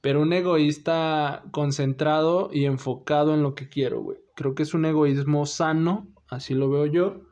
Pero 0.00 0.22
un 0.22 0.32
egoísta 0.32 1.44
concentrado 1.52 2.50
y 2.52 2.64
enfocado 2.64 3.34
en 3.34 3.42
lo 3.42 3.54
que 3.54 3.68
quiero, 3.68 4.02
güey. 4.02 4.18
Creo 4.34 4.54
que 4.54 4.62
es 4.62 4.74
un 4.74 4.84
egoísmo 4.84 5.46
sano, 5.46 6.08
así 6.28 6.54
lo 6.54 6.70
veo 6.70 6.86
yo. 6.86 7.22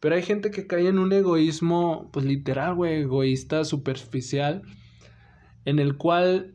Pero 0.00 0.14
hay 0.14 0.22
gente 0.22 0.50
que 0.50 0.66
cae 0.66 0.88
en 0.88 0.98
un 0.98 1.12
egoísmo, 1.12 2.10
pues 2.12 2.24
literal, 2.24 2.74
güey, 2.74 3.02
egoísta, 3.02 3.64
superficial, 3.64 4.62
en 5.64 5.78
el 5.78 5.96
cual 5.96 6.54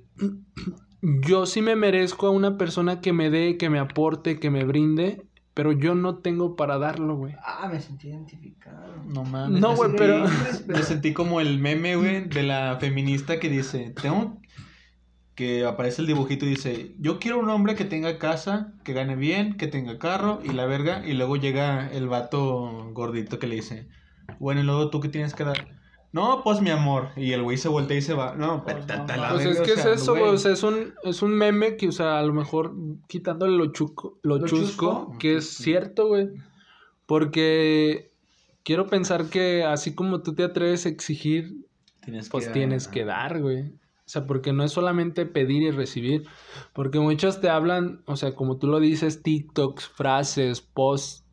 yo 1.22 1.46
sí 1.46 1.62
me 1.62 1.76
merezco 1.76 2.28
a 2.28 2.32
una 2.32 2.58
persona 2.58 3.02
que 3.02 3.14
me 3.14 3.30
dé, 3.30 3.58
que 3.58 3.70
me 3.70 3.80
aporte, 3.80 4.40
que 4.40 4.50
me 4.50 4.64
brinde, 4.64 5.22
pero 5.54 5.72
yo 5.72 5.96
no 5.96 6.18
tengo 6.18 6.56
para 6.56 6.78
darlo, 6.78 7.16
güey. 7.16 7.34
Ah, 7.44 7.70
me 7.72 7.80
sentí 7.80 8.10
identificado. 8.10 8.96
No 9.06 9.24
mames. 9.24 9.62
No, 9.62 9.76
güey, 9.76 9.92
pero- 9.96 10.26
Me 10.68 10.84
sentí 10.84 11.14
como 11.14 11.40
el 11.42 11.60
meme, 11.60 11.96
güey, 11.96 12.28
de 12.28 12.44
la 12.44 12.78
feminista 12.80 13.40
que 13.40 13.50
dice, 13.50 13.94
tengo 14.02 14.40
que 15.36 15.66
aparece 15.66 16.02
el 16.02 16.08
dibujito 16.08 16.46
y 16.46 16.50
dice, 16.50 16.96
yo 16.98 17.20
quiero 17.20 17.40
un 17.40 17.50
hombre 17.50 17.76
que 17.76 17.84
tenga 17.84 18.18
casa, 18.20 18.74
que 18.86 18.94
gane 18.94 19.18
bien, 19.18 19.58
que 19.58 19.68
tenga 19.68 19.98
carro 20.00 20.40
y 20.46 20.54
la 20.54 20.66
verga, 20.66 21.06
y 21.06 21.14
luego 21.14 21.36
llega 21.36 21.90
el 21.92 22.08
vato 22.08 22.90
gordito 22.94 23.38
que 23.38 23.48
le 23.48 23.56
dice, 23.56 23.90
bueno, 24.40 24.62
y 24.62 24.64
luego 24.64 24.90
tú 24.90 25.02
qué 25.02 25.10
tienes 25.10 25.34
que 25.34 25.44
dar. 25.44 25.68
No, 26.16 26.44
pues 26.46 26.62
mi 26.62 26.70
amor. 26.70 27.10
Y 27.18 27.34
el 27.34 27.44
güey 27.44 27.58
se 27.58 27.68
voltea 27.68 27.98
y 27.98 28.02
se 28.02 28.14
va. 28.14 28.36
No, 28.36 28.64
Pues, 28.64 28.88
no 28.88 29.06
la 29.06 29.32
Pues 29.34 29.46
es 29.48 29.60
que 29.60 29.74
es 29.74 29.86
eso, 29.86 30.14
güey. 30.14 30.30
O 30.30 30.38
sea, 30.38 30.54
es 30.54 30.64
un, 30.64 30.94
es 31.04 31.22
un 31.22 31.34
meme 31.34 31.76
que, 31.76 31.90
o 31.90 31.92
sea, 31.92 32.20
a 32.20 32.24
lo 32.24 32.32
mejor 32.32 32.74
quitándole 33.10 33.58
lo, 33.58 33.74
chuco, 33.74 34.18
lo, 34.24 34.38
¿Lo 34.38 34.48
chusco, 34.48 35.08
chusco? 35.08 35.18
que 35.20 35.36
es 35.36 35.50
cierto, 35.50 36.08
güey. 36.08 36.30
Porque 37.06 38.14
quiero 38.64 38.88
pensar 38.88 39.26
que 39.26 39.66
así 39.66 39.94
como 39.94 40.22
tú 40.22 40.34
te 40.34 40.46
atreves 40.46 40.86
a 40.86 40.90
exigir, 40.90 41.66
tienes 42.02 42.30
pues 42.30 42.50
tienes 42.50 42.88
que 42.88 43.04
dar, 43.04 43.42
güey. 43.42 43.74
O 44.06 44.08
sea, 44.08 44.26
porque 44.26 44.54
no 44.54 44.64
es 44.64 44.72
solamente 44.72 45.26
pedir 45.26 45.64
y 45.64 45.72
recibir. 45.72 46.28
Porque 46.72 47.02
muchos 47.02 47.42
te 47.42 47.50
hablan, 47.50 48.04
o 48.06 48.16
sea, 48.16 48.36
como 48.36 48.58
tú 48.58 48.68
lo 48.68 48.80
dices, 48.80 49.22
TikToks, 49.22 49.90
frases, 49.90 50.62
posts, 50.62 51.25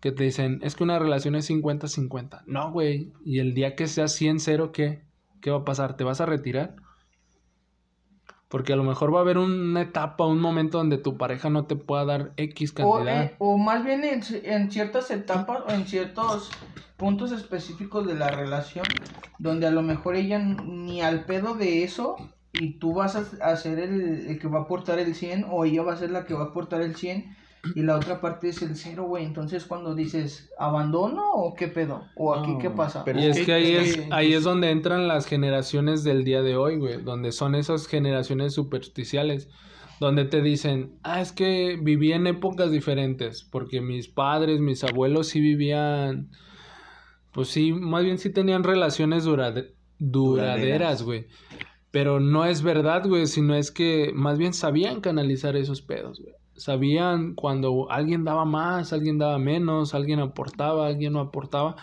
que 0.00 0.12
te 0.12 0.24
dicen, 0.24 0.60
es 0.62 0.76
que 0.76 0.84
una 0.84 0.98
relación 0.98 1.34
es 1.34 1.50
50-50. 1.50 2.42
No, 2.46 2.70
güey. 2.72 3.12
Y 3.24 3.40
el 3.40 3.54
día 3.54 3.74
que 3.74 3.86
sea 3.88 4.04
100-0, 4.06 4.70
¿qué? 4.72 5.02
¿Qué 5.40 5.50
va 5.50 5.58
a 5.58 5.64
pasar? 5.64 5.96
¿Te 5.96 6.04
vas 6.04 6.20
a 6.20 6.26
retirar? 6.26 6.76
Porque 8.48 8.72
a 8.72 8.76
lo 8.76 8.84
mejor 8.84 9.12
va 9.14 9.18
a 9.18 9.22
haber 9.22 9.36
una 9.36 9.82
etapa, 9.82 10.24
un 10.26 10.40
momento 10.40 10.78
donde 10.78 10.96
tu 10.96 11.18
pareja 11.18 11.50
no 11.50 11.66
te 11.66 11.76
pueda 11.76 12.04
dar 12.06 12.32
X 12.36 12.72
O, 12.80 12.94
cantidad. 12.94 13.24
eh, 13.24 13.34
o 13.38 13.58
más 13.58 13.84
bien 13.84 14.04
en, 14.04 14.22
en 14.44 14.70
ciertas 14.70 15.10
etapas 15.10 15.62
o 15.68 15.70
en 15.72 15.86
ciertos 15.86 16.50
puntos 16.96 17.30
específicos 17.32 18.06
de 18.06 18.14
la 18.14 18.30
relación 18.30 18.86
donde 19.38 19.66
a 19.66 19.70
lo 19.70 19.82
mejor 19.82 20.16
ella 20.16 20.38
ni 20.38 21.02
al 21.02 21.26
pedo 21.26 21.54
de 21.54 21.84
eso 21.84 22.16
y 22.52 22.78
tú 22.78 22.94
vas 22.94 23.16
a, 23.16 23.24
a 23.46 23.56
ser 23.56 23.78
el, 23.78 24.26
el 24.28 24.38
que 24.38 24.48
va 24.48 24.60
a 24.60 24.62
aportar 24.62 24.98
el 24.98 25.14
100 25.14 25.44
o 25.50 25.64
ella 25.66 25.82
va 25.82 25.92
a 25.92 25.96
ser 25.98 26.10
la 26.10 26.24
que 26.24 26.34
va 26.34 26.44
a 26.44 26.46
aportar 26.46 26.80
el 26.80 26.96
100 26.96 27.36
y 27.74 27.82
la 27.82 27.96
otra 27.96 28.20
parte 28.20 28.48
es 28.48 28.62
el 28.62 28.76
cero, 28.76 29.04
güey. 29.04 29.24
Entonces, 29.24 29.64
cuando 29.64 29.94
dices, 29.94 30.50
¿abandono 30.58 31.32
o 31.32 31.54
qué 31.54 31.68
pedo? 31.68 32.04
¿O 32.16 32.34
aquí 32.34 32.52
No, 32.52 32.58
qué 32.58 32.70
pasa? 32.70 33.04
pero 33.04 33.20
Y 33.20 33.26
es 33.26 33.40
que 33.44 33.52
ahí 33.52 33.72
es, 33.74 33.96
que- 33.96 34.08
ahí 34.10 34.32
es 34.34 34.44
donde 34.44 34.70
entran 34.70 35.08
las 35.08 35.26
generaciones 35.26 36.04
del 36.04 36.24
día 36.24 36.42
de 36.42 36.56
hoy, 36.56 36.76
güey, 36.76 37.02
donde 37.02 37.32
son 37.32 37.54
esas 37.54 37.86
generaciones 37.86 38.54
supersticiales, 38.54 39.48
donde 40.00 40.24
te 40.24 40.40
dicen, 40.42 40.92
ah, 41.02 41.20
es 41.20 41.32
que 41.32 41.76
viví 41.82 42.12
en 42.12 42.26
épocas 42.28 42.70
diferentes, 42.70 43.42
porque 43.42 43.80
mis 43.80 44.06
padres, 44.08 44.60
mis 44.60 44.84
abuelos 44.84 45.26
sí 45.28 45.40
vivían, 45.40 46.30
pues 47.32 47.48
sí, 47.48 47.72
más 47.72 48.04
bien 48.04 48.18
sí 48.18 48.30
tenían 48.30 48.62
relaciones 48.62 49.24
durade- 49.24 49.72
duraderas, 49.98 51.02
güey. 51.02 51.26
Pero 51.90 52.20
no 52.20 52.44
es 52.44 52.62
verdad, 52.62 53.06
güey, 53.06 53.26
sino 53.26 53.54
es 53.54 53.70
que 53.70 54.12
más 54.14 54.38
bien 54.38 54.52
sabían 54.52 55.00
canalizar 55.00 55.56
esos 55.56 55.80
pedos, 55.82 56.20
güey. 56.20 56.34
Sabían 56.58 57.34
cuando 57.34 57.90
alguien 57.90 58.24
daba 58.24 58.44
más, 58.44 58.92
alguien 58.92 59.18
daba 59.18 59.38
menos, 59.38 59.94
alguien 59.94 60.20
aportaba, 60.20 60.86
alguien 60.86 61.14
no 61.14 61.20
aportaba. 61.20 61.76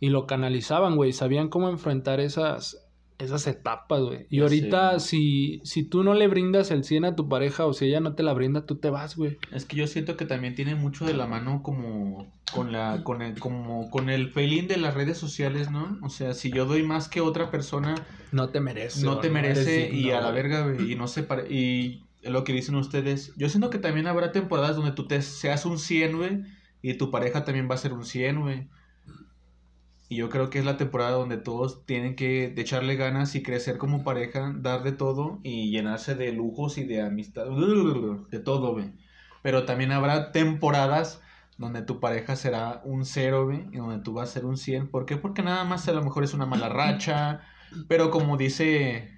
Y 0.00 0.10
lo 0.10 0.26
canalizaban, 0.26 0.96
güey. 0.96 1.12
Sabían 1.12 1.48
cómo 1.48 1.68
enfrentar 1.68 2.20
esas, 2.20 2.88
esas 3.18 3.46
etapas, 3.48 4.00
güey. 4.00 4.26
Y 4.30 4.40
ahorita, 4.40 5.00
si, 5.00 5.60
si 5.64 5.82
tú 5.82 6.04
no 6.04 6.14
le 6.14 6.28
brindas 6.28 6.70
el 6.70 6.84
100 6.84 7.04
a 7.04 7.16
tu 7.16 7.28
pareja 7.28 7.66
o 7.66 7.72
si 7.72 7.86
ella 7.86 7.98
no 7.98 8.14
te 8.14 8.22
la 8.22 8.32
brinda, 8.32 8.64
tú 8.64 8.76
te 8.76 8.90
vas, 8.90 9.16
güey. 9.16 9.38
Es 9.52 9.64
que 9.64 9.76
yo 9.76 9.88
siento 9.88 10.16
que 10.16 10.24
también 10.24 10.54
tiene 10.54 10.76
mucho 10.76 11.04
de 11.04 11.14
la 11.14 11.26
mano 11.26 11.62
como 11.64 12.32
con 12.54 12.72
la 12.72 13.02
con 13.04 13.20
el 13.20 13.38
como 13.38 13.90
con 13.90 14.08
el 14.08 14.30
feeling 14.30 14.68
de 14.68 14.76
las 14.78 14.94
redes 14.94 15.18
sociales, 15.18 15.70
¿no? 15.70 15.98
O 16.02 16.08
sea, 16.08 16.32
si 16.32 16.50
yo 16.50 16.64
doy 16.64 16.82
más 16.82 17.08
que 17.08 17.20
otra 17.20 17.50
persona, 17.50 17.94
No 18.30 18.50
te 18.50 18.60
merece. 18.60 19.04
no 19.04 19.18
te 19.18 19.30
merece 19.30 19.92
y 19.92 20.12
a 20.12 20.20
la 20.20 20.30
verga, 20.30 20.66
güey, 20.66 20.92
y 20.92 20.94
no 20.94 21.08
se 21.08 21.26
y 21.50 22.04
lo 22.22 22.44
que 22.44 22.52
dicen 22.52 22.74
ustedes, 22.74 23.32
yo 23.36 23.48
siento 23.48 23.70
que 23.70 23.78
también 23.78 24.06
habrá 24.06 24.32
temporadas 24.32 24.76
donde 24.76 24.92
tú 24.92 25.06
te 25.06 25.22
seas 25.22 25.66
un 25.66 25.78
100, 25.78 26.16
güey, 26.16 26.42
y 26.82 26.94
tu 26.94 27.10
pareja 27.10 27.44
también 27.44 27.68
va 27.70 27.74
a 27.74 27.78
ser 27.78 27.92
un 27.92 28.04
100, 28.04 28.40
güey. 28.40 28.68
Y 30.10 30.16
yo 30.16 30.30
creo 30.30 30.48
que 30.48 30.58
es 30.58 30.64
la 30.64 30.78
temporada 30.78 31.12
donde 31.12 31.36
todos 31.36 31.84
tienen 31.84 32.16
que 32.16 32.54
echarle 32.56 32.96
ganas 32.96 33.34
y 33.34 33.42
crecer 33.42 33.76
como 33.76 34.04
pareja, 34.04 34.54
dar 34.56 34.82
de 34.82 34.92
todo 34.92 35.38
y 35.42 35.70
llenarse 35.70 36.14
de 36.14 36.32
lujos 36.32 36.78
y 36.78 36.84
de 36.84 37.02
amistad, 37.02 37.44
de 37.46 38.38
todo, 38.38 38.72
güey. 38.72 38.92
Pero 39.42 39.64
también 39.66 39.92
habrá 39.92 40.32
temporadas 40.32 41.20
donde 41.58 41.82
tu 41.82 42.00
pareja 42.00 42.36
será 42.36 42.80
un 42.84 43.04
cero, 43.04 43.46
güey, 43.46 43.66
y 43.72 43.76
donde 43.76 44.02
tú 44.02 44.14
vas 44.14 44.30
a 44.30 44.32
ser 44.32 44.46
un 44.46 44.56
100. 44.56 44.88
¿Por 44.88 45.04
qué? 45.04 45.16
Porque 45.16 45.42
nada 45.42 45.64
más 45.64 45.86
a 45.88 45.92
lo 45.92 46.02
mejor 46.02 46.24
es 46.24 46.32
una 46.32 46.46
mala 46.46 46.70
racha, 46.70 47.42
pero 47.86 48.10
como 48.10 48.38
dice, 48.38 49.17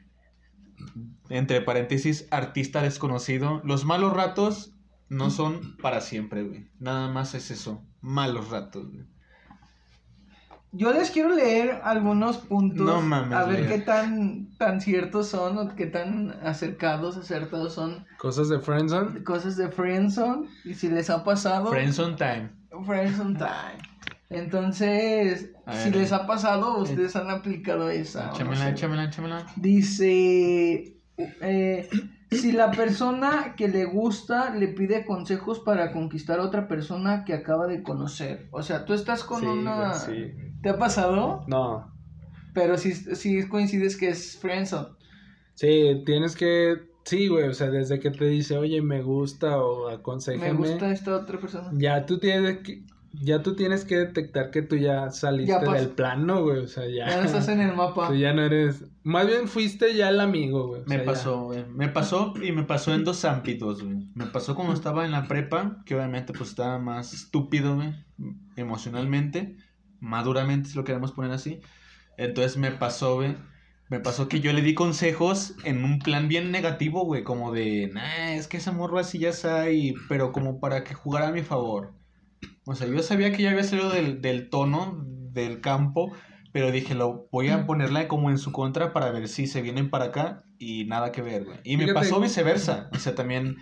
entre 1.28 1.60
paréntesis, 1.60 2.26
artista 2.30 2.82
desconocido, 2.82 3.60
los 3.64 3.84
malos 3.84 4.12
ratos 4.12 4.74
no 5.08 5.30
son 5.30 5.76
para 5.78 6.00
siempre, 6.00 6.42
güey. 6.44 6.68
Nada 6.78 7.08
más 7.08 7.34
es 7.34 7.50
eso, 7.50 7.84
malos 8.00 8.50
ratos, 8.50 8.90
güey. 8.90 9.06
Yo 10.72 10.92
les 10.92 11.10
quiero 11.10 11.34
leer 11.34 11.80
algunos 11.82 12.36
puntos. 12.38 12.86
No 12.86 13.00
mames, 13.00 13.36
A 13.36 13.44
ver 13.44 13.66
qué 13.66 13.78
tan, 13.78 14.56
tan 14.56 14.80
ciertos 14.80 15.28
son 15.28 15.58
o 15.58 15.74
qué 15.74 15.86
tan 15.86 16.30
acercados, 16.44 17.16
acertados 17.16 17.74
son. 17.74 18.06
Cosas 18.18 18.48
de 18.48 18.60
Friendzone. 18.60 19.24
Cosas 19.24 19.56
de 19.56 19.68
Friendzone. 19.68 20.48
Y 20.64 20.74
si 20.74 20.88
les 20.88 21.10
ha 21.10 21.24
pasado. 21.24 21.70
Friends 21.70 21.98
on 21.98 22.14
time. 22.14 22.50
Friendzone 22.86 23.36
time. 23.36 23.82
Entonces, 24.30 25.50
si 25.72 25.90
les 25.90 26.12
ha 26.12 26.26
pasado, 26.26 26.78
ustedes 26.80 27.16
han 27.16 27.30
aplicado 27.30 27.90
esa. 27.90 28.26
o 28.26 28.26
no 28.28 28.34
Échamela, 28.34 28.64
sé. 28.64 28.70
échamela, 28.70 29.04
échamela. 29.04 29.46
Dice, 29.56 30.96
eh, 31.18 31.88
si 32.30 32.52
la 32.52 32.70
persona 32.70 33.54
que 33.56 33.68
le 33.68 33.84
gusta 33.86 34.54
le 34.54 34.68
pide 34.68 35.04
consejos 35.04 35.58
para 35.60 35.92
conquistar 35.92 36.38
a 36.38 36.44
otra 36.44 36.68
persona 36.68 37.24
que 37.24 37.34
acaba 37.34 37.66
de 37.66 37.82
conocer. 37.82 38.48
O 38.52 38.62
sea, 38.62 38.84
tú 38.84 38.94
estás 38.94 39.24
con 39.24 39.40
Sí, 39.40 39.46
una... 39.46 39.94
sí. 39.94 40.32
¿Te 40.62 40.68
ha 40.70 40.78
pasado? 40.78 41.44
No. 41.48 41.92
Pero 42.54 42.76
si 42.78 42.92
si 42.94 43.48
coincides 43.48 43.96
que 43.96 44.10
es 44.10 44.36
friendzone. 44.38 44.88
Sí, 45.54 46.02
tienes 46.06 46.36
que. 46.36 46.88
Sí, 47.04 47.28
güey, 47.28 47.48
o 47.48 47.54
sea, 47.54 47.70
desde 47.70 47.98
que 47.98 48.10
te 48.10 48.26
dice, 48.26 48.56
oye, 48.58 48.80
me 48.82 49.02
gusta 49.02 49.58
o 49.58 49.88
Me 49.88 49.94
aconsejame. 49.94 50.52
gusta 50.52 50.90
esta 50.92 51.16
otra 51.16 51.40
persona. 51.40 51.70
Ya 51.72 52.06
tú 52.06 52.18
tienes 52.18 52.58
que. 52.58 52.84
Ya 53.12 53.42
tú 53.42 53.56
tienes 53.56 53.84
que 53.84 53.96
detectar 53.96 54.50
que 54.50 54.62
tú 54.62 54.76
ya 54.76 55.10
saliste 55.10 55.52
Ya 55.52 55.58
del 55.58 55.88
plano, 55.90 56.42
güey. 56.42 56.58
O 56.58 56.68
sea, 56.68 56.86
ya. 56.86 57.08
Ya 57.08 57.16
no 57.16 57.24
estás 57.24 57.48
en 57.48 57.60
el 57.60 57.74
mapa. 57.74 58.06
Tú 58.08 58.14
ya 58.14 58.32
no 58.32 58.42
eres. 58.42 58.84
Más 59.02 59.26
bien 59.26 59.48
fuiste 59.48 59.94
ya 59.96 60.10
el 60.10 60.20
amigo, 60.20 60.68
güey. 60.68 60.82
o 60.82 60.84
Me 60.86 60.98
ya. 60.98 61.04
pasó, 61.04 61.44
güey. 61.44 61.64
Me 61.66 61.88
pasó 61.88 62.32
y 62.40 62.52
me 62.52 62.62
pasó 62.62 62.94
en 62.94 63.04
dos 63.04 63.24
ámbitos, 63.24 63.82
güey. 63.82 64.06
Me 64.14 64.26
pasó 64.26 64.54
cuando 64.54 64.74
estaba 64.74 65.04
en 65.04 65.10
la 65.10 65.26
prepa, 65.26 65.82
que 65.84 65.96
obviamente 65.96 66.32
pues 66.32 66.50
estaba 66.50 66.78
más 66.78 67.12
estúpido, 67.12 67.74
güey, 67.74 67.94
emocionalmente, 68.56 69.56
maduramente, 69.98 70.68
si 70.68 70.76
lo 70.76 70.84
queremos 70.84 71.12
poner 71.12 71.32
así. 71.32 71.60
Entonces 72.16 72.56
me 72.58 72.70
pasó, 72.70 73.16
güey. 73.16 73.36
Me 73.88 73.98
pasó 73.98 74.28
que 74.28 74.38
yo 74.38 74.52
le 74.52 74.62
di 74.62 74.74
consejos 74.74 75.56
en 75.64 75.82
un 75.82 75.98
plan 75.98 76.28
bien 76.28 76.52
negativo, 76.52 77.04
güey, 77.04 77.24
como 77.24 77.50
de, 77.50 77.90
nah, 77.92 78.34
es 78.34 78.46
que 78.46 78.58
esa 78.58 78.70
morra 78.70 79.00
así 79.00 79.18
ya 79.18 79.32
sabe, 79.32 79.94
pero 80.08 80.30
como 80.30 80.60
para 80.60 80.84
que 80.84 80.94
jugara 80.94 81.28
a 81.28 81.32
mi 81.32 81.42
favor. 81.42 81.92
O 82.66 82.74
sea, 82.74 82.86
yo 82.86 83.02
sabía 83.02 83.32
que 83.32 83.42
ya 83.42 83.50
había 83.50 83.64
salido 83.64 83.90
del, 83.90 84.20
del 84.20 84.50
tono, 84.50 85.04
del 85.32 85.60
campo, 85.60 86.12
pero 86.52 86.70
dije, 86.70 86.94
lo 86.94 87.28
voy 87.30 87.48
a 87.48 87.66
ponerla 87.66 88.08
como 88.08 88.30
en 88.30 88.38
su 88.38 88.52
contra 88.52 88.92
para 88.92 89.10
ver 89.10 89.28
si 89.28 89.46
se 89.46 89.62
vienen 89.62 89.90
para 89.90 90.06
acá 90.06 90.44
y 90.58 90.84
nada 90.84 91.12
que 91.12 91.22
ver, 91.22 91.44
güey. 91.44 91.58
Y 91.64 91.76
me 91.76 91.92
pasó 91.92 92.20
viceversa. 92.20 92.90
O 92.92 92.98
sea, 92.98 93.14
también 93.14 93.56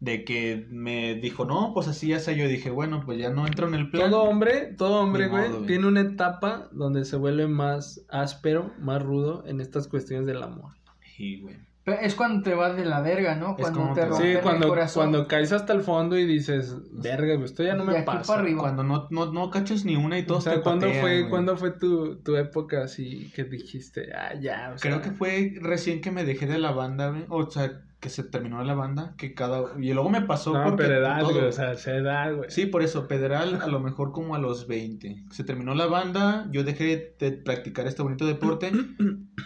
de 0.00 0.24
que 0.24 0.66
me 0.70 1.14
dijo, 1.14 1.44
no, 1.44 1.72
pues 1.74 1.88
así 1.88 2.08
ya 2.08 2.18
sé. 2.18 2.36
Yo 2.36 2.48
dije, 2.48 2.70
bueno, 2.70 3.02
pues 3.04 3.18
ya 3.18 3.30
no 3.30 3.46
entro 3.46 3.68
en 3.68 3.74
el 3.74 3.90
plan. 3.90 4.10
Todo 4.10 4.24
hombre, 4.24 4.74
todo 4.76 5.00
hombre, 5.00 5.28
güey, 5.28 5.50
güey. 5.50 5.66
tiene 5.66 5.86
una 5.86 6.00
etapa 6.00 6.68
donde 6.72 7.04
se 7.04 7.16
vuelve 7.16 7.46
más 7.46 8.04
áspero, 8.08 8.72
más 8.78 9.02
rudo 9.02 9.44
en 9.46 9.60
estas 9.60 9.88
cuestiones 9.88 10.26
del 10.26 10.42
amor. 10.42 10.72
Y, 11.16 11.40
güey. 11.40 11.56
Pero 11.84 12.00
Es 12.00 12.14
cuando 12.14 12.42
te 12.42 12.54
vas 12.54 12.76
de 12.76 12.84
la 12.86 13.00
verga, 13.02 13.34
¿no? 13.34 13.50
Es 13.50 13.56
Cuando 13.62 13.80
como 13.80 13.94
te 13.94 14.00
te- 14.00 14.06
rompen 14.06 14.26
Sí, 14.26 14.32
el 14.36 14.40
cuando, 14.42 14.68
corazón. 14.68 15.02
cuando 15.10 15.28
caes 15.28 15.52
hasta 15.52 15.72
el 15.74 15.82
fondo 15.82 16.18
y 16.18 16.24
dices, 16.24 16.76
verga, 16.92 17.34
güey, 17.34 17.44
esto 17.44 17.62
ya 17.62 17.74
no 17.74 17.84
De 17.84 17.92
me 17.92 17.98
aquí 17.98 18.06
pasa. 18.06 18.32
para 18.32 18.42
arriba. 18.42 18.60
Cuando 18.60 18.84
no, 18.84 19.06
no, 19.10 19.32
no 19.32 19.50
cachas 19.50 19.84
ni 19.84 19.94
una 19.96 20.18
y 20.18 20.22
O 20.22 20.26
todos 20.26 20.44
sea, 20.44 20.54
te 20.54 20.60
¿cuándo 20.62 20.86
patean, 20.86 21.02
fue, 21.02 21.18
güey. 21.20 21.30
¿cuándo 21.30 21.56
fue 21.58 21.72
tu, 21.72 22.16
tu 22.22 22.36
época 22.36 22.84
así 22.84 23.30
que 23.34 23.44
dijiste, 23.44 24.08
ah, 24.14 24.32
ya, 24.40 24.72
o 24.74 24.78
sea, 24.78 24.90
Creo 24.90 25.02
que 25.02 25.10
fue 25.10 25.54
recién 25.60 26.00
que 26.00 26.10
me 26.10 26.24
dejé 26.24 26.46
de 26.46 26.58
la 26.58 26.70
banda, 26.72 27.10
güey. 27.10 27.24
O 27.28 27.50
sea, 27.50 27.82
que 28.00 28.08
se 28.10 28.22
terminó 28.22 28.62
la 28.64 28.74
banda, 28.74 29.14
que 29.16 29.32
cada... 29.32 29.64
Y 29.80 29.92
luego 29.94 30.10
me 30.10 30.20
pasó 30.20 30.52
No, 30.52 30.62
porque... 30.64 30.84
todo- 30.88 31.32
güey, 31.32 31.44
o 31.46 31.52
sea, 31.52 31.72
esa 31.72 31.92
edad, 31.94 32.34
güey. 32.34 32.50
Sí, 32.50 32.66
por 32.66 32.82
eso, 32.82 33.08
Pedral 33.08 33.60
a 33.62 33.66
lo 33.66 33.80
mejor 33.80 34.12
como 34.12 34.34
a 34.34 34.38
los 34.38 34.66
20. 34.68 35.24
Se 35.30 35.42
terminó 35.44 35.74
la 35.74 35.86
banda, 35.86 36.46
yo 36.50 36.64
dejé 36.64 37.14
de 37.18 37.32
practicar 37.32 37.86
este 37.86 38.02
bonito 38.02 38.26
deporte, 38.26 38.70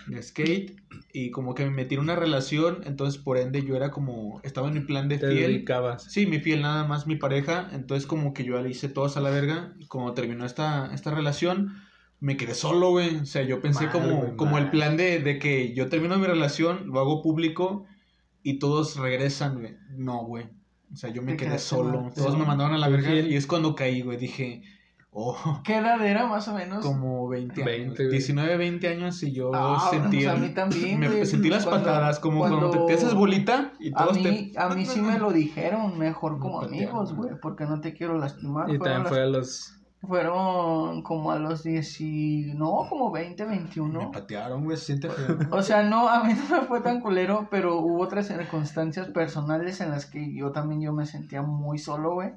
de 0.08 0.22
skate, 0.22 0.76
y 1.12 1.30
como 1.30 1.54
que 1.54 1.64
me 1.64 1.70
metí 1.70 1.94
en 1.94 2.00
una 2.02 2.16
relación, 2.16 2.82
entonces 2.84 3.20
por 3.20 3.38
ende 3.38 3.64
yo 3.64 3.76
era 3.76 3.90
como, 3.90 4.40
estaba 4.44 4.68
en 4.68 4.74
mi 4.74 4.80
plan 4.80 5.08
de 5.08 5.18
te 5.18 5.28
fiel. 5.28 5.52
dedicabas. 5.52 6.04
Sí, 6.04 6.26
mi 6.26 6.38
fiel 6.40 6.62
nada 6.62 6.84
más 6.86 7.06
mi 7.06 7.16
pareja, 7.16 7.70
entonces 7.72 8.06
como 8.06 8.34
que 8.34 8.44
yo 8.44 8.60
le 8.62 8.70
hice 8.70 8.88
todos 8.88 9.16
a 9.16 9.20
la 9.20 9.30
verga, 9.30 9.74
y 9.78 9.86
como 9.86 10.12
terminó 10.14 10.44
esta, 10.44 10.92
esta 10.94 11.10
relación, 11.14 11.72
me 12.20 12.36
quedé 12.36 12.54
solo, 12.54 12.90
güey. 12.90 13.16
O 13.16 13.26
sea, 13.26 13.42
yo 13.42 13.60
pensé 13.60 13.84
Mal, 13.84 13.92
como, 13.92 14.36
como 14.36 14.58
el 14.58 14.70
plan 14.70 14.96
de, 14.96 15.20
de 15.20 15.38
que 15.38 15.72
yo 15.74 15.88
termino 15.88 16.18
mi 16.18 16.26
relación, 16.26 16.88
lo 16.88 16.98
hago 17.00 17.22
público 17.22 17.86
y 18.42 18.58
todos 18.58 18.96
regresan, 18.96 19.60
güey. 19.60 19.76
No, 19.96 20.24
güey. 20.24 20.46
O 20.92 20.96
sea, 20.96 21.10
yo 21.10 21.22
me 21.22 21.36
quedé 21.36 21.58
solo. 21.58 22.02
mal. 22.02 22.12
Todos 22.14 22.32
Sí. 22.32 22.38
me 22.38 22.44
mandaron 22.46 22.74
a 22.74 22.78
la 22.78 22.88
verga 22.88 23.10
fiel. 23.10 23.30
y 23.30 23.36
es 23.36 23.46
cuando 23.46 23.74
caí, 23.74 24.02
güey. 24.02 24.16
Dije, 24.18 24.62
oh, 25.12 25.60
¿Qué 25.64 25.76
edad 25.78 26.04
era 26.04 26.26
más 26.26 26.46
o 26.48 26.54
menos? 26.54 26.84
como 26.84 27.28
20 27.28 27.62
años. 27.62 27.66
20, 27.66 28.02
güey. 28.04 28.10
19, 28.10 28.56
20 28.56 28.88
años 28.88 29.22
y 29.22 29.32
yo 29.32 29.50
Ah, 29.54 29.88
sentí... 29.90 30.24
pues 30.24 30.28
a 30.28 30.36
mí 30.36 30.48
también, 30.50 31.00
me 31.00 31.24
sentí 31.26 31.48
las 31.48 31.64
Cuando- 31.64 31.86
patadas, 31.86 32.18
como 32.20 32.38
cuando, 32.40 32.58
cuando- 32.68 32.86
te, 32.86 32.92
te 32.94 32.98
haces 32.98 33.14
bolita 33.14 33.72
y 33.80 33.90
A 33.94 33.96
todos 34.04 34.16
mí, 34.16 34.52
te... 34.52 34.58
a 34.60 34.68
mí 34.70 34.84
sí 34.86 35.00
me 35.00 35.18
lo 35.18 35.30
dijeron, 35.32 35.98
mejor 35.98 36.34
Me 36.34 36.38
como 36.40 36.60
patearon, 36.60 36.78
amigos, 36.88 37.14
güey. 37.14 37.30
porque 37.40 37.64
no 37.64 37.80
te 37.80 37.94
quiero 37.94 38.16
lastimar. 38.18 38.68
Y 38.70 38.76
Fueron, 38.78 38.84
también 38.84 39.02
las- 39.04 39.08
fue 39.08 39.22
a 39.22 39.26
los... 39.26 39.74
fueron 40.00 41.02
como 41.02 41.30
a 41.32 41.38
los 41.38 41.62
10 41.64 42.00
y... 42.00 42.52
No, 42.54 42.86
como 42.88 43.10
20, 43.10 43.44
Me 43.44 43.56
21. 43.56 44.10
patearon, 44.12 44.64
güey, 44.64 44.76
se 44.76 44.84
siente 44.86 45.08
feo. 45.10 45.38
O 45.50 45.62
sea, 45.62 45.82
no, 45.82 46.08
a 46.08 46.22
mí 46.24 46.34
no 46.34 46.60
me 46.60 46.66
fue 46.66 46.80
tan 46.80 47.00
culero, 47.00 47.48
pero 47.50 47.78
hubo 47.80 48.02
otras 48.02 48.26
circunstancias 48.28 49.08
personales 49.08 49.80
en 49.80 49.90
las 49.90 50.06
que 50.06 50.32
yo 50.34 50.52
también 50.52 50.80
yo 50.82 50.92
me 50.92 51.06
sentía 51.06 51.42
muy 51.42 51.78
solo, 51.78 52.14
güey. 52.14 52.30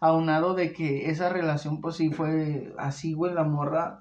Aunado 0.00 0.54
de 0.54 0.72
que 0.72 1.10
esa 1.10 1.28
relación, 1.28 1.80
pues 1.80 1.96
sí 1.96 2.10
fue 2.10 2.72
así, 2.78 3.12
güey, 3.12 3.34
la 3.34 3.44
morra 3.44 4.00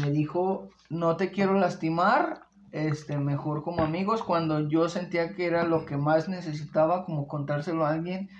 me 0.00 0.10
dijo, 0.10 0.70
no 0.88 1.16
te 1.16 1.30
quiero 1.30 1.54
lastimar, 1.54 2.42
este, 2.72 3.18
mejor 3.18 3.62
como 3.62 3.82
amigos, 3.82 4.22
cuando 4.22 4.68
yo 4.68 4.88
sentía 4.88 5.34
que 5.34 5.46
era 5.46 5.64
lo 5.64 5.84
que 5.84 5.96
más 5.96 6.28
necesitaba, 6.28 7.04
como 7.04 7.26
contárselo 7.26 7.84
a 7.84 7.90
alguien, 7.90 8.30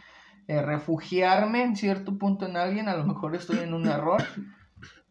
eh, 0.49 0.63
refugiarme 0.63 1.63
en 1.63 1.77
cierto 1.77 2.19
punto 2.19 2.47
en 2.47 2.57
alguien, 2.57 2.89
a 2.89 2.97
lo 2.97 3.05
mejor 3.05 3.35
estoy 3.35 3.59
en 3.59 3.75
un 3.75 3.87
error, 3.87 4.23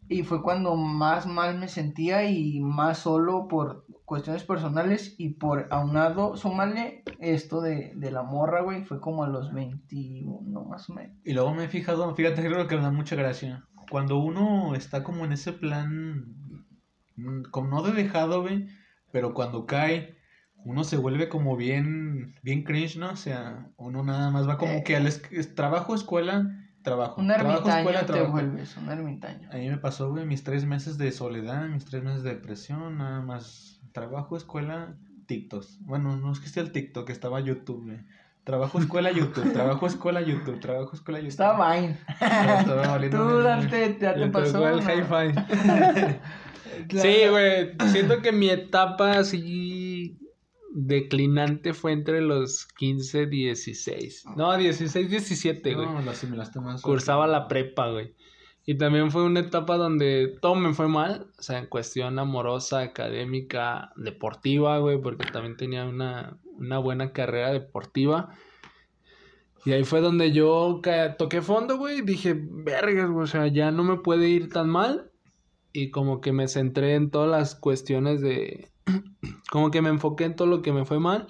Y 0.10 0.24
fue 0.24 0.42
cuando 0.42 0.76
más 0.76 1.28
mal 1.28 1.60
me 1.60 1.68
sentía 1.68 2.30
y 2.30 2.60
más 2.60 2.98
solo 2.98 3.48
por 3.48 3.86
cuestiones 4.06 4.44
personales 4.44 5.14
y 5.20 5.30
por 5.36 5.68
aunado, 5.70 6.36
súmale 6.36 7.04
esto 7.20 7.62
de, 7.62 7.94
de 7.96 8.12
la 8.12 8.24
morra, 8.24 8.62
güey, 8.62 8.84
fue 8.84 9.00
como 9.00 9.24
a 9.24 9.28
los 9.30 9.54
21 9.54 10.66
más 10.66 10.90
o 10.90 10.94
menos. 10.96 11.16
Y 11.24 11.34
luego 11.34 11.54
me 11.54 11.66
he 11.66 11.70
fijado, 11.70 12.14
fíjate, 12.16 12.42
creo 12.44 12.68
que 12.68 12.76
me 12.76 12.82
da 12.82 12.92
mucha 12.92 13.16
gracia. 13.16 13.66
Cuando 13.92 14.18
uno 14.18 14.74
está 14.76 15.04
como 15.04 15.26
en 15.26 15.32
ese 15.34 15.54
plan, 15.54 16.26
mm, 17.16 17.44
como 17.52 17.70
no 17.70 17.84
de 17.84 17.92
dejado, 17.92 18.42
güey, 18.42 18.68
pero 19.12 19.34
cuando 19.36 19.66
cae, 19.68 20.16
uno 20.66 20.84
se 20.84 20.98
vuelve 20.98 21.30
como 21.30 21.56
bien, 21.56 22.36
bien 22.44 22.64
cringe, 22.64 22.98
¿no? 22.98 23.12
O 23.12 23.16
sea, 23.16 23.70
uno 23.78 24.04
nada 24.04 24.30
más 24.32 24.48
va 24.48 24.58
como 24.58 24.74
Eh. 24.74 24.84
que 24.84 24.96
al 24.96 25.08
es- 25.08 25.22
es- 25.32 25.56
trabajo, 25.56 25.94
escuela, 25.96 26.59
trabajo. 26.82 27.22
Un 27.22 27.28
trabajo, 27.28 27.50
ermitaño 27.52 27.78
escuela, 27.78 28.00
te 28.02 28.06
trabajo. 28.06 28.32
vuelves, 28.32 28.78
un 28.78 28.90
ermitaño. 28.90 29.50
A 29.52 29.58
mí 29.58 29.70
me 29.70 29.78
pasó, 29.78 30.10
güey, 30.10 30.26
mis 30.26 30.44
tres 30.44 30.66
meses 30.66 30.98
de 30.98 31.12
soledad, 31.12 31.68
mis 31.68 31.86
tres 31.86 32.04
meses 32.04 32.24
de 32.24 32.32
depresión, 32.32 32.98
nada 32.98 33.22
más 33.22 33.80
trabajo, 33.92 34.38
escuela, 34.38 34.96
TikToks. 35.26 35.80
Bueno, 35.82 36.18
no 36.18 36.32
es 36.32 36.40
que 36.40 36.48
esté 36.48 36.60
el 36.60 36.72
TikTok, 36.72 37.10
estaba 37.10 37.40
YouTube, 37.40 37.86
güey. 37.86 38.00
Trabajo, 38.44 38.80
escuela, 38.80 39.12
YouTube, 39.12 39.52
trabajo, 39.54 39.86
escuela, 39.86 40.22
YouTube, 40.22 40.60
trabajo, 40.60 40.96
escuela, 40.96 41.20
YouTube. 41.20 41.30
Estaba 41.30 41.76
Vine. 41.76 41.98
Estaba 42.20 42.88
valiendo 42.88 43.18
Tú, 43.28 43.44
ya 44.00 44.14
te 44.16 44.28
pasó. 44.28 44.68
el 44.68 44.78
¿no? 44.78 44.92
hi-fi. 44.92 46.20
Claro. 46.88 47.10
Sí, 47.10 47.28
güey. 47.30 47.76
Siento 47.92 48.22
que 48.22 48.32
mi 48.32 48.50
etapa 48.50 49.18
así 49.18 49.79
declinante 50.72 51.74
fue 51.74 51.92
entre 51.92 52.22
los 52.22 52.68
15, 52.78 53.28
16. 53.28 54.26
No, 54.36 54.56
16, 54.56 55.10
17, 55.10 55.74
güey. 55.74 55.88
No, 55.88 56.02
lo 56.02 56.12
asimilaste 56.12 56.60
más. 56.60 56.82
Cursaba 56.82 57.28
la 57.28 57.48
prepa, 57.48 57.90
güey. 57.90 58.14
Y 58.66 58.76
también 58.76 59.10
fue 59.10 59.24
una 59.24 59.40
etapa 59.40 59.78
donde 59.78 60.38
todo 60.42 60.54
me 60.54 60.74
fue 60.74 60.88
mal, 60.88 61.28
o 61.40 61.42
sea, 61.42 61.58
en 61.58 61.66
cuestión 61.66 62.20
amorosa, 62.20 62.82
académica, 62.82 63.92
deportiva, 63.96 64.78
güey, 64.78 65.02
porque 65.02 65.26
también 65.32 65.58
tenía 65.58 65.86
una, 65.86 66.38
una 66.56 66.78
buena 66.78 67.12
carrera 67.12 67.52
deportiva. 67.52 68.30
Y 69.66 69.72
ahí 69.72 69.84
fue 69.84 70.02
donde 70.02 70.32
yo 70.32 70.82
toqué 71.18 71.42
fondo, 71.42 71.78
güey, 71.78 72.00
y 72.00 72.02
dije, 72.02 72.36
vergas, 72.40 73.10
güey, 73.10 73.24
o 73.24 73.28
sea, 73.28 73.48
ya 73.48 73.72
no 73.72 73.84
me 73.84 73.98
puede 73.98 74.30
ir 74.30 74.50
tan 74.50 74.70
mal. 74.70 75.12
Y 75.74 75.90
como 75.92 76.22
que 76.22 76.32
me 76.32 76.48
centré 76.48 76.96
en 76.96 77.10
todas 77.10 77.30
las 77.30 77.56
cuestiones 77.56 78.22
de... 78.22 78.70
como 79.52 79.72
que 79.72 79.82
me 79.82 79.90
enfoqué 79.90 80.26
en 80.26 80.36
todo 80.36 80.48
lo 80.48 80.62
que 80.62 80.74
me 80.74 80.86
fue 80.86 81.00
mal. 81.00 81.28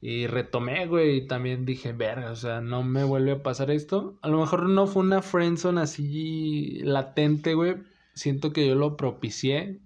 Y 0.00 0.26
retomé, 0.26 0.86
güey, 0.86 1.16
y 1.16 1.26
también 1.26 1.64
dije, 1.64 1.92
verga, 1.92 2.30
o 2.30 2.36
sea, 2.36 2.60
no 2.60 2.82
me 2.82 3.02
vuelve 3.02 3.32
a 3.32 3.42
pasar 3.42 3.70
esto. 3.70 4.18
A 4.22 4.28
lo 4.28 4.38
mejor 4.38 4.68
no 4.68 4.86
fue 4.86 5.02
una 5.02 5.22
friendzone 5.22 5.80
así 5.80 6.80
latente, 6.82 7.54
güey. 7.54 7.76
Siento 8.14 8.52
que 8.52 8.66
yo 8.66 8.74
lo 8.74 8.96
propicié. 8.96 9.80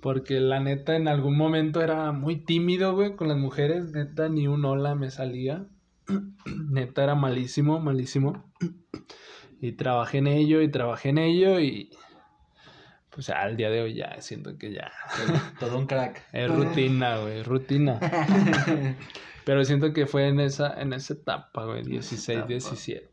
Porque 0.00 0.38
la 0.38 0.60
neta 0.60 0.94
en 0.96 1.08
algún 1.08 1.36
momento 1.36 1.82
era 1.82 2.12
muy 2.12 2.36
tímido, 2.36 2.94
güey, 2.94 3.16
con 3.16 3.28
las 3.28 3.38
mujeres. 3.38 3.90
Neta, 3.90 4.28
ni 4.28 4.46
un 4.46 4.64
hola 4.64 4.94
me 4.94 5.10
salía. 5.10 5.66
neta, 6.70 7.02
era 7.02 7.14
malísimo, 7.14 7.80
malísimo. 7.80 8.44
y 9.60 9.72
trabajé 9.72 10.18
en 10.18 10.28
ello, 10.28 10.62
y 10.62 10.70
trabajé 10.70 11.08
en 11.08 11.18
ello, 11.18 11.58
y... 11.60 11.90
Pues 13.18 13.30
al 13.30 13.56
día 13.56 13.68
de 13.68 13.82
hoy 13.82 13.94
ya 13.94 14.20
siento 14.20 14.56
que 14.56 14.72
ya 14.72 14.92
Todo 15.58 15.76
un 15.76 15.88
crack. 15.88 16.22
es 16.32 16.48
rutina, 16.48 17.18
güey, 17.18 17.42
rutina. 17.42 17.98
Pero 19.44 19.64
siento 19.64 19.92
que 19.92 20.06
fue 20.06 20.28
en 20.28 20.38
esa, 20.38 20.80
en 20.80 20.92
esa 20.92 21.14
etapa, 21.14 21.64
güey, 21.64 21.82
16, 21.82 22.28
etapa. 22.28 22.46
17. 22.46 23.10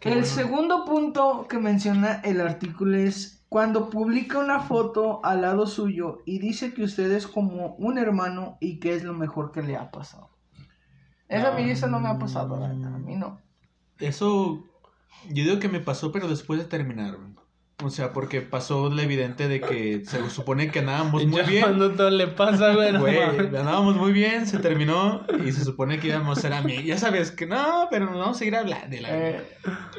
Qué 0.00 0.08
el 0.10 0.14
bueno. 0.16 0.26
segundo 0.26 0.84
punto 0.84 1.46
que 1.48 1.56
menciona 1.56 2.20
el 2.24 2.42
artículo 2.42 2.98
es 2.98 3.42
cuando 3.48 3.88
publica 3.88 4.38
una 4.38 4.60
foto 4.60 5.24
al 5.24 5.40
lado 5.40 5.66
suyo 5.66 6.18
y 6.26 6.38
dice 6.38 6.74
que 6.74 6.82
usted 6.82 7.10
es 7.12 7.26
como 7.26 7.76
un 7.76 7.96
hermano 7.96 8.58
y 8.60 8.80
que 8.80 8.94
es 8.94 9.02
lo 9.02 9.14
mejor 9.14 9.50
que 9.50 9.62
le 9.62 9.76
ha 9.76 9.90
pasado. 9.90 10.28
Esa 11.26 11.54
a 11.54 11.56
mí 11.56 11.70
eso 11.70 11.86
no 11.86 12.00
me 12.00 12.10
ha 12.10 12.18
pasado, 12.18 12.62
a 12.62 12.68
mí 12.68 13.16
no. 13.16 13.40
Eso, 13.98 14.62
yo 15.30 15.44
digo 15.44 15.58
que 15.58 15.70
me 15.70 15.80
pasó, 15.80 16.12
pero 16.12 16.28
después 16.28 16.60
de 16.60 16.66
terminar, 16.66 17.16
güey. 17.16 17.33
O 17.82 17.90
sea, 17.90 18.12
porque 18.12 18.40
pasó 18.40 18.88
lo 18.88 19.02
evidente 19.02 19.48
de 19.48 19.60
que 19.60 20.04
se 20.04 20.30
supone 20.30 20.70
que 20.70 20.78
andábamos 20.78 21.24
muy 21.26 21.42
Ya 21.42 21.46
bien. 21.48 21.62
Cuando 21.62 21.90
todo 21.92 22.08
le 22.10 22.28
pasa, 22.28 22.72
güey, 22.72 22.96
Güey, 22.96 23.16
andábamos 23.38 23.96
muy 23.96 24.12
bien, 24.12 24.46
se 24.46 24.58
terminó 24.60 25.26
y 25.44 25.50
se 25.50 25.64
supone 25.64 25.98
que 25.98 26.06
íbamos 26.08 26.38
a 26.38 26.40
ser 26.40 26.52
amigos. 26.52 26.84
Ya 26.84 26.98
sabes 26.98 27.32
que 27.32 27.46
no, 27.46 27.88
pero 27.90 28.06
no 28.06 28.18
vamos 28.18 28.36
a 28.36 28.38
seguir 28.38 28.54
hablando. 28.54 28.88
de 28.94 29.00
la- 29.02 29.08
Eh, 29.28 29.42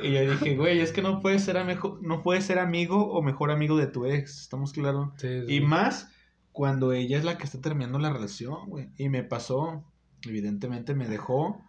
Y 0.01 0.11
yo 0.13 0.21
dije, 0.31 0.55
güey, 0.55 0.79
es 0.79 0.91
que 0.93 1.01
no 1.01 1.19
puedes 1.19 1.43
ser, 1.43 1.57
amejo- 1.57 1.99
no 2.01 2.21
puedes 2.23 2.45
ser 2.45 2.59
amigo 2.59 3.11
o 3.11 3.21
mejor 3.21 3.51
amigo 3.51 3.75
de 3.77 3.87
tu 3.87 4.05
ex, 4.05 4.41
¿estamos 4.41 4.71
claros? 4.71 5.09
Sí, 5.17 5.27
sí. 5.45 5.55
Y 5.55 5.59
más 5.61 6.09
cuando 6.53 6.93
ella 6.93 7.17
es 7.17 7.25
la 7.25 7.37
que 7.37 7.43
está 7.43 7.59
terminando 7.59 7.99
la 7.99 8.13
relación, 8.13 8.67
güey. 8.67 8.89
Y 8.97 9.09
me 9.09 9.23
pasó, 9.23 9.83
evidentemente 10.25 10.95
me 10.95 11.07
dejó, 11.09 11.61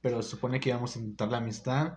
pero 0.00 0.20
se 0.22 0.30
supone 0.30 0.58
que 0.58 0.70
íbamos 0.70 0.96
a 0.96 0.98
intentar 0.98 1.28
la 1.28 1.38
amistad. 1.38 1.94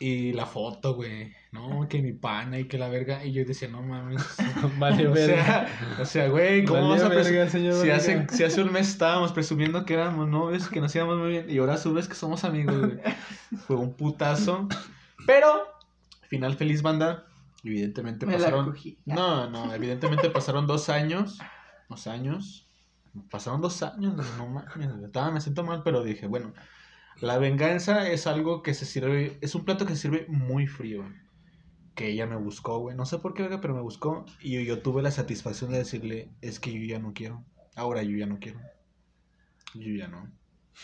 Y 0.00 0.32
la 0.32 0.46
foto, 0.46 0.94
güey, 0.94 1.34
no, 1.50 1.88
que 1.88 2.00
mi 2.00 2.12
pana 2.12 2.60
y 2.60 2.68
que 2.68 2.78
la 2.78 2.88
verga. 2.88 3.24
Y 3.24 3.32
yo 3.32 3.44
decía, 3.44 3.66
no 3.68 3.82
mames. 3.82 4.22
Vale, 4.78 5.08
o 5.08 5.12
verga. 5.12 5.44
sea, 5.44 5.98
o 6.00 6.04
sea, 6.04 6.28
güey, 6.28 6.64
¿cómo 6.64 6.88
Vale 6.88 7.02
vamos 7.02 7.02
a 7.02 7.08
verga, 7.08 7.48
señor 7.48 7.74
Si 7.82 7.90
hace, 7.90 8.14
verga. 8.14 8.34
si 8.34 8.44
hace 8.44 8.62
un 8.62 8.72
mes 8.72 8.88
estábamos 8.88 9.32
presumiendo 9.32 9.84
que 9.84 9.94
éramos 9.94 10.28
novios, 10.28 10.68
que 10.68 10.80
nos 10.80 10.94
íbamos 10.94 11.18
muy 11.18 11.30
bien. 11.30 11.50
Y 11.50 11.58
ahora 11.58 11.76
subes 11.76 12.06
que 12.06 12.14
somos 12.14 12.44
amigos, 12.44 12.78
güey. 12.78 13.00
Fue 13.66 13.76
un 13.76 13.94
putazo. 13.94 14.68
Pero, 15.26 15.66
final 16.28 16.54
feliz, 16.54 16.82
banda. 16.82 17.24
Evidentemente 17.64 18.24
me 18.24 18.32
la 18.32 18.38
pasaron. 18.38 18.66
cogí. 18.66 18.98
No, 19.04 19.50
no, 19.50 19.74
evidentemente 19.74 20.30
pasaron 20.30 20.68
dos 20.68 20.88
años. 20.90 21.38
Dos 21.88 22.06
años. 22.06 22.68
Pasaron 23.30 23.60
dos 23.60 23.82
años, 23.82 24.14
no 24.36 24.46
mames. 24.46 24.90
Estaba, 25.02 25.32
me 25.32 25.40
siento 25.40 25.64
mal, 25.64 25.82
pero 25.82 26.04
dije, 26.04 26.28
bueno. 26.28 26.52
La 27.20 27.38
venganza 27.38 28.08
es 28.10 28.26
algo 28.26 28.62
que 28.62 28.74
se 28.74 28.86
sirve. 28.86 29.38
Es 29.40 29.54
un 29.54 29.64
plato 29.64 29.86
que 29.86 29.94
se 29.94 30.02
sirve 30.02 30.26
muy 30.28 30.66
frío. 30.66 31.04
Que 31.94 32.10
ella 32.10 32.26
me 32.26 32.36
buscó, 32.36 32.78
güey. 32.78 32.96
No 32.96 33.04
sé 33.06 33.18
por 33.18 33.34
qué, 33.34 33.48
pero 33.60 33.74
me 33.74 33.80
buscó. 33.80 34.24
Y 34.40 34.52
yo, 34.52 34.60
yo 34.60 34.82
tuve 34.82 35.02
la 35.02 35.10
satisfacción 35.10 35.72
de 35.72 35.78
decirle: 35.78 36.30
Es 36.40 36.60
que 36.60 36.72
yo 36.72 36.84
ya 36.86 36.98
no 36.98 37.12
quiero. 37.12 37.44
Ahora 37.74 38.02
yo 38.02 38.16
ya 38.16 38.26
no 38.26 38.38
quiero. 38.38 38.60
Yo 39.74 39.94
ya 39.94 40.08
no. 40.08 40.30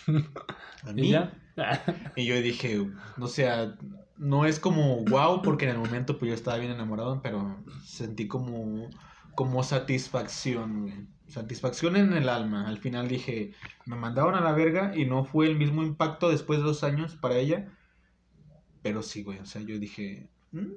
A 0.82 0.92
mí. 0.92 1.08
¿Y 1.08 1.10
ya? 1.10 1.40
Y 2.16 2.26
yo 2.26 2.40
dije, 2.40 2.84
o 3.18 3.28
sea, 3.28 3.76
no 4.16 4.44
es 4.44 4.58
como 4.58 5.04
wow, 5.04 5.42
porque 5.42 5.66
en 5.66 5.72
el 5.72 5.78
momento 5.78 6.18
pues 6.18 6.28
yo 6.30 6.34
estaba 6.34 6.58
bien 6.58 6.72
enamorado, 6.72 7.20
pero 7.22 7.62
sentí 7.84 8.26
como, 8.26 8.88
como 9.34 9.62
satisfacción, 9.62 10.82
güey. 10.82 11.06
Satisfacción 11.28 11.96
en 11.96 12.12
el 12.12 12.28
alma. 12.28 12.68
Al 12.68 12.78
final 12.78 13.08
dije, 13.08 13.52
me 13.86 13.96
mandaron 13.96 14.34
a 14.34 14.40
la 14.40 14.52
verga 14.52 14.92
y 14.96 15.06
no 15.06 15.24
fue 15.24 15.46
el 15.46 15.56
mismo 15.56 15.82
impacto 15.82 16.28
después 16.30 16.58
de 16.60 16.66
dos 16.66 16.84
años 16.84 17.16
para 17.16 17.36
ella. 17.36 17.72
Pero 18.82 19.02
sí, 19.02 19.22
güey, 19.22 19.38
o 19.38 19.46
sea, 19.46 19.62
yo 19.62 19.78
dije, 19.78 20.28
"¿Mm?". 20.52 20.72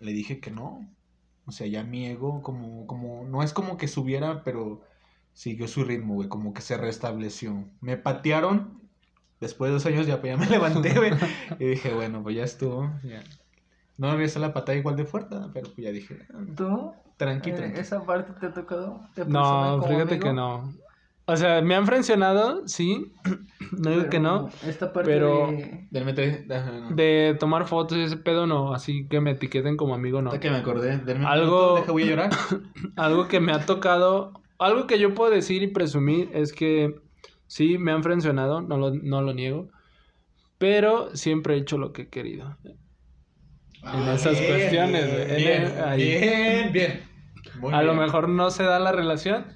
le 0.00 0.12
dije 0.12 0.40
que 0.40 0.50
no. 0.50 0.88
O 1.46 1.52
sea, 1.52 1.66
ya 1.66 1.82
mi 1.82 2.06
ego 2.06 2.42
como, 2.42 2.86
como, 2.86 3.24
no 3.24 3.42
es 3.42 3.52
como 3.52 3.76
que 3.76 3.88
subiera, 3.88 4.44
pero 4.44 4.82
siguió 5.32 5.66
su 5.68 5.84
ritmo, 5.84 6.14
güey, 6.14 6.28
como 6.28 6.52
que 6.54 6.62
se 6.62 6.76
restableció. 6.76 7.64
Me 7.80 7.96
patearon, 7.96 8.80
después 9.40 9.70
de 9.70 9.74
dos 9.74 9.86
años 9.86 10.06
ya, 10.06 10.20
pues, 10.20 10.32
ya 10.32 10.36
me 10.36 10.46
levanté, 10.50 10.94
güey, 10.94 11.12
y 11.58 11.64
dije, 11.66 11.92
bueno, 11.94 12.22
pues 12.22 12.36
ya 12.36 12.44
estuvo, 12.44 12.90
ya. 13.02 13.22
No 13.98 14.10
regresé 14.12 14.38
la 14.38 14.52
patada 14.54 14.78
igual 14.78 14.96
de 14.96 15.04
fuerte, 15.04 15.36
pero 15.52 15.66
pues 15.74 15.84
ya 15.84 15.90
dije, 15.92 16.18
"Ah, 16.32 16.38
¿Tú? 16.56 16.92
tranqui, 17.16 17.50
Eh, 17.50 17.52
tranqui. 17.54 17.80
¿Esa 17.80 18.02
parte 18.04 18.32
te 18.40 18.46
ha 18.46 18.52
tocado? 18.54 19.00
¿Te 19.14 19.24
presumen 19.24 19.32
No, 19.32 19.82
fíjate 19.82 20.14
amigo? 20.14 20.20
que 20.20 20.32
no. 20.32 20.72
O 21.26 21.36
sea, 21.36 21.60
me 21.60 21.74
han 21.74 21.84
frencionado, 21.84 22.66
sí. 22.66 23.12
No 23.72 23.90
digo 23.90 24.02
Pero 24.04 24.10
que 24.10 24.18
no. 24.20 24.48
Esta 24.66 24.92
parte 24.94 25.10
pero- 25.10 25.48
de... 25.48 26.94
De 26.94 27.36
tomar 27.38 27.66
fotos 27.66 27.98
y 27.98 28.02
ese 28.02 28.16
pedo 28.16 28.46
no. 28.46 28.72
Así 28.72 29.06
que 29.08 29.20
me 29.20 29.32
etiqueten 29.32 29.76
como 29.76 29.94
amigo 29.94 30.22
no. 30.22 30.30
Ahorita 30.30 30.40
que 30.40 30.50
me 30.50 30.56
acordé, 30.56 30.96
denme 30.98 31.26
Algo- 31.26 31.74
deja, 31.80 31.92
voy 31.92 32.04
a 32.04 32.06
llorar. 32.06 32.30
Algo 32.96 33.28
que 33.28 33.40
me 33.40 33.52
ha 33.52 33.66
tocado, 33.66 34.32
algo 34.58 34.86
que 34.86 34.98
yo 34.98 35.12
puedo 35.12 35.30
decir 35.30 35.62
y 35.62 35.66
presumir 35.66 36.30
es 36.32 36.52
que 36.54 36.94
sí, 37.46 37.76
me 37.78 37.92
han 37.92 38.02
frencionado, 38.02 38.62
no 38.62 38.78
lo, 38.78 38.94
no 38.94 39.20
lo 39.20 39.34
niego, 39.34 39.68
pero 40.56 41.14
siempre 41.14 41.54
he 41.54 41.58
hecho 41.58 41.76
lo 41.78 41.92
que 41.92 42.02
he 42.02 42.08
querido. 42.08 42.56
En 43.94 44.08
esas 44.08 44.38
Bien, 44.38 44.52
cuestiones. 44.52 45.36
Bien, 45.36 45.62
En- 45.64 45.84
ahí. 45.84 46.02
bien, 46.02 46.72
bien. 46.72 47.00
Muy 47.60 47.72
A 47.74 47.82
lo 47.82 47.92
bien. 47.92 48.04
mejor 48.04 48.28
no 48.28 48.50
se 48.50 48.62
da 48.64 48.78
la 48.78 48.92
relación, 48.92 49.46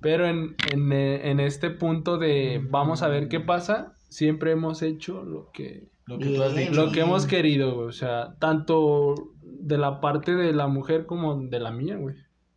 pero 0.00 0.26
en, 0.26 0.54
en, 0.72 0.92
eh, 0.92 1.30
en 1.30 1.40
este 1.40 1.70
punto 1.70 2.18
de 2.18 2.60
vamos 2.70 3.02
a 3.02 3.08
ver 3.08 3.28
qué 3.28 3.40
pasa, 3.40 3.92
siempre 4.08 4.52
hemos 4.52 4.82
hecho 4.82 5.22
lo 5.24 5.50
que, 5.52 5.88
Lo 6.06 6.18
que 6.18 6.26
tú 6.34 6.42
has 6.42 6.54
Bien. 6.54 6.70
dicho. 6.70 6.84
lo 6.84 6.92
que 6.92 7.00
hemos 7.00 7.26
querido, 7.26 7.74
güey. 7.74 7.88
O 7.88 7.92
sea, 7.92 8.34
tanto 8.38 9.14
de 9.42 9.78
la 9.78 10.00
parte 10.00 10.34
de 10.34 10.52
la 10.52 10.66
mujer 10.66 11.06
como 11.06 11.36
de 11.40 11.60
la 11.60 11.70
mía, 11.70 11.96
güey. 11.96 12.16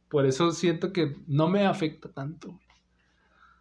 Por 0.09 0.25
eso 0.25 0.51
siento 0.51 0.91
que 0.93 1.15
no 1.27 1.47
me 1.47 1.65
afecta 1.65 2.11
tanto. 2.11 2.49
güey. 2.49 2.59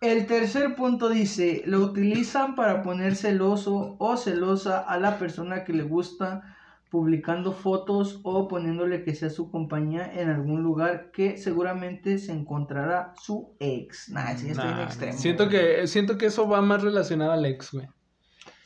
El 0.01 0.27
tercer 0.27 0.75
punto 0.75 1.09
dice, 1.09 1.63
lo 1.67 1.79
utilizan 1.81 2.55
para 2.57 2.83
poner 2.83 3.17
celoso 3.17 3.97
o 3.99 4.17
celosa 4.19 4.81
a 4.81 4.99
la 4.99 5.19
persona 5.19 5.65
que 5.65 5.73
le 5.73 5.83
gusta 5.85 6.54
publicando 6.95 7.51
fotos 7.51 8.21
o 8.23 8.47
poniéndole 8.47 9.03
que 9.03 9.17
sea 9.17 9.29
su 9.29 9.51
compañía 9.51 10.13
en 10.15 10.29
algún 10.29 10.63
lugar 10.63 11.11
que 11.13 11.37
seguramente 11.39 12.19
se 12.19 12.31
encontrará 12.31 13.15
su 13.21 13.57
ex. 13.59 14.11
Nah, 14.11 14.37
sí, 14.37 14.51
estoy 14.51 14.69
en 14.69 14.77
Nah, 14.77 14.85
extremo. 14.85 15.19
siento 15.19 15.49
que 15.49 15.89
siento 15.89 16.17
que 16.17 16.27
eso 16.27 16.49
va 16.49 16.63
más 16.63 16.85
relacionado 16.85 17.33
al 17.33 17.45
ex, 17.47 17.73
güey. 17.73 17.89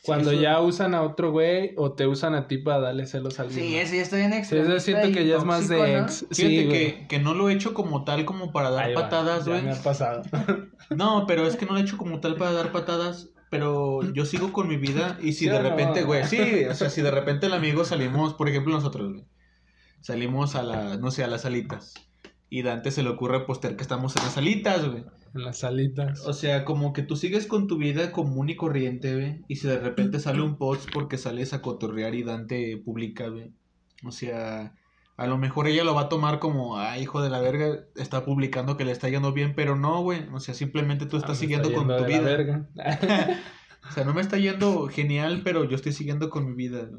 Cuando 0.05 0.29
eso- 0.31 0.41
ya 0.41 0.61
usan 0.61 0.93
a 0.93 1.01
otro 1.01 1.31
güey 1.31 1.73
o 1.75 1.93
te 1.93 2.05
usan 2.05 2.35
a 2.35 2.47
ti 2.47 2.59
para 2.59 2.79
darle 2.81 3.07
celos 3.07 3.39
a 3.39 3.43
alguien. 3.43 3.65
Sí, 3.65 3.71
ya 3.73 3.81
estoy 4.03 4.21
en 4.21 4.31
Sí, 4.33 4.37
extremo. 4.37 4.69
eso 4.69 4.79
siento 4.79 5.11
que 5.11 5.25
ya 5.25 5.37
es 5.37 5.43
más 5.43 5.67
de 5.67 5.97
ex. 5.97 6.19
Fíjate 6.31 6.35
Sí, 6.35 6.65
güey. 6.67 6.69
que, 6.99 7.07
que 7.07 7.17
no 7.19 7.33
lo 7.33 7.49
he 7.49 7.53
hecho 7.53 7.73
como 7.73 8.03
tal 8.03 8.25
como 8.25 8.51
para 8.51 8.69
dar 8.69 8.85
Ahí 8.85 8.93
patadas, 8.93 9.47
güey. 9.47 9.63
me 9.63 9.71
ha 9.71 9.81
pasado. 9.81 10.21
No, 10.95 11.25
pero 11.27 11.47
es 11.47 11.55
que 11.55 11.65
no 11.65 11.73
lo 11.73 11.79
he 11.79 11.81
hecho 11.81 11.97
como 11.97 12.19
tal 12.19 12.35
para 12.35 12.51
dar 12.51 12.71
patadas. 12.71 13.29
Pero 13.49 14.01
yo 14.13 14.25
sigo 14.25 14.53
con 14.53 14.67
mi 14.67 14.77
vida 14.77 15.17
y 15.21 15.33
si 15.33 15.45
¿Sí 15.45 15.49
de 15.49 15.59
repente, 15.59 16.03
güey, 16.03 16.23
sí, 16.25 16.65
o 16.69 16.73
sea, 16.75 16.89
si 16.89 17.01
de 17.01 17.11
repente 17.11 17.47
el 17.47 17.53
amigo 17.53 17.83
salimos, 17.83 18.35
por 18.35 18.47
ejemplo 18.47 18.73
nosotros, 18.73 19.11
güey, 19.11 19.25
salimos 20.01 20.55
a 20.55 20.63
las, 20.63 20.99
no 20.99 21.09
sé, 21.09 21.23
a 21.23 21.27
las 21.27 21.41
salitas 21.41 21.93
y 22.49 22.63
Dante 22.63 22.91
se 22.91 23.03
le 23.03 23.09
ocurre 23.09 23.45
postear 23.45 23.75
que 23.75 23.83
estamos 23.83 24.15
en 24.15 24.23
las 24.23 24.33
salitas, 24.33 24.87
güey. 24.87 25.03
En 25.35 25.43
las 25.43 25.59
salitas. 25.59 26.25
O 26.25 26.33
sea, 26.33 26.65
como 26.65 26.93
que 26.93 27.03
tú 27.03 27.15
sigues 27.15 27.45
con 27.45 27.67
tu 27.67 27.77
vida 27.77 28.11
común 28.11 28.49
y 28.49 28.55
corriente, 28.55 29.13
güey, 29.15 29.41
y 29.47 29.57
si 29.57 29.67
de 29.67 29.79
repente 29.79 30.19
sale 30.19 30.41
un 30.41 30.57
post 30.57 30.89
porque 30.91 31.17
sales 31.17 31.53
a 31.53 31.61
cotorrear 31.61 32.15
y 32.15 32.23
Dante 32.23 32.77
publica, 32.77 33.27
güey. 33.27 33.51
O 34.03 34.11
sea, 34.11 34.73
a 35.19 35.27
lo 35.27 35.37
mejor 35.37 35.67
ella 35.67 35.83
lo 35.83 35.93
va 35.93 36.03
a 36.03 36.09
tomar 36.09 36.39
como, 36.39 36.77
ah, 36.77 36.97
hijo 36.97 37.21
de 37.21 37.29
la 37.29 37.41
verga, 37.41 37.79
está 37.95 38.23
publicando 38.23 38.77
que 38.77 38.85
le 38.85 38.93
está 38.93 39.09
yendo 39.09 39.33
bien, 39.33 39.53
pero 39.55 39.75
no, 39.75 40.01
güey. 40.01 40.25
O 40.33 40.39
sea, 40.39 40.53
simplemente 40.53 41.05
tú 41.05 41.17
Ah, 41.17 41.19
estás 41.19 41.37
siguiendo 41.37 41.67
está 41.67 41.77
con 41.79 41.87
tu 41.87 41.93
de 41.93 41.99
la 42.01 42.07
vida. 42.07 42.21
verga. 42.21 42.65
O 43.89 43.91
sea, 43.91 44.03
no 44.03 44.13
me 44.13 44.21
está 44.21 44.37
yendo 44.37 44.87
genial, 44.89 45.41
pero 45.43 45.63
yo 45.63 45.75
estoy 45.75 45.93
siguiendo 45.93 46.29
con 46.29 46.45
mi 46.45 46.53
vida. 46.53 46.89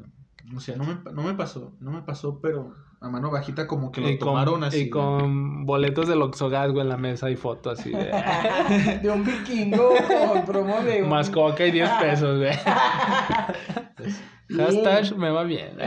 O 0.55 0.59
sea, 0.59 0.75
no 0.75 0.83
me, 0.83 0.97
no 1.13 1.21
me 1.23 1.33
pasó, 1.35 1.73
no 1.79 1.91
me 1.91 2.01
pasó, 2.01 2.39
pero 2.41 2.75
a 2.99 3.07
mano 3.07 3.31
bajita 3.31 3.67
como 3.67 3.91
que 3.91 4.01
lo 4.01 4.09
y, 4.09 4.19
tomaron 4.19 4.55
con, 4.55 4.63
así. 4.65 4.79
y 4.81 4.89
con 4.89 5.65
boletos 5.65 6.07
del 6.07 6.21
Oxogas, 6.21 6.69
güey, 6.71 6.81
en 6.81 6.89
la 6.89 6.97
mesa 6.97 7.29
y 7.29 7.35
foto 7.37 7.69
así 7.69 7.91
de... 7.91 8.11
De 9.01 9.09
un 9.09 9.23
vikingo 9.23 9.93
con 10.33 10.45
promo 10.45 10.81
de 10.81 11.03
un... 11.03 11.09
Más 11.09 11.29
coca 11.29 11.65
y 11.65 11.71
10 11.71 11.89
pesos, 12.01 12.39
güey. 12.39 12.51
Hashtag 14.57 15.15
me 15.17 15.29
va 15.29 15.43
bien. 15.43 15.77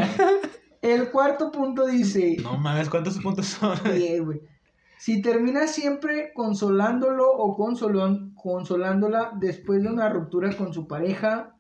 El 0.85 1.11
cuarto 1.11 1.51
punto 1.51 1.87
dice... 1.87 2.37
No 2.43 2.59
mames, 2.59 2.91
¿cuántos 2.91 3.19
puntos 3.19 3.47
son? 3.47 3.79
Bien, 3.95 4.23
güey. 4.23 4.43
Si 4.99 5.23
terminas 5.23 5.71
siempre 5.73 6.33
consolándolo 6.35 7.27
o 7.31 7.57
consolón- 7.57 8.35
consolándola 8.35 9.33
después 9.41 9.83
de 9.83 9.89
una 9.89 10.11
ruptura 10.11 10.55
con 10.55 10.75
su 10.75 10.87
pareja, 10.87 11.57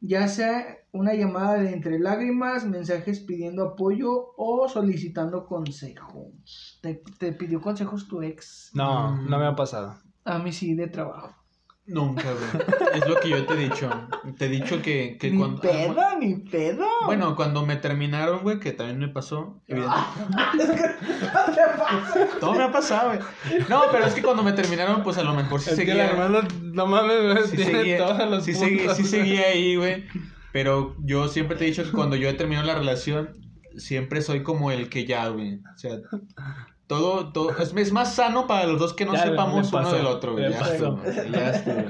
ya 0.00 0.28
sea 0.28 0.78
una 0.92 1.12
llamada 1.12 1.54
de 1.54 1.72
entre 1.72 1.98
lágrimas, 1.98 2.64
mensajes 2.64 3.20
pidiendo 3.20 3.64
apoyo 3.64 4.32
o 4.38 4.66
solicitando 4.66 5.44
consejos. 5.44 6.78
¿Te, 6.80 7.02
te 7.18 7.32
pidió 7.32 7.60
consejos 7.60 8.08
tu 8.08 8.22
ex? 8.22 8.70
No, 8.72 9.14
no 9.14 9.38
me 9.38 9.46
ha 9.46 9.54
pasado. 9.54 9.96
A 10.24 10.38
mí 10.38 10.52
sí, 10.52 10.74
de 10.74 10.86
trabajo. 10.86 11.34
Nunca, 11.86 12.24
güey. 12.32 12.64
Es 12.94 13.06
lo 13.06 13.20
que 13.20 13.28
yo 13.28 13.44
te 13.44 13.52
he 13.54 13.68
dicho. 13.68 13.90
Te 14.38 14.46
he 14.46 14.48
dicho 14.48 14.80
que, 14.80 15.18
que 15.20 15.30
ni 15.30 15.36
cuando... 15.38 15.60
pedo, 15.60 16.00
ni 16.18 16.36
pedo. 16.36 16.86
Bueno, 17.04 17.36
cuando 17.36 17.66
me 17.66 17.76
terminaron, 17.76 18.40
güey, 18.42 18.58
que 18.58 18.72
también 18.72 18.98
me 18.98 19.08
pasó. 19.08 19.60
evidente- 19.68 19.94
Todo 22.40 22.54
me 22.54 22.62
ha 22.64 22.72
pasado, 22.72 23.10
güey. 23.10 23.20
No, 23.68 23.82
pero 23.92 24.06
es 24.06 24.14
que 24.14 24.22
cuando 24.22 24.42
me 24.42 24.52
terminaron, 24.52 25.02
pues 25.02 25.18
a 25.18 25.22
lo 25.22 25.34
mejor 25.34 25.60
sí 25.60 25.70
Es 25.70 25.76
que 25.76 25.82
el 25.82 25.88
seguía. 25.88 26.06
hermano, 26.10 26.40
no 26.62 26.86
mames, 26.86 27.22
güey, 27.34 27.46
sí 27.48 27.56
tiene 27.56 27.72
seguía, 27.72 27.98
todos 27.98 28.30
los 28.30 28.44
sí 28.44 28.52
puntos. 28.52 28.68
seguía, 28.70 28.94
sí 28.94 29.04
seguía 29.04 29.46
ahí, 29.48 29.76
güey. 29.76 30.04
Pero 30.52 30.96
yo 31.00 31.28
siempre 31.28 31.56
te 31.56 31.64
he 31.64 31.68
dicho 31.68 31.84
que 31.84 31.90
cuando 31.90 32.16
yo 32.16 32.28
he 32.28 32.34
terminado 32.34 32.66
la 32.66 32.76
relación, 32.76 33.30
siempre 33.76 34.22
soy 34.22 34.42
como 34.42 34.70
el 34.70 34.88
que 34.88 35.04
ya, 35.04 35.28
güey. 35.28 35.56
O 35.56 35.78
sea, 35.78 35.96
todo, 36.86 37.32
todo, 37.32 37.50
es, 37.58 37.72
es 37.74 37.92
más 37.92 38.14
sano 38.14 38.46
para 38.46 38.66
los 38.66 38.78
dos 38.78 38.92
que 38.92 39.04
no 39.06 39.14
Ya, 39.14 39.22
sepamos 39.22 39.72
uno 39.72 39.92
del 39.92 40.06
otro, 40.06 40.32
güey. 40.32 40.50
Ya 40.50 40.60
estuvo, 40.60 41.02
ya 41.04 41.50
estuvo. 41.50 41.82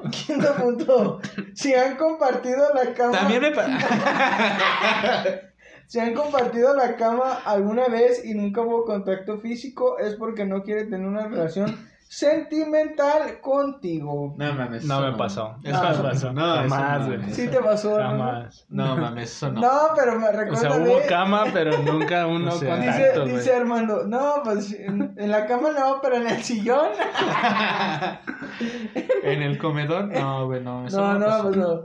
Quinto 0.10 0.54
punto. 0.56 1.20
Si 1.54 1.74
han 1.74 1.96
compartido 1.96 2.72
la 2.74 2.92
cama. 2.94 3.12
También 3.12 3.42
me 3.42 3.52
Si 5.86 5.98
han 5.98 6.14
compartido 6.14 6.74
la 6.76 6.96
cama 6.96 7.40
alguna 7.44 7.88
vez 7.88 8.24
y 8.24 8.34
nunca 8.34 8.60
hubo 8.60 8.84
contacto 8.84 9.40
físico, 9.40 9.98
es 9.98 10.14
porque 10.14 10.44
no 10.44 10.62
quiere 10.62 10.84
tener 10.84 11.06
una 11.06 11.26
relación 11.26 11.89
sentimental 12.10 13.40
contigo. 13.40 14.34
No 14.36 14.52
mames. 14.54 14.84
No 14.84 14.98
eso 14.98 15.12
me 15.12 15.16
pasó. 15.16 15.54
Eso 15.62 15.80
No 15.80 15.92
no 15.92 16.02
me 16.02 16.08
pasó. 16.10 16.32
No, 16.32 16.54
eso 16.56 16.62
Jamás, 16.68 17.00
no, 17.02 17.06
güey. 17.06 17.32
Sí 17.32 17.44
no. 17.44 17.50
te 17.52 17.58
pasó, 17.60 17.90
¿no? 17.90 17.96
Jamás. 18.04 18.66
No 18.68 18.96
mames, 18.96 19.30
eso 19.30 19.52
no. 19.52 19.60
No, 19.60 19.70
pero 19.94 20.18
me 20.18 20.26
O 20.28 20.32
recuerda 20.32 20.56
sea, 20.56 20.76
hubo 20.76 20.98
cama, 21.08 21.44
pero 21.52 21.78
nunca 21.82 22.26
uno 22.26 22.52
O 22.52 22.58
sea, 22.58 22.76
Dice, 22.78 23.12
contacto, 23.14 23.24
dice 23.26 23.54
Armando, 23.54 24.04
no, 24.08 24.40
pues 24.42 24.72
en, 24.72 25.14
en 25.16 25.30
la 25.30 25.46
cama 25.46 25.70
no, 25.70 26.00
pero 26.02 26.16
en 26.16 26.26
el 26.26 26.42
sillón. 26.42 26.88
¿En 29.22 29.42
el 29.42 29.56
comedor? 29.58 30.08
No, 30.08 30.46
güey, 30.46 30.64
no. 30.64 30.88
Eso 30.88 31.00
No, 31.00 31.12
no, 31.12 31.18
no, 31.20 31.26
pasó. 31.26 31.42
pues 31.44 31.56
no. 31.58 31.84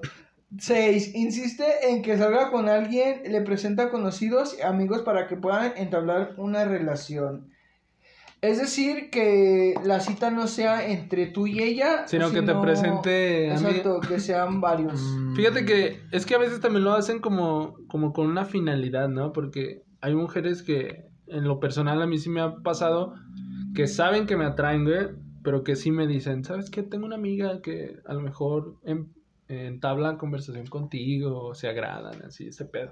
6. 0.57 1.13
Insiste 1.15 1.89
en 1.91 2.01
que 2.01 2.17
salga 2.17 2.49
con 2.49 2.67
alguien, 2.67 3.21
le 3.31 3.41
presenta 3.41 3.91
conocidos 3.91 4.57
y 4.57 4.63
amigos 4.63 5.03
para 5.03 5.27
que 5.27 5.35
puedan 5.37 5.73
entablar 5.75 6.31
una 6.37 6.65
relación. 6.65 7.51
Es 8.45 8.59
decir, 8.59 9.09
que 9.09 9.73
la 9.83 9.99
cita 9.99 10.29
no 10.31 10.47
sea 10.47 10.87
entre 10.87 11.27
tú 11.27 11.47
y 11.47 11.61
ella, 11.61 12.07
Sino 12.07 12.31
que 12.31 12.41
te 12.41 12.53
presente. 12.55 13.51
Exacto, 13.51 13.99
que 14.07 14.19
sean 14.19 14.61
varios. 14.61 15.01
Mm, 15.01 15.35
Fíjate 15.35 15.65
que 15.65 16.01
es 16.11 16.25
que 16.25 16.35
a 16.35 16.39
veces 16.39 16.59
también 16.61 16.83
lo 16.83 16.93
hacen 16.93 17.19
como, 17.19 17.75
como 17.87 18.13
con 18.13 18.27
una 18.27 18.45
finalidad, 18.45 19.09
¿no? 19.09 19.33
Porque 19.33 19.83
hay 20.01 20.13
mujeres 20.15 20.61
que 20.63 21.05
en 21.27 21.43
lo 21.45 21.59
personal 21.59 22.01
a 22.01 22.07
mí 22.07 22.17
sí 22.19 22.29
me 22.29 22.41
ha 22.41 22.55
pasado 22.57 23.13
que 23.73 23.87
saben 23.87 24.25
que 24.27 24.37
me 24.37 24.45
atraen, 24.45 24.83
güey, 24.85 25.07
pero 25.43 25.63
que 25.63 25.75
sí 25.75 25.91
me 25.91 26.07
dicen, 26.07 26.43
¿sabes 26.43 26.69
qué? 26.69 26.83
Tengo 26.83 27.05
una 27.05 27.15
amiga 27.15 27.61
que 27.61 27.97
a 28.05 28.13
lo 28.13 28.21
mejor 28.21 28.75
en- 28.83 29.11
entablan 29.47 30.17
conversación 30.17 30.65
contigo, 30.67 31.53
se 31.55 31.67
agradan, 31.67 32.23
así, 32.25 32.47
ese 32.47 32.65
pedo. 32.65 32.91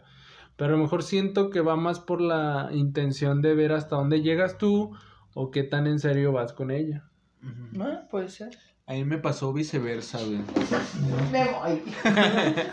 Pero 0.56 0.74
a 0.74 0.78
lo 0.78 0.84
mejor 0.84 1.02
siento 1.04 1.50
que 1.50 1.62
va 1.62 1.76
más 1.76 2.00
por 2.00 2.22
la 2.22 2.70
intención 2.72 3.42
de 3.42 3.56
ver 3.56 3.72
hasta 3.72 3.96
dónde 3.96 4.22
llegas 4.22 4.58
tú 4.58 4.92
o 5.34 5.52
qué 5.52 5.64
tan 5.64 5.88
en 5.88 6.00
serio 6.00 6.32
vas 6.32 6.54
con 6.54 6.72
ella. 6.72 7.04
Ujú. 7.42 7.78
¿No? 7.78 8.08
Puede 8.10 8.30
ser. 8.30 8.58
A 8.86 8.94
mí 8.94 9.06
me 9.06 9.18
pasó 9.18 9.54
viceversa, 9.54 10.20
güey. 10.20 10.42
Me 11.32 11.46
voy. 11.52 11.82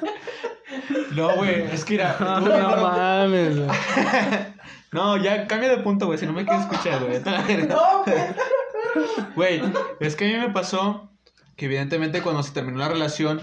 No, 1.13 1.35
güey, 1.35 1.63
es 1.73 1.85
que 1.85 1.97
era. 1.97 2.17
No, 2.21 2.41
no 2.41 2.77
mames, 2.77 3.59
güey. 3.59 3.69
No, 4.93 5.17
ya 5.17 5.47
cambia 5.47 5.69
de 5.69 5.79
punto, 5.79 6.07
güey, 6.07 6.19
si 6.19 6.27
no 6.27 6.33
me 6.33 6.45
quieres 6.45 6.63
escuchar, 6.63 7.05
güey. 7.05 7.21
No, 7.69 8.05
güey. 8.05 9.61
Güey, 9.61 9.73
es 10.01 10.17
que 10.17 10.25
a 10.25 10.29
mí 10.29 10.47
me 10.47 10.53
pasó 10.53 11.13
que 11.57 11.67
evidentemente 11.67 12.23
cuando 12.23 12.43
se 12.43 12.53
terminó 12.53 12.79
la 12.79 12.89
relación 12.89 13.41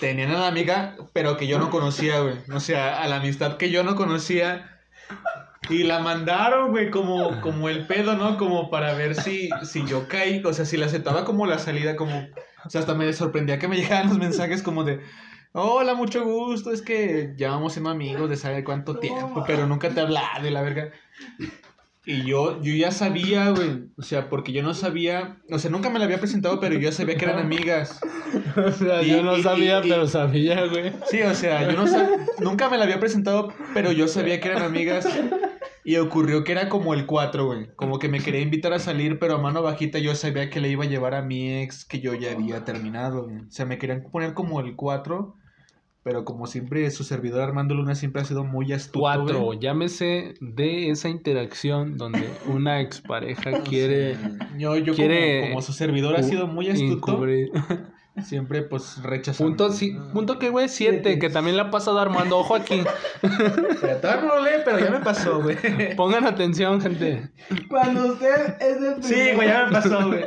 tenían 0.00 0.30
a 0.30 0.38
la 0.38 0.46
amiga, 0.48 0.96
pero 1.12 1.36
que 1.36 1.46
yo 1.46 1.58
no 1.58 1.68
conocía, 1.68 2.20
güey. 2.20 2.36
O 2.54 2.60
sea, 2.60 3.02
a 3.02 3.08
la 3.08 3.16
amistad 3.16 3.58
que 3.58 3.70
yo 3.70 3.82
no 3.82 3.96
conocía. 3.96 4.80
Y 5.70 5.82
la 5.82 5.98
mandaron, 6.00 6.70
güey, 6.70 6.90
como, 6.90 7.40
como 7.40 7.68
el 7.68 7.86
pedo, 7.86 8.16
¿no? 8.16 8.38
Como 8.38 8.70
para 8.70 8.94
ver 8.94 9.14
si, 9.14 9.50
si 9.64 9.84
yo 9.86 10.08
caí, 10.08 10.42
o 10.44 10.52
sea, 10.52 10.64
si 10.64 10.76
la 10.76 10.86
aceptaba 10.86 11.24
como 11.24 11.46
la 11.46 11.58
salida, 11.58 11.94
como... 11.96 12.26
O 12.64 12.70
sea, 12.70 12.80
hasta 12.80 12.94
me 12.94 13.12
sorprendía 13.12 13.58
que 13.58 13.68
me 13.68 13.76
llegaran 13.76 14.08
los 14.08 14.18
mensajes 14.18 14.62
como 14.62 14.84
de... 14.84 15.00
Hola, 15.52 15.94
mucho 15.94 16.24
gusto, 16.24 16.72
es 16.72 16.82
que 16.82 17.34
llevamos 17.36 17.72
siendo 17.72 17.90
amigos 17.90 18.28
de 18.30 18.36
saber 18.36 18.64
cuánto 18.64 18.94
No, 18.94 19.00
tiempo, 19.00 19.44
pero 19.46 19.66
nunca 19.66 19.88
te 19.90 20.00
he 20.00 20.02
hablado 20.02 20.42
de 20.42 20.50
la 20.50 20.62
verga. 20.62 20.90
Y 22.04 22.24
yo, 22.24 22.62
yo 22.62 22.72
ya 22.74 22.90
sabía, 22.90 23.50
güey. 23.50 23.88
O 23.98 24.02
sea, 24.02 24.28
porque 24.30 24.52
yo 24.52 24.62
no 24.62 24.72
sabía. 24.72 25.38
O 25.50 25.58
sea, 25.58 25.70
nunca 25.70 25.90
me 25.90 25.98
la 25.98 26.04
había 26.06 26.18
presentado, 26.20 26.58
pero 26.60 26.74
yo 26.74 26.80
ya 26.88 26.92
sabía 26.92 27.16
que 27.16 27.24
eran 27.26 27.38
amigas. 27.38 28.00
O 28.56 28.70
sea, 28.72 29.02
Y- 29.02 29.10
yo 29.10 29.22
no 29.22 29.36
y- 29.38 29.42
sabía, 29.42 29.80
y- 29.84 29.88
pero 29.88 30.06
sabía, 30.06 30.66
güey. 30.66 30.92
Sí, 31.10 31.22
o 31.22 31.34
sea, 31.34 31.66
yo 31.70 31.72
no 31.76 31.86
sabía. 31.86 32.26
Nunca 32.40 32.68
me 32.68 32.76
la 32.76 32.84
había 32.84 33.00
presentado, 33.00 33.52
pero 33.72 33.90
yo 33.92 34.06
sabía 34.08 34.38
que 34.40 34.48
eran 34.48 34.62
amigas. 34.62 35.06
Y 35.88 35.96
ocurrió 35.96 36.44
que 36.44 36.52
era 36.52 36.68
como 36.68 36.92
el 36.92 37.06
4, 37.06 37.46
güey. 37.46 37.68
Como 37.74 37.98
que 37.98 38.10
me 38.10 38.20
quería 38.20 38.42
invitar 38.42 38.74
a 38.74 38.78
salir, 38.78 39.18
pero 39.18 39.36
a 39.36 39.38
mano 39.38 39.62
bajita 39.62 39.98
yo 39.98 40.14
sabía 40.14 40.50
que 40.50 40.60
le 40.60 40.68
iba 40.68 40.84
a 40.84 40.86
llevar 40.86 41.14
a 41.14 41.22
mi 41.22 41.62
ex 41.62 41.86
que 41.86 41.98
yo 41.98 42.12
ya 42.12 42.32
había 42.32 42.62
terminado, 42.62 43.24
güey. 43.24 43.38
O 43.38 43.50
sea, 43.50 43.64
me 43.64 43.78
querían 43.78 44.02
poner 44.02 44.34
como 44.34 44.60
el 44.60 44.76
4. 44.76 45.34
Pero 46.02 46.26
como 46.26 46.46
siempre, 46.46 46.90
su 46.90 47.04
servidor 47.04 47.40
Armando 47.40 47.74
Luna 47.74 47.94
siempre 47.94 48.20
ha 48.20 48.26
sido 48.26 48.44
muy 48.44 48.70
astuto. 48.70 49.00
Cuatro, 49.00 49.40
güey. 49.40 49.60
llámese 49.60 50.34
de 50.42 50.90
esa 50.90 51.08
interacción 51.08 51.96
donde 51.96 52.28
una 52.46 52.82
expareja 52.82 53.62
quiere 53.64 54.18
Yo, 54.58 54.76
yo 54.76 54.94
quiere 54.94 55.40
como, 55.40 55.52
como 55.52 55.62
su 55.62 55.72
servidor 55.72 56.16
ha 56.16 56.22
sido 56.22 56.46
muy 56.48 56.68
astuto. 56.68 57.12
encubrir. 57.12 57.48
Siempre, 58.22 58.62
pues, 58.62 59.02
rechazando. 59.02 59.50
Punto, 59.50 59.72
sí, 59.72 59.96
punto 60.12 60.38
que, 60.38 60.50
güey, 60.50 60.68
siete, 60.68 61.18
que 61.18 61.30
también 61.30 61.56
le 61.56 61.62
ha 61.62 61.70
pasado 61.70 61.98
Armando. 61.98 62.38
Ojo 62.38 62.54
aquí. 62.54 62.82
Pero 63.20 63.96
todavía 63.98 64.22
no 64.22 64.36
lo 64.36 64.44
lee, 64.44 64.62
pero 64.64 64.78
ya 64.78 64.90
me 64.90 65.00
pasó, 65.00 65.42
güey. 65.42 65.56
Pongan 65.96 66.24
atención, 66.26 66.80
gente. 66.80 67.30
Cuando 67.68 68.12
usted 68.12 68.56
es 68.60 68.76
el 68.76 68.94
primero. 68.94 69.02
Sí, 69.02 69.34
güey, 69.34 69.48
ya 69.48 69.66
me 69.66 69.72
pasó, 69.72 70.06
güey. 70.06 70.24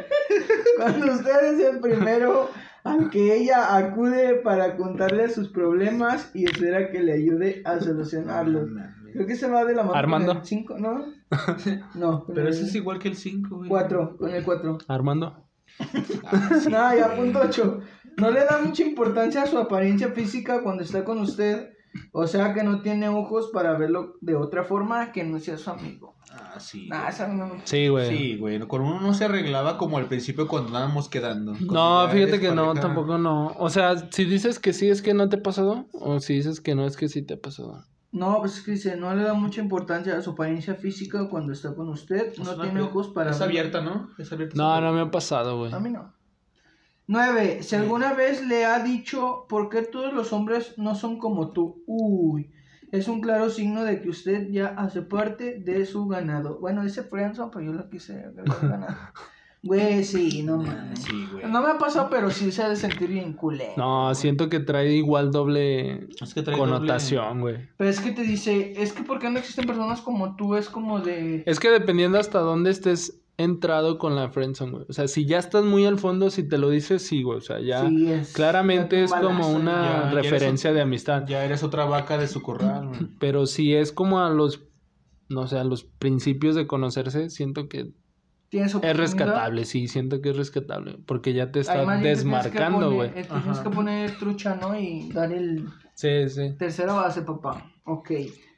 Cuando 0.78 1.14
usted 1.14 1.54
es 1.54 1.74
el 1.74 1.80
primero 1.80 2.50
al 2.84 3.10
que 3.10 3.36
ella 3.36 3.78
acude 3.78 4.36
para 4.44 4.76
contarle 4.76 5.30
sus 5.30 5.50
problemas 5.50 6.32
y 6.34 6.46
espera 6.46 6.90
que 6.90 7.02
le 7.02 7.14
ayude 7.14 7.62
a 7.66 7.80
solucionarlos. 7.80 8.70
Creo 9.14 9.28
que 9.28 9.36
se 9.36 9.50
va 9.50 9.66
de 9.66 9.76
la 9.76 9.84
mano 9.84 9.96
Armando. 9.96 10.42
5, 10.44 10.78
¿no? 10.80 11.06
No, 11.96 12.26
Pero 12.28 12.48
el 12.48 12.54
ese 12.54 12.64
es 12.64 12.76
igual 12.76 13.00
que 13.00 13.10
el 13.10 13.16
5, 13.16 13.56
güey. 13.58 13.70
4, 13.70 14.18
con 14.18 14.32
el 14.32 14.44
4. 14.44 14.78
Armando. 14.88 15.46
No, 16.70 16.96
ya 16.96 17.16
punto 17.16 17.42
8. 17.44 17.80
No 18.18 18.32
le 18.32 18.46
da 18.46 18.62
mucha 18.64 18.84
importancia 18.84 19.44
a 19.44 19.48
su 19.48 19.58
apariencia 19.58 20.10
física 20.10 20.62
cuando 20.62 20.84
está 20.84 21.04
con 21.04 21.20
usted. 21.20 21.70
O 22.14 22.26
sea 22.28 22.54
que 22.54 22.64
no 22.64 22.82
tiene 22.82 23.10
ojos 23.10 23.50
para 23.52 23.78
verlo 23.78 24.16
de 24.22 24.36
otra 24.36 24.64
forma 24.64 25.12
que 25.12 25.24
no 25.24 25.40
sea 25.40 25.58
su 25.58 25.70
amigo. 25.70 26.16
Ah, 26.32 26.58
sí. 26.60 26.88
Nah, 26.88 27.10
esa 27.10 27.28
no. 27.28 27.58
Sí, 27.66 27.90
güey. 27.90 28.08
Sí, 28.08 28.38
güey. 28.38 28.60
Con 28.68 28.82
uno 28.82 29.02
no 29.02 29.14
se 29.14 29.26
arreglaba 29.26 29.78
como 29.78 29.98
al 29.98 30.08
principio 30.08 30.48
cuando 30.48 30.70
andábamos 30.70 31.10
quedando. 31.10 31.54
No, 31.60 32.08
fíjate 32.10 32.40
que 32.40 32.52
no, 32.52 32.74
tampoco 32.76 33.18
no. 33.18 33.48
O 33.58 33.70
sea, 33.70 34.10
si 34.12 34.24
dices 34.24 34.60
que 34.60 34.72
sí 34.72 34.90
es 34.90 35.02
que 35.02 35.14
no 35.14 35.28
te 35.28 35.38
ha 35.38 35.44
pasado, 35.44 35.88
o 35.92 36.20
si 36.22 36.36
dices 36.36 36.62
que 36.62 36.76
no 36.76 36.86
es 36.86 36.96
que 36.96 37.10
sí 37.10 37.22
te 37.22 37.34
ha 37.34 37.42
pasado. 37.42 37.84
No, 38.12 38.40
pues 38.40 38.58
es 38.58 38.64
que 38.64 38.72
dice, 38.72 38.98
no 38.98 39.16
le 39.16 39.24
da 39.24 39.34
mucha 39.34 39.62
importancia 39.62 40.18
a 40.18 40.22
su 40.22 40.32
apariencia 40.32 40.76
física 40.76 41.30
cuando 41.30 41.54
está 41.54 41.74
con 41.74 41.88
usted. 41.90 42.36
No 42.38 42.60
tiene 42.60 42.82
ojos 42.82 43.08
para 43.08 43.32
Es 43.32 43.40
abierta, 43.40 43.82
¿no? 43.82 44.10
Es 44.18 44.32
abierta. 44.32 44.56
No, 44.58 44.82
no 44.82 44.92
me 44.92 45.02
ha 45.02 45.12
pasado, 45.12 45.58
güey. 45.58 45.74
A 45.74 45.80
mí 45.80 45.90
no. 45.90 46.14
9. 47.08 47.64
Si 47.64 47.76
alguna 47.76 48.14
vez 48.14 48.46
le 48.46 48.66
ha 48.66 48.80
dicho 48.80 49.46
por 49.48 49.70
qué 49.70 49.82
todos 49.82 50.14
los 50.14 50.34
hombres 50.34 50.78
no 50.78 50.96
son 50.96 51.20
como 51.20 51.52
tú. 51.52 51.84
Uy. 51.88 52.52
Es 52.92 53.08
un 53.08 53.22
claro 53.22 53.50
signo 53.50 53.84
de 53.84 54.02
que 54.02 54.10
usted 54.10 54.50
ya 54.50 54.68
hace 54.78 55.02
parte 55.02 55.60
de 55.60 55.86
su 55.86 56.08
ganado. 56.08 56.60
Bueno, 56.60 56.84
dice 56.84 57.04
Friendson, 57.04 57.50
pero 57.50 57.66
yo 57.66 57.74
lo 57.74 57.90
quise 57.90 58.26
agregar 58.26 58.58
ganado. 58.62 58.98
Güey, 59.64 60.04
sí, 60.04 60.42
no 60.42 60.58
mames. 60.58 61.04
Sí, 61.04 61.28
güey. 61.32 61.46
No 61.46 61.62
me 61.62 61.70
ha 61.70 61.78
pasado, 61.78 62.08
pero 62.10 62.32
sí 62.32 62.52
se 62.52 62.64
ha 62.64 62.70
de 62.70 62.76
sentir 62.76 63.10
bien 63.10 63.34
culé. 63.34 63.74
No, 63.78 64.14
siento 64.16 64.50
que 64.50 64.60
trae 64.60 64.96
igual 64.96 65.32
doble 65.32 66.08
Es 66.20 66.34
que 66.34 66.42
trae 66.42 66.58
connotación, 66.58 67.42
güey. 67.42 67.70
Pero 67.78 67.90
es 67.90 68.00
que 68.00 68.12
te 68.12 68.24
dice, 68.24 68.74
es 68.82 68.92
que 68.92 69.04
porque 69.04 69.30
no 69.30 69.38
existen 69.38 69.68
personas 69.68 70.02
como 70.02 70.36
tú, 70.36 70.56
es 70.56 70.68
como 70.68 71.00
de... 71.00 71.44
Es 71.46 71.60
que 71.60 71.70
dependiendo 71.70 72.18
hasta 72.18 72.40
dónde 72.40 72.72
estés 72.72 73.20
entrado 73.38 74.00
con 74.00 74.16
la 74.16 74.30
friendzone, 74.30 74.72
güey. 74.72 74.86
O 74.90 74.94
sea, 74.94 75.08
si 75.08 75.26
ya 75.26 75.38
estás 75.38 75.64
muy 75.64 75.86
al 75.86 76.00
fondo, 76.00 76.32
si 76.32 76.48
te 76.48 76.58
lo 76.58 76.70
dices, 76.72 77.04
sí, 77.06 77.22
güey. 77.22 77.38
O 77.38 77.42
sea, 77.42 77.60
ya 77.60 77.88
Sí, 77.88 78.12
es- 78.12 78.34
claramente 78.34 78.98
ya 78.98 79.04
es 79.06 79.14
como 79.14 79.48
una 79.52 79.72
ya, 79.72 79.92
ya 80.06 80.12
eres 80.20 80.32
referencia 80.32 80.70
un- 80.72 80.76
de 80.76 80.82
amistad. 80.82 81.26
Ya 81.28 81.46
eres 81.46 81.62
otra 81.64 81.86
vaca 81.86 82.18
de 82.18 82.28
su 82.28 82.42
corral, 82.42 82.88
güey. 82.88 83.00
Pero 83.20 83.46
si 83.46 83.76
es 83.76 83.92
como 83.92 84.20
a 84.22 84.30
los, 84.32 84.64
no 85.30 85.46
sé, 85.48 85.58
a 85.60 85.64
los 85.64 85.84
principios 85.84 86.56
de 86.56 86.66
conocerse, 86.68 87.30
siento 87.30 87.68
que 87.70 87.92
Tienes 88.52 88.76
es 88.76 88.98
rescatable, 88.98 89.64
sí, 89.64 89.88
siento 89.88 90.22
que 90.22 90.32
es 90.32 90.36
rescatable. 90.36 91.00
Porque 91.06 91.34
ya 91.34 91.54
te 91.54 91.62
está 91.62 91.72
Además, 91.74 92.02
tienes 92.02 92.18
desmarcando, 92.20 92.90
poner- 92.92 92.94
güey. 92.96 93.10
eh, 93.10 93.14
tienes 93.28 93.32
Ajá. 93.48 93.64
que 93.64 93.70
poner 93.70 94.18
trucha, 94.20 94.56
¿no? 94.56 94.78
Y 94.78 95.10
dar 95.14 95.32
el 95.32 95.70
Sí, 95.96 96.30
sí. 96.30 96.54
tercera 96.60 96.92
base, 96.92 97.22
papá. 97.22 97.72
Ok. 97.86 98.12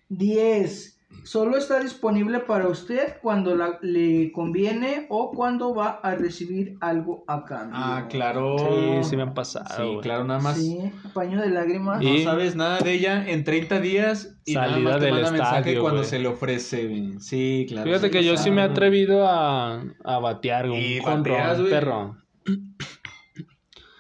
10. 0.10 0.93
Solo 1.24 1.56
está 1.58 1.80
disponible 1.80 2.40
para 2.40 2.68
usted 2.68 3.16
cuando 3.22 3.56
la- 3.56 3.80
le 3.82 4.32
conviene 4.34 5.06
o 5.10 5.32
cuando 5.32 5.74
va 5.74 6.00
a 6.04 6.16
recibir 6.16 6.76
algo 6.82 7.24
a 7.28 7.46
cambio. 7.46 7.72
Ah, 7.76 8.08
claro. 8.10 8.58
Sí, 8.58 9.10
sí 9.10 9.16
me 9.16 9.24
han 9.24 9.34
pasado, 9.34 9.66
Sí, 9.76 9.84
güey. 9.84 10.00
claro, 10.02 10.26
nada 10.26 10.42
más. 10.42 10.58
Sí, 10.58 10.80
paño 11.14 11.40
de 11.40 11.50
lágrimas. 11.50 12.02
No 12.02 12.10
Y- 12.14 12.24
sabes 12.24 12.56
nada 12.56 12.80
de 12.80 12.94
ella 12.94 13.26
en 13.30 13.44
30 13.44 13.80
días 13.80 14.38
y 14.46 14.54
Salida 14.54 14.78
nada 14.80 14.84
más 14.92 15.00
te 15.00 15.06
del 15.06 15.14
manda 15.14 15.32
mensaje 15.32 15.58
estadio, 15.60 15.82
cuando 15.82 16.00
güey. 16.00 16.10
se 16.10 16.20
le 16.20 16.28
ofrece, 16.28 16.88
güey. 16.88 17.20
Sí, 17.20 17.66
claro. 17.70 17.86
Fíjate 17.88 18.08
sí 18.08 18.12
que 18.12 18.24
yo 18.26 18.36
sí 18.38 18.52
me 18.52 18.62
he 18.62 18.66
atrevido 18.66 19.26
a, 19.28 19.82
a 20.04 20.20
batear. 20.20 20.66
Y 20.68 21.00
Un 21.00 21.04
jonrón, 21.06 21.38
bateas, 21.38 21.60
güey. 21.60 21.70
perro. 21.72 22.18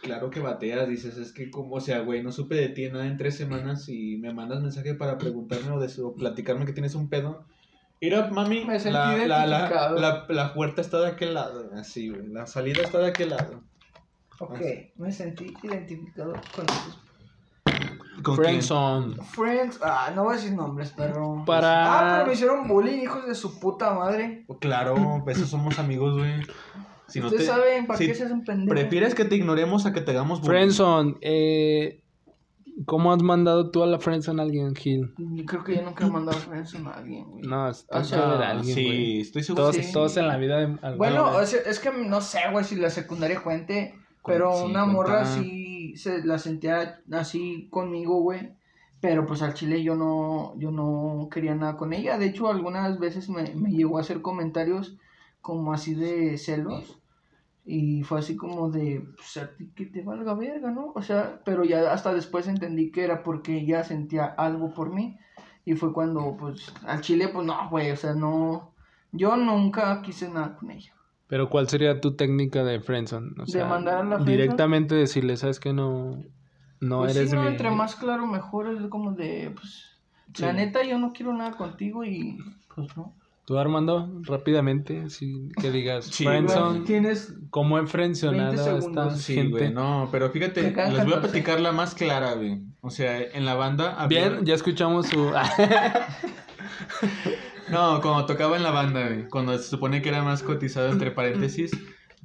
Claro 0.03 0.29
que 0.29 0.41
bateas, 0.41 0.87
dices, 0.87 1.17
es 1.17 1.31
que 1.31 1.49
como, 1.49 1.75
o 1.75 1.79
sea, 1.81 2.01
güey, 2.01 2.21
no 2.21 2.31
supe 2.33 2.55
de 2.55 2.67
ti 2.69 2.89
nada 2.89 3.07
en 3.07 3.15
tres 3.17 3.37
semanas 3.37 3.87
y 3.87 4.17
me 4.17 4.33
mandas 4.33 4.61
mensaje 4.61 4.93
para 4.95 5.17
preguntarme 5.17 5.71
o, 5.71 5.79
de, 5.79 5.89
o 6.03 6.13
platicarme 6.13 6.65
que 6.65 6.73
tienes 6.73 6.93
un 6.93 7.07
pedo. 7.07 7.45
Mira, 8.01 8.29
mami, 8.29 8.65
Me 8.65 8.77
sentí 8.81 8.91
la, 8.97 9.15
la, 9.25 9.45
la, 9.47 9.89
la, 9.95 10.25
la 10.27 10.53
puerta 10.53 10.81
está 10.81 10.99
de 10.99 11.07
aquel 11.07 11.33
lado, 11.33 11.69
así, 11.79 12.09
güey, 12.09 12.27
la 12.27 12.45
salida 12.45 12.81
está 12.83 12.97
de 12.99 13.07
aquel 13.07 13.29
lado. 13.29 13.61
Ok, 14.39 14.59
me 14.97 15.09
sentí 15.11 15.53
identificado 15.63 16.33
con 16.53 16.65
esos. 16.65 16.99
¿Con 18.21 18.35
Friendzone. 18.35 19.15
Friends, 19.23 19.79
ah, 19.81 20.11
no 20.13 20.23
voy 20.25 20.33
a 20.33 20.35
decir 20.35 20.51
nombres, 20.53 20.93
pero. 20.97 21.43
Para- 21.45 21.85
Ah, 21.85 22.13
pero 22.15 22.27
me 22.27 22.33
hicieron 22.33 22.67
bullying, 22.67 22.99
hijos 23.03 23.25
de 23.25 23.35
su 23.35 23.59
puta 23.59 23.93
madre. 23.93 24.45
Claro, 24.59 25.21
pues 25.23 25.37
eso 25.37 25.47
somos 25.47 25.79
amigos, 25.79 26.17
güey. 26.17 26.41
Si 27.13 27.19
no 27.19 27.27
Ustedes 27.27 27.45
te- 27.45 27.51
saben 27.51 27.85
para 27.87 27.97
si 27.99 28.07
qué 28.07 28.15
se 28.15 28.23
hacen 28.23 28.43
pendejos. 28.43 28.69
Prefieres 28.79 29.15
que 29.15 29.25
te 29.25 29.35
ignoremos 29.35 29.85
a 29.85 29.93
que 29.93 30.01
te 30.01 30.11
hagamos 30.11 30.39
bullying. 30.41 30.51
Friendzone, 30.51 31.15
eh, 31.21 32.01
¿cómo 32.85 33.13
has 33.13 33.21
mandado 33.21 33.69
tú 33.71 33.83
a 33.83 33.87
la 33.87 33.99
friendzone 33.99 34.41
a 34.41 34.45
alguien, 34.45 34.75
Gil? 34.75 35.13
Yo 35.17 35.45
creo 35.45 35.63
que 35.63 35.75
yo 35.75 35.81
nunca 35.83 36.05
he 36.05 36.09
mandado 36.09 36.37
friends 36.39 36.73
a 36.75 36.89
alguien, 36.91 37.25
güey. 37.29 37.43
No, 37.43 37.69
está 37.69 37.99
O 37.99 38.03
sea, 38.03 38.19
Ah, 38.19 38.49
alguien, 38.51 38.75
sí, 38.75 38.83
güey. 38.85 39.21
estoy 39.21 39.43
seguro. 39.43 39.63
Todos, 39.65 39.75
sí. 39.75 39.91
todos 39.93 40.17
en 40.17 40.27
la 40.27 40.37
vida. 40.37 40.57
de- 40.57 40.63
alguna 40.81 40.95
Bueno, 40.97 41.25
vez. 41.25 41.35
o 41.41 41.45
sea, 41.45 41.59
es 41.69 41.79
que 41.79 41.91
no 41.91 42.19
sé, 42.21 42.39
güey, 42.51 42.65
si 42.65 42.75
la 42.75 42.89
secundaria 42.89 43.41
cuente, 43.43 43.93
pero 44.25 44.51
Sí, 44.53 44.63
una 44.65 44.81
cuenta. 44.85 44.85
morra 44.93 45.25
sí 45.25 45.95
se 45.97 46.25
la 46.25 46.39
sentía 46.39 46.99
así 47.11 47.67
conmigo, 47.69 48.21
güey. 48.21 48.53
Pero 49.01 49.25
pues 49.25 49.41
al 49.41 49.53
chile 49.53 49.83
yo 49.83 49.95
no, 49.97 50.53
yo 50.57 50.71
no 50.71 51.27
quería 51.29 51.53
nada 51.55 51.75
con 51.75 51.91
ella. 51.91 52.17
De 52.17 52.25
hecho, 52.27 52.49
algunas 52.49 52.99
veces 52.99 53.29
me, 53.29 53.53
me 53.53 53.69
llegó 53.71 53.97
a 53.97 54.01
hacer 54.01 54.21
comentarios 54.21 54.95
como 55.41 55.73
así 55.73 55.93
de 55.93 56.37
celos. 56.37 57.01
Y 57.65 58.03
fue 58.03 58.19
así 58.19 58.35
como 58.35 58.69
de, 58.69 59.05
pues 59.15 59.37
a 59.37 59.55
ti 59.55 59.71
que 59.73 59.85
te 59.85 60.01
valga 60.01 60.33
verga, 60.33 60.69
¿no? 60.71 60.91
O 60.95 61.01
sea, 61.01 61.41
pero 61.45 61.63
ya 61.63 61.93
hasta 61.93 62.13
después 62.13 62.47
entendí 62.47 62.91
que 62.91 63.03
era 63.03 63.23
porque 63.23 63.57
ella 63.57 63.83
sentía 63.83 64.25
algo 64.25 64.73
por 64.73 64.93
mí. 64.93 65.17
Y 65.65 65.75
fue 65.75 65.93
cuando, 65.93 66.35
pues, 66.37 66.73
al 66.85 66.99
chile, 66.99 67.29
pues 67.29 67.45
no, 67.45 67.69
güey, 67.69 67.91
o 67.91 67.95
sea, 67.95 68.13
no. 68.13 68.73
Yo 69.13 69.37
nunca 69.37 70.01
quise 70.01 70.27
nada 70.29 70.57
con 70.57 70.71
ella. 70.71 70.93
Pero 71.27 71.49
¿cuál 71.49 71.69
sería 71.69 72.01
tu 72.01 72.15
técnica 72.15 72.65
de 72.65 72.81
friendzone? 72.81 73.31
O 73.41 73.45
¿De 73.45 73.63
mandar 73.63 73.99
a 73.99 74.03
la 74.03 74.15
friendzone? 74.17 74.31
directamente 74.31 74.95
decirle, 74.95 75.37
¿sabes 75.37 75.59
que 75.61 75.71
no, 75.71 76.21
no 76.81 76.99
pues 76.99 77.15
eres 77.15 77.29
sí, 77.29 77.35
no, 77.35 77.43
mi... 77.43 77.47
entre 77.47 77.71
más 77.71 77.95
claro 77.95 78.27
mejor, 78.27 78.67
es 78.75 78.85
como 78.89 79.13
de, 79.13 79.51
pues, 79.55 80.01
la 80.39 80.51
neta 80.51 80.83
yo 80.83 80.99
no 80.99 81.13
quiero 81.13 81.31
nada 81.33 81.51
contigo 81.51 82.03
y, 82.03 82.37
pues, 82.75 82.95
no. 82.97 83.13
Tú, 83.45 83.57
Armando, 83.57 84.21
rápidamente, 84.21 85.01
así 85.01 85.49
que 85.59 85.69
digas, 85.69 86.05
Sí, 86.05 86.23
friendzone, 86.23 86.85
Tienes, 86.85 87.33
¿cómo 87.49 87.77
he 87.77 87.85
friendzoneado 87.85 88.53
20 88.53 88.69
a 88.69 88.77
esta. 88.77 89.15
Sí, 89.17 89.35
gente? 89.35 89.51
güey, 89.51 89.73
no, 89.73 90.07
pero 90.11 90.29
fíjate, 90.29 90.61
les 90.61 90.73
voy 90.73 90.81
a 90.81 90.95
14. 90.95 91.19
platicar 91.19 91.59
la 91.59 91.73
más 91.73 91.93
clara, 91.93 92.35
güey. 92.35 92.61
O 92.79 92.89
sea, 92.89 93.21
en 93.21 93.45
la 93.45 93.55
banda 93.55 93.95
había... 93.95 94.29
Bien, 94.29 94.45
ya 94.45 94.53
escuchamos 94.55 95.07
su... 95.07 95.31
No, 97.69 98.01
cuando 98.01 98.25
tocaba 98.25 98.55
en 98.55 98.63
la 98.63 98.71
banda, 98.71 99.07
güey, 99.07 99.27
cuando 99.29 99.57
se 99.57 99.63
supone 99.63 100.01
que 100.01 100.09
era 100.09 100.21
más 100.21 100.43
cotizado, 100.43 100.89
entre 100.89 101.11
paréntesis, 101.11 101.71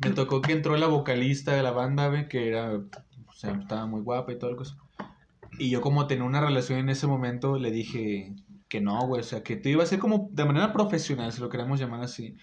me 0.02 0.10
tocó 0.10 0.42
que 0.42 0.52
entró 0.52 0.76
la 0.76 0.88
vocalista 0.88 1.54
de 1.54 1.62
la 1.62 1.70
banda, 1.70 2.08
güey, 2.08 2.28
que 2.28 2.48
era, 2.48 2.72
o 2.74 3.32
sea, 3.32 3.52
estaba 3.52 3.86
muy 3.86 4.02
guapa 4.02 4.32
y 4.32 4.38
todo 4.38 4.50
el 4.50 4.56
cosa. 4.56 4.76
Y 5.58 5.70
yo 5.70 5.80
como 5.80 6.06
tenía 6.06 6.24
una 6.24 6.40
relación 6.40 6.80
en 6.80 6.88
ese 6.90 7.06
momento, 7.06 7.56
le 7.56 7.70
dije 7.70 8.34
que 8.68 8.80
no, 8.80 9.06
güey, 9.06 9.20
o 9.20 9.24
sea, 9.24 9.42
que 9.42 9.56
te 9.56 9.70
iba 9.70 9.82
a 9.82 9.86
ser 9.86 9.98
como 9.98 10.28
de 10.32 10.44
manera 10.44 10.72
profesional, 10.72 11.32
si 11.32 11.40
lo 11.40 11.48
queremos 11.48 11.80
llamar 11.80 12.02
así. 12.02 12.36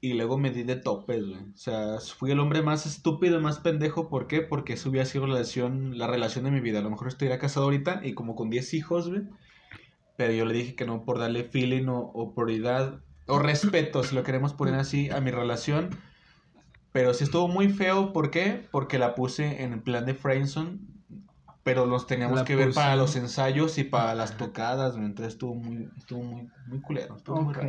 Y 0.00 0.14
luego 0.14 0.38
me 0.38 0.50
di 0.50 0.62
de 0.62 0.76
topes, 0.76 1.24
güey. 1.26 1.40
O 1.40 1.56
sea, 1.56 1.98
fui 2.00 2.30
el 2.30 2.40
hombre 2.40 2.62
más 2.62 2.86
estúpido, 2.86 3.40
más 3.40 3.58
pendejo. 3.60 4.08
¿Por 4.08 4.26
qué? 4.26 4.42
Porque 4.42 4.74
eso 4.74 4.90
hubiera 4.90 5.06
sido 5.06 5.26
relación, 5.26 5.98
la 5.98 6.06
relación 6.06 6.44
de 6.44 6.50
mi 6.50 6.60
vida. 6.60 6.80
A 6.80 6.82
lo 6.82 6.90
mejor 6.90 7.08
estuviera 7.08 7.38
casado 7.38 7.64
ahorita 7.66 8.02
y 8.04 8.14
como 8.14 8.36
con 8.36 8.50
10 8.50 8.74
hijos, 8.74 9.08
güey. 9.08 9.22
Pero 10.16 10.32
yo 10.32 10.44
le 10.44 10.54
dije 10.54 10.74
que 10.76 10.86
no 10.86 11.04
por 11.04 11.18
darle 11.18 11.44
feeling 11.44 11.88
o, 11.88 11.98
o 12.00 12.34
prioridad 12.34 13.00
o 13.26 13.38
respeto, 13.38 14.04
si 14.04 14.14
lo 14.14 14.22
queremos 14.22 14.54
poner 14.54 14.74
así, 14.76 15.10
a 15.10 15.20
mi 15.20 15.30
relación. 15.30 15.90
Pero 16.92 17.12
sí 17.12 17.24
estuvo 17.24 17.48
muy 17.48 17.68
feo. 17.68 18.12
¿Por 18.12 18.30
qué? 18.30 18.66
Porque 18.70 18.98
la 18.98 19.14
puse 19.14 19.62
en 19.62 19.72
el 19.72 19.82
plan 19.82 20.06
de 20.06 20.14
friendzone. 20.14 20.78
Pero 21.66 21.84
los 21.84 22.06
teníamos 22.06 22.38
La 22.38 22.44
que 22.44 22.54
ver 22.54 22.72
para 22.72 22.94
los 22.94 23.16
ensayos 23.16 23.76
y 23.76 23.82
para 23.82 24.14
las 24.14 24.36
tocadas. 24.36 24.92
güey. 24.94 25.04
Entonces 25.06 25.32
estuvo 25.34 25.56
muy, 25.56 25.88
estuvo 25.98 26.22
muy, 26.22 26.48
muy 26.64 26.80
culero. 26.80 27.16
Estuvo 27.16 27.42
muy 27.42 27.52
raro. 27.54 27.68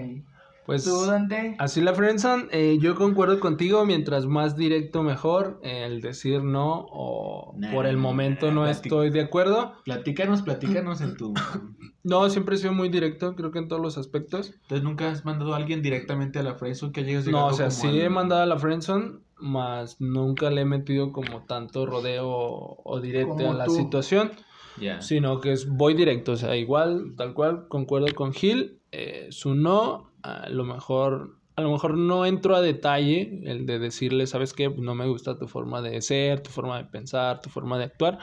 Pues 0.68 0.84
¿Tú, 0.84 1.06
Dante? 1.06 1.56
así 1.58 1.82
la 1.82 1.94
friendzone, 1.96 2.48
eh, 2.52 2.78
yo 2.80 2.94
concuerdo 2.94 3.40
contigo, 3.40 3.86
mientras 3.86 4.26
más 4.28 4.56
directo 4.56 5.02
mejor, 5.02 5.60
el 5.64 6.02
decir 6.02 6.44
no 6.44 6.86
o 6.92 7.56
Nah, 7.58 7.72
por 7.72 7.88
el 7.88 7.98
momento 7.98 8.52
no 8.52 8.68
estoy 8.68 9.10
de 9.10 9.22
acuerdo. 9.22 9.74
Platícanos, 9.84 10.44
platícanos 10.44 11.02
en 11.02 11.18
tu... 11.18 11.34
No, 12.04 12.30
siempre 12.30 12.56
he 12.56 12.58
sido 12.60 12.74
muy 12.74 12.88
directo, 12.90 13.36
creo 13.36 13.52
que 13.52 13.60
en 13.60 13.68
todos 13.68 13.82
los 13.82 13.98
aspectos. 13.98 14.54
Entonces, 14.62 14.84
¿nunca 14.84 15.10
has 15.10 15.26
mandado 15.26 15.54
a 15.54 15.58
alguien 15.58 15.82
directamente 15.82 16.38
a 16.40 16.44
la 16.44 16.54
friendzone 16.56 16.92
que 16.94 17.04
llegado 17.04 17.32
No, 17.32 17.48
o 17.48 17.54
sea, 17.54 17.70
sí 17.72 17.88
al- 17.88 18.00
he 18.00 18.10
mandado 18.10 18.44
a 18.44 18.46
la 18.46 18.58
friendzone, 18.58 19.20
más 19.40 20.00
nunca 20.02 20.50
le 20.50 20.62
he 20.62 20.66
metido 20.66 21.12
como 21.12 21.46
tanto 21.46 21.86
rodeo 21.86 22.28
o 22.30 23.00
directo 23.02 23.36
Como 23.36 23.52
a 23.52 23.56
la 23.56 23.66
tú. 23.66 23.76
situación, 23.76 24.32
Ya. 24.80 25.02
sino 25.02 25.40
que 25.42 25.52
es 25.54 25.68
voy 25.70 25.94
directo, 25.94 26.34
o 26.34 26.38
sea, 26.38 26.56
igual, 26.56 27.14
tal 27.18 27.34
cual, 27.34 27.68
concuerdo 27.68 28.08
con 28.16 28.34
Gil, 28.34 28.80
eh, 28.92 29.28
su 29.32 29.56
no, 29.56 30.12
a 30.24 30.50
lo 30.50 30.64
mejor 30.64 31.38
a 31.56 31.62
lo 31.64 31.72
mejor 31.72 31.98
no 31.98 32.24
entro 32.28 32.56
a 32.56 32.62
detalle 32.62 33.42
el 33.46 33.66
de 33.66 33.80
decirle, 33.80 34.28
¿sabes 34.28 34.54
qué? 34.54 34.70
No 34.70 34.94
me 34.94 35.08
gusta 35.08 35.40
tu 35.40 35.48
forma 35.48 35.82
de 35.82 36.00
ser, 36.04 36.42
tu 36.44 36.52
forma 36.52 36.78
de 36.78 36.86
pensar, 36.86 37.42
tu 37.42 37.50
forma 37.50 37.80
de 37.80 37.86
actuar. 37.86 38.20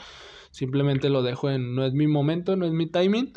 Simplemente 0.52 1.08
lo 1.10 1.24
dejo 1.24 1.50
en 1.50 1.74
no 1.74 1.84
es 1.84 1.94
mi 1.94 2.06
momento, 2.06 2.54
no 2.54 2.64
es 2.64 2.70
mi 2.70 2.86
timing. 2.86 3.32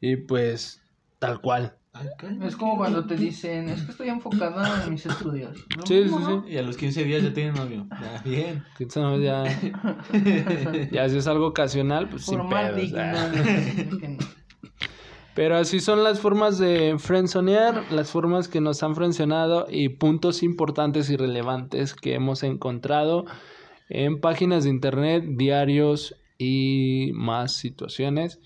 Y 0.00 0.16
pues 0.16 0.82
tal 1.20 1.40
cual. 1.40 1.78
Es 2.42 2.56
como 2.56 2.76
cuando 2.76 3.06
te 3.06 3.14
dicen, 3.16 3.68
es 3.68 3.82
que 3.82 3.92
estoy 3.92 4.08
enfocada 4.08 4.84
en 4.84 4.90
mis 4.90 5.06
estudios. 5.06 5.56
¿no? 5.76 5.86
Sí, 5.86 6.08
sí, 6.08 6.14
sí. 6.26 6.52
Y 6.52 6.56
a 6.58 6.62
los 6.62 6.76
15 6.76 7.04
días 7.04 7.22
ya 7.22 7.32
tienen 7.32 7.54
novio. 7.54 7.86
Ya, 7.90 8.22
bien. 8.24 8.64
Quince 8.76 9.00
no, 9.00 9.16
ya, 9.18 9.44
ya 10.90 11.08
si 11.08 11.16
es 11.16 11.26
algo 11.28 11.46
ocasional, 11.46 12.08
pues 12.08 12.24
sin 12.24 12.38
Formal 12.38 12.74
pedos, 12.74 12.82
digno. 12.82 13.00
ah. 13.00 13.32
no. 14.08 14.18
Pero 15.34 15.56
así 15.56 15.80
son 15.80 16.04
las 16.04 16.20
formas 16.20 16.58
de 16.58 16.96
frenzonear, 16.98 17.92
las 17.92 18.10
formas 18.10 18.46
que 18.46 18.60
nos 18.60 18.82
han 18.84 18.94
frencionado 18.94 19.66
y 19.68 19.88
puntos 19.88 20.44
importantes 20.44 21.10
y 21.10 21.16
relevantes 21.16 21.94
que 21.94 22.14
hemos 22.14 22.44
encontrado 22.44 23.24
en 23.88 24.20
páginas 24.20 24.64
de 24.64 24.70
internet, 24.70 25.24
diarios 25.26 26.14
y 26.38 27.10
más 27.14 27.52
situaciones. 27.52 28.40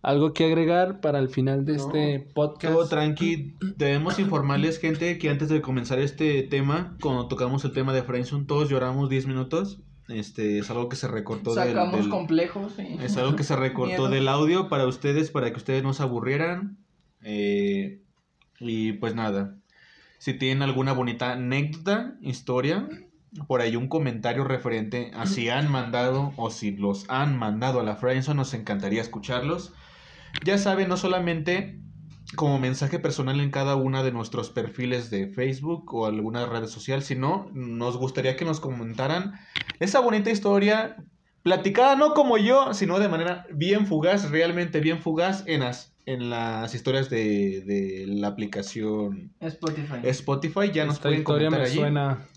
¿Algo 0.00 0.32
que 0.32 0.44
agregar 0.44 1.00
para 1.00 1.18
el 1.18 1.28
final 1.28 1.64
de 1.64 1.74
este 1.76 2.20
podcast? 2.34 2.72
Todo 2.74 2.88
tranqui. 2.88 3.56
Debemos 3.76 4.18
informarles, 4.20 4.78
gente, 4.78 5.18
que 5.18 5.28
antes 5.28 5.48
de 5.48 5.60
comenzar 5.60 5.98
este 5.98 6.44
tema, 6.44 6.96
cuando 7.00 7.26
tocamos 7.26 7.64
el 7.64 7.72
tema 7.72 7.92
de 7.92 8.02
Friendzone, 8.02 8.44
todos 8.46 8.68
lloramos 8.70 9.08
10 9.10 9.26
minutos. 9.26 9.80
Este 10.08 10.58
es 10.60 10.70
algo 10.70 10.88
que 10.88 10.96
se 10.96 11.08
recortó 11.08 11.52
del, 11.54 11.68
Sacamos 11.74 12.00
del- 12.02 12.10
complejos. 12.10 12.72
sí. 12.76 12.96
Es 13.02 13.16
algo 13.16 13.34
que 13.36 13.42
se 13.42 13.56
recortó 13.56 13.88
Miedo. 14.04 14.08
del 14.08 14.28
audio 14.28 14.68
para 14.68 14.86
ustedes, 14.86 15.30
para 15.30 15.50
que 15.50 15.56
ustedes 15.56 15.82
no 15.82 15.92
se 15.92 16.02
aburrieran. 16.04 16.78
Eh, 17.22 18.00
y 18.60 18.92
pues 18.92 19.14
nada. 19.16 19.56
Si 20.18 20.32
tienen 20.32 20.62
alguna 20.62 20.92
bonita 20.92 21.32
anécdota, 21.32 22.14
historia, 22.22 22.88
por 23.48 23.60
ahí 23.60 23.76
un 23.76 23.88
comentario 23.88 24.44
referente 24.44 25.10
a 25.14 25.26
si 25.26 25.48
han 25.48 25.70
mandado 25.70 26.32
o 26.36 26.50
si 26.50 26.70
los 26.70 27.04
han 27.10 27.36
mandado 27.36 27.80
a 27.80 27.82
la 27.82 27.96
Friendzone, 27.96 28.36
nos 28.38 28.54
encantaría 28.54 29.02
escucharlos. 29.02 29.72
Ya 30.40 30.58
saben, 30.58 30.88
no 30.88 30.96
solamente 30.96 31.80
como 32.36 32.58
mensaje 32.58 32.98
personal 32.98 33.40
en 33.40 33.50
cada 33.50 33.76
una 33.76 34.02
de 34.02 34.12
nuestros 34.12 34.50
perfiles 34.50 35.10
de 35.10 35.28
Facebook 35.28 35.94
o 35.94 36.06
alguna 36.06 36.46
red 36.46 36.66
social, 36.66 37.02
sino 37.02 37.50
nos 37.54 37.96
gustaría 37.96 38.36
que 38.36 38.44
nos 38.44 38.60
comentaran 38.60 39.34
esa 39.80 40.00
bonita 40.00 40.30
historia 40.30 40.96
platicada 41.42 41.96
no 41.96 42.12
como 42.12 42.36
yo, 42.36 42.74
sino 42.74 42.98
de 42.98 43.08
manera 43.08 43.46
bien 43.54 43.86
fugaz, 43.86 44.30
realmente 44.30 44.80
bien 44.80 45.00
fugaz 45.00 45.44
en 45.46 45.60
las, 45.60 45.94
en 46.04 46.28
las 46.28 46.74
historias 46.74 47.08
de, 47.08 47.62
de 47.64 48.04
la 48.08 48.28
aplicación 48.28 49.32
Spotify. 49.40 50.00
Spotify. 50.04 50.70
Ya 50.72 50.84
nos 50.84 50.96
Esta 50.96 51.08
pueden 51.08 51.20
historia 51.20 51.48
comentar 51.48 51.60
me 51.60 51.66
allí. 51.66 51.78
suena. 51.78 52.28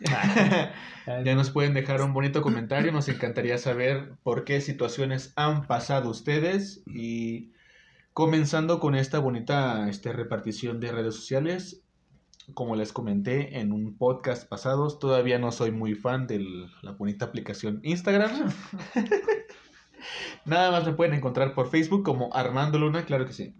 Ya 1.24 1.34
nos 1.34 1.50
pueden 1.50 1.74
dejar 1.74 2.02
un 2.02 2.12
bonito 2.12 2.40
comentario, 2.40 2.92
nos 2.92 3.08
encantaría 3.08 3.58
saber 3.58 4.12
por 4.22 4.44
qué 4.44 4.60
situaciones 4.60 5.32
han 5.34 5.66
pasado 5.66 6.08
ustedes 6.08 6.82
y 6.86 7.52
comenzando 8.12 8.78
con 8.78 8.94
esta 8.94 9.18
bonita 9.18 9.88
este, 9.88 10.12
repartición 10.12 10.78
de 10.78 10.92
redes 10.92 11.16
sociales, 11.16 11.82
como 12.54 12.76
les 12.76 12.92
comenté 12.92 13.58
en 13.58 13.72
un 13.72 13.96
podcast 13.96 14.48
pasado, 14.48 14.86
todavía 14.98 15.38
no 15.38 15.52
soy 15.52 15.70
muy 15.70 15.94
fan 15.94 16.26
de 16.26 16.68
la 16.82 16.92
bonita 16.92 17.24
aplicación 17.24 17.80
Instagram. 17.82 18.52
Nada 20.44 20.70
más 20.70 20.86
me 20.86 20.92
pueden 20.92 21.14
encontrar 21.14 21.54
por 21.54 21.70
Facebook 21.70 22.04
como 22.04 22.34
Armando 22.34 22.78
Luna, 22.78 23.04
claro 23.04 23.26
que 23.26 23.32
sí. 23.32 23.54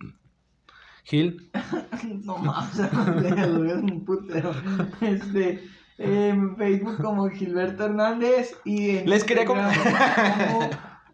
Gil, 1.05 1.51
No 2.25 2.39
más, 2.39 2.77
lo 2.79 3.65
es 3.65 3.77
un 3.77 4.05
putero. 4.05 4.53
Este, 5.01 5.63
en 6.01 6.57
Facebook 6.57 6.96
como 7.03 7.28
Gilberto 7.28 7.84
Hernández 7.84 8.57
y 8.64 8.96
en 8.96 9.11
Les 9.11 9.22
quería 9.22 9.44
como 9.46 9.61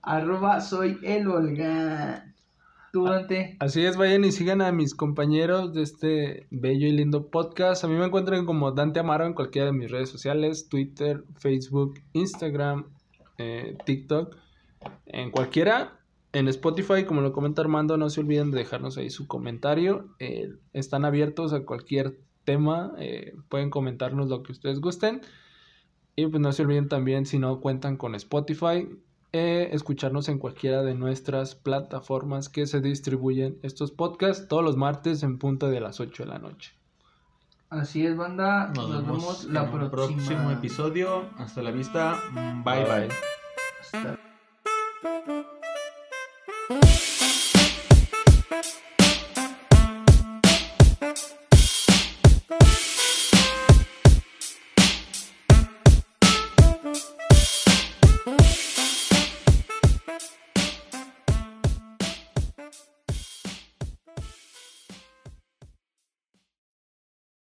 arroba 0.02 0.60
soy 0.60 0.98
el 1.02 1.28
Olga. 1.28 2.32
Tú, 2.92 3.04
Dante. 3.04 3.56
así 3.58 3.84
es, 3.84 3.96
vayan 3.96 4.24
y 4.24 4.32
sigan 4.32 4.62
a 4.62 4.72
mis 4.72 4.94
compañeros 4.94 5.74
de 5.74 5.82
este 5.82 6.46
bello 6.50 6.86
y 6.86 6.92
lindo 6.92 7.26
podcast. 7.26 7.84
A 7.84 7.88
mí 7.88 7.94
me 7.94 8.06
encuentran 8.06 8.46
como 8.46 8.72
Dante 8.72 9.00
Amaro 9.00 9.26
en 9.26 9.34
cualquiera 9.34 9.66
de 9.66 9.72
mis 9.72 9.90
redes 9.90 10.08
sociales, 10.08 10.68
Twitter, 10.68 11.24
Facebook, 11.34 12.00
Instagram, 12.12 12.86
eh, 13.38 13.76
TikTok, 13.84 14.36
en 15.06 15.30
cualquiera. 15.30 15.98
En 16.32 16.48
Spotify, 16.48 17.04
como 17.04 17.22
lo 17.22 17.32
comenta 17.32 17.60
Armando, 17.60 17.96
no 17.96 18.08
se 18.08 18.20
olviden 18.20 18.50
de 18.50 18.58
dejarnos 18.58 18.96
ahí 18.98 19.10
su 19.10 19.26
comentario. 19.26 20.08
Eh, 20.18 20.52
están 20.72 21.04
abiertos 21.04 21.52
a 21.52 21.64
cualquier 21.64 22.18
tema, 22.46 22.92
eh, 22.98 23.34
pueden 23.50 23.68
comentarnos 23.68 24.30
lo 24.30 24.42
que 24.42 24.52
ustedes 24.52 24.80
gusten. 24.80 25.20
Y 26.16 26.26
pues 26.28 26.40
no 26.40 26.50
se 26.52 26.62
olviden 26.62 26.88
también, 26.88 27.26
si 27.26 27.38
no 27.38 27.60
cuentan 27.60 27.98
con 27.98 28.14
Spotify, 28.14 28.88
eh, 29.34 29.68
escucharnos 29.72 30.30
en 30.30 30.38
cualquiera 30.38 30.82
de 30.82 30.94
nuestras 30.94 31.54
plataformas 31.54 32.48
que 32.48 32.66
se 32.66 32.80
distribuyen 32.80 33.58
estos 33.62 33.90
podcasts 33.90 34.48
todos 34.48 34.64
los 34.64 34.78
martes 34.78 35.22
en 35.22 35.38
punto 35.38 35.68
de 35.68 35.80
las 35.80 36.00
8 36.00 36.22
de 36.22 36.28
la 36.30 36.38
noche. 36.38 36.72
Así 37.68 38.06
es, 38.06 38.16
banda. 38.16 38.68
Nos, 38.68 38.88
Nos, 38.88 39.02
vemos 39.02 39.18
vemos 39.18 39.44
en 39.44 39.52
la 39.54 39.70
próxima. 39.70 39.90
próximo 39.90 40.50
episodio. 40.52 41.24
Hasta 41.36 41.60
la 41.60 41.72
vista. 41.72 42.18
Bye 42.64 42.84
bye. 42.84 43.45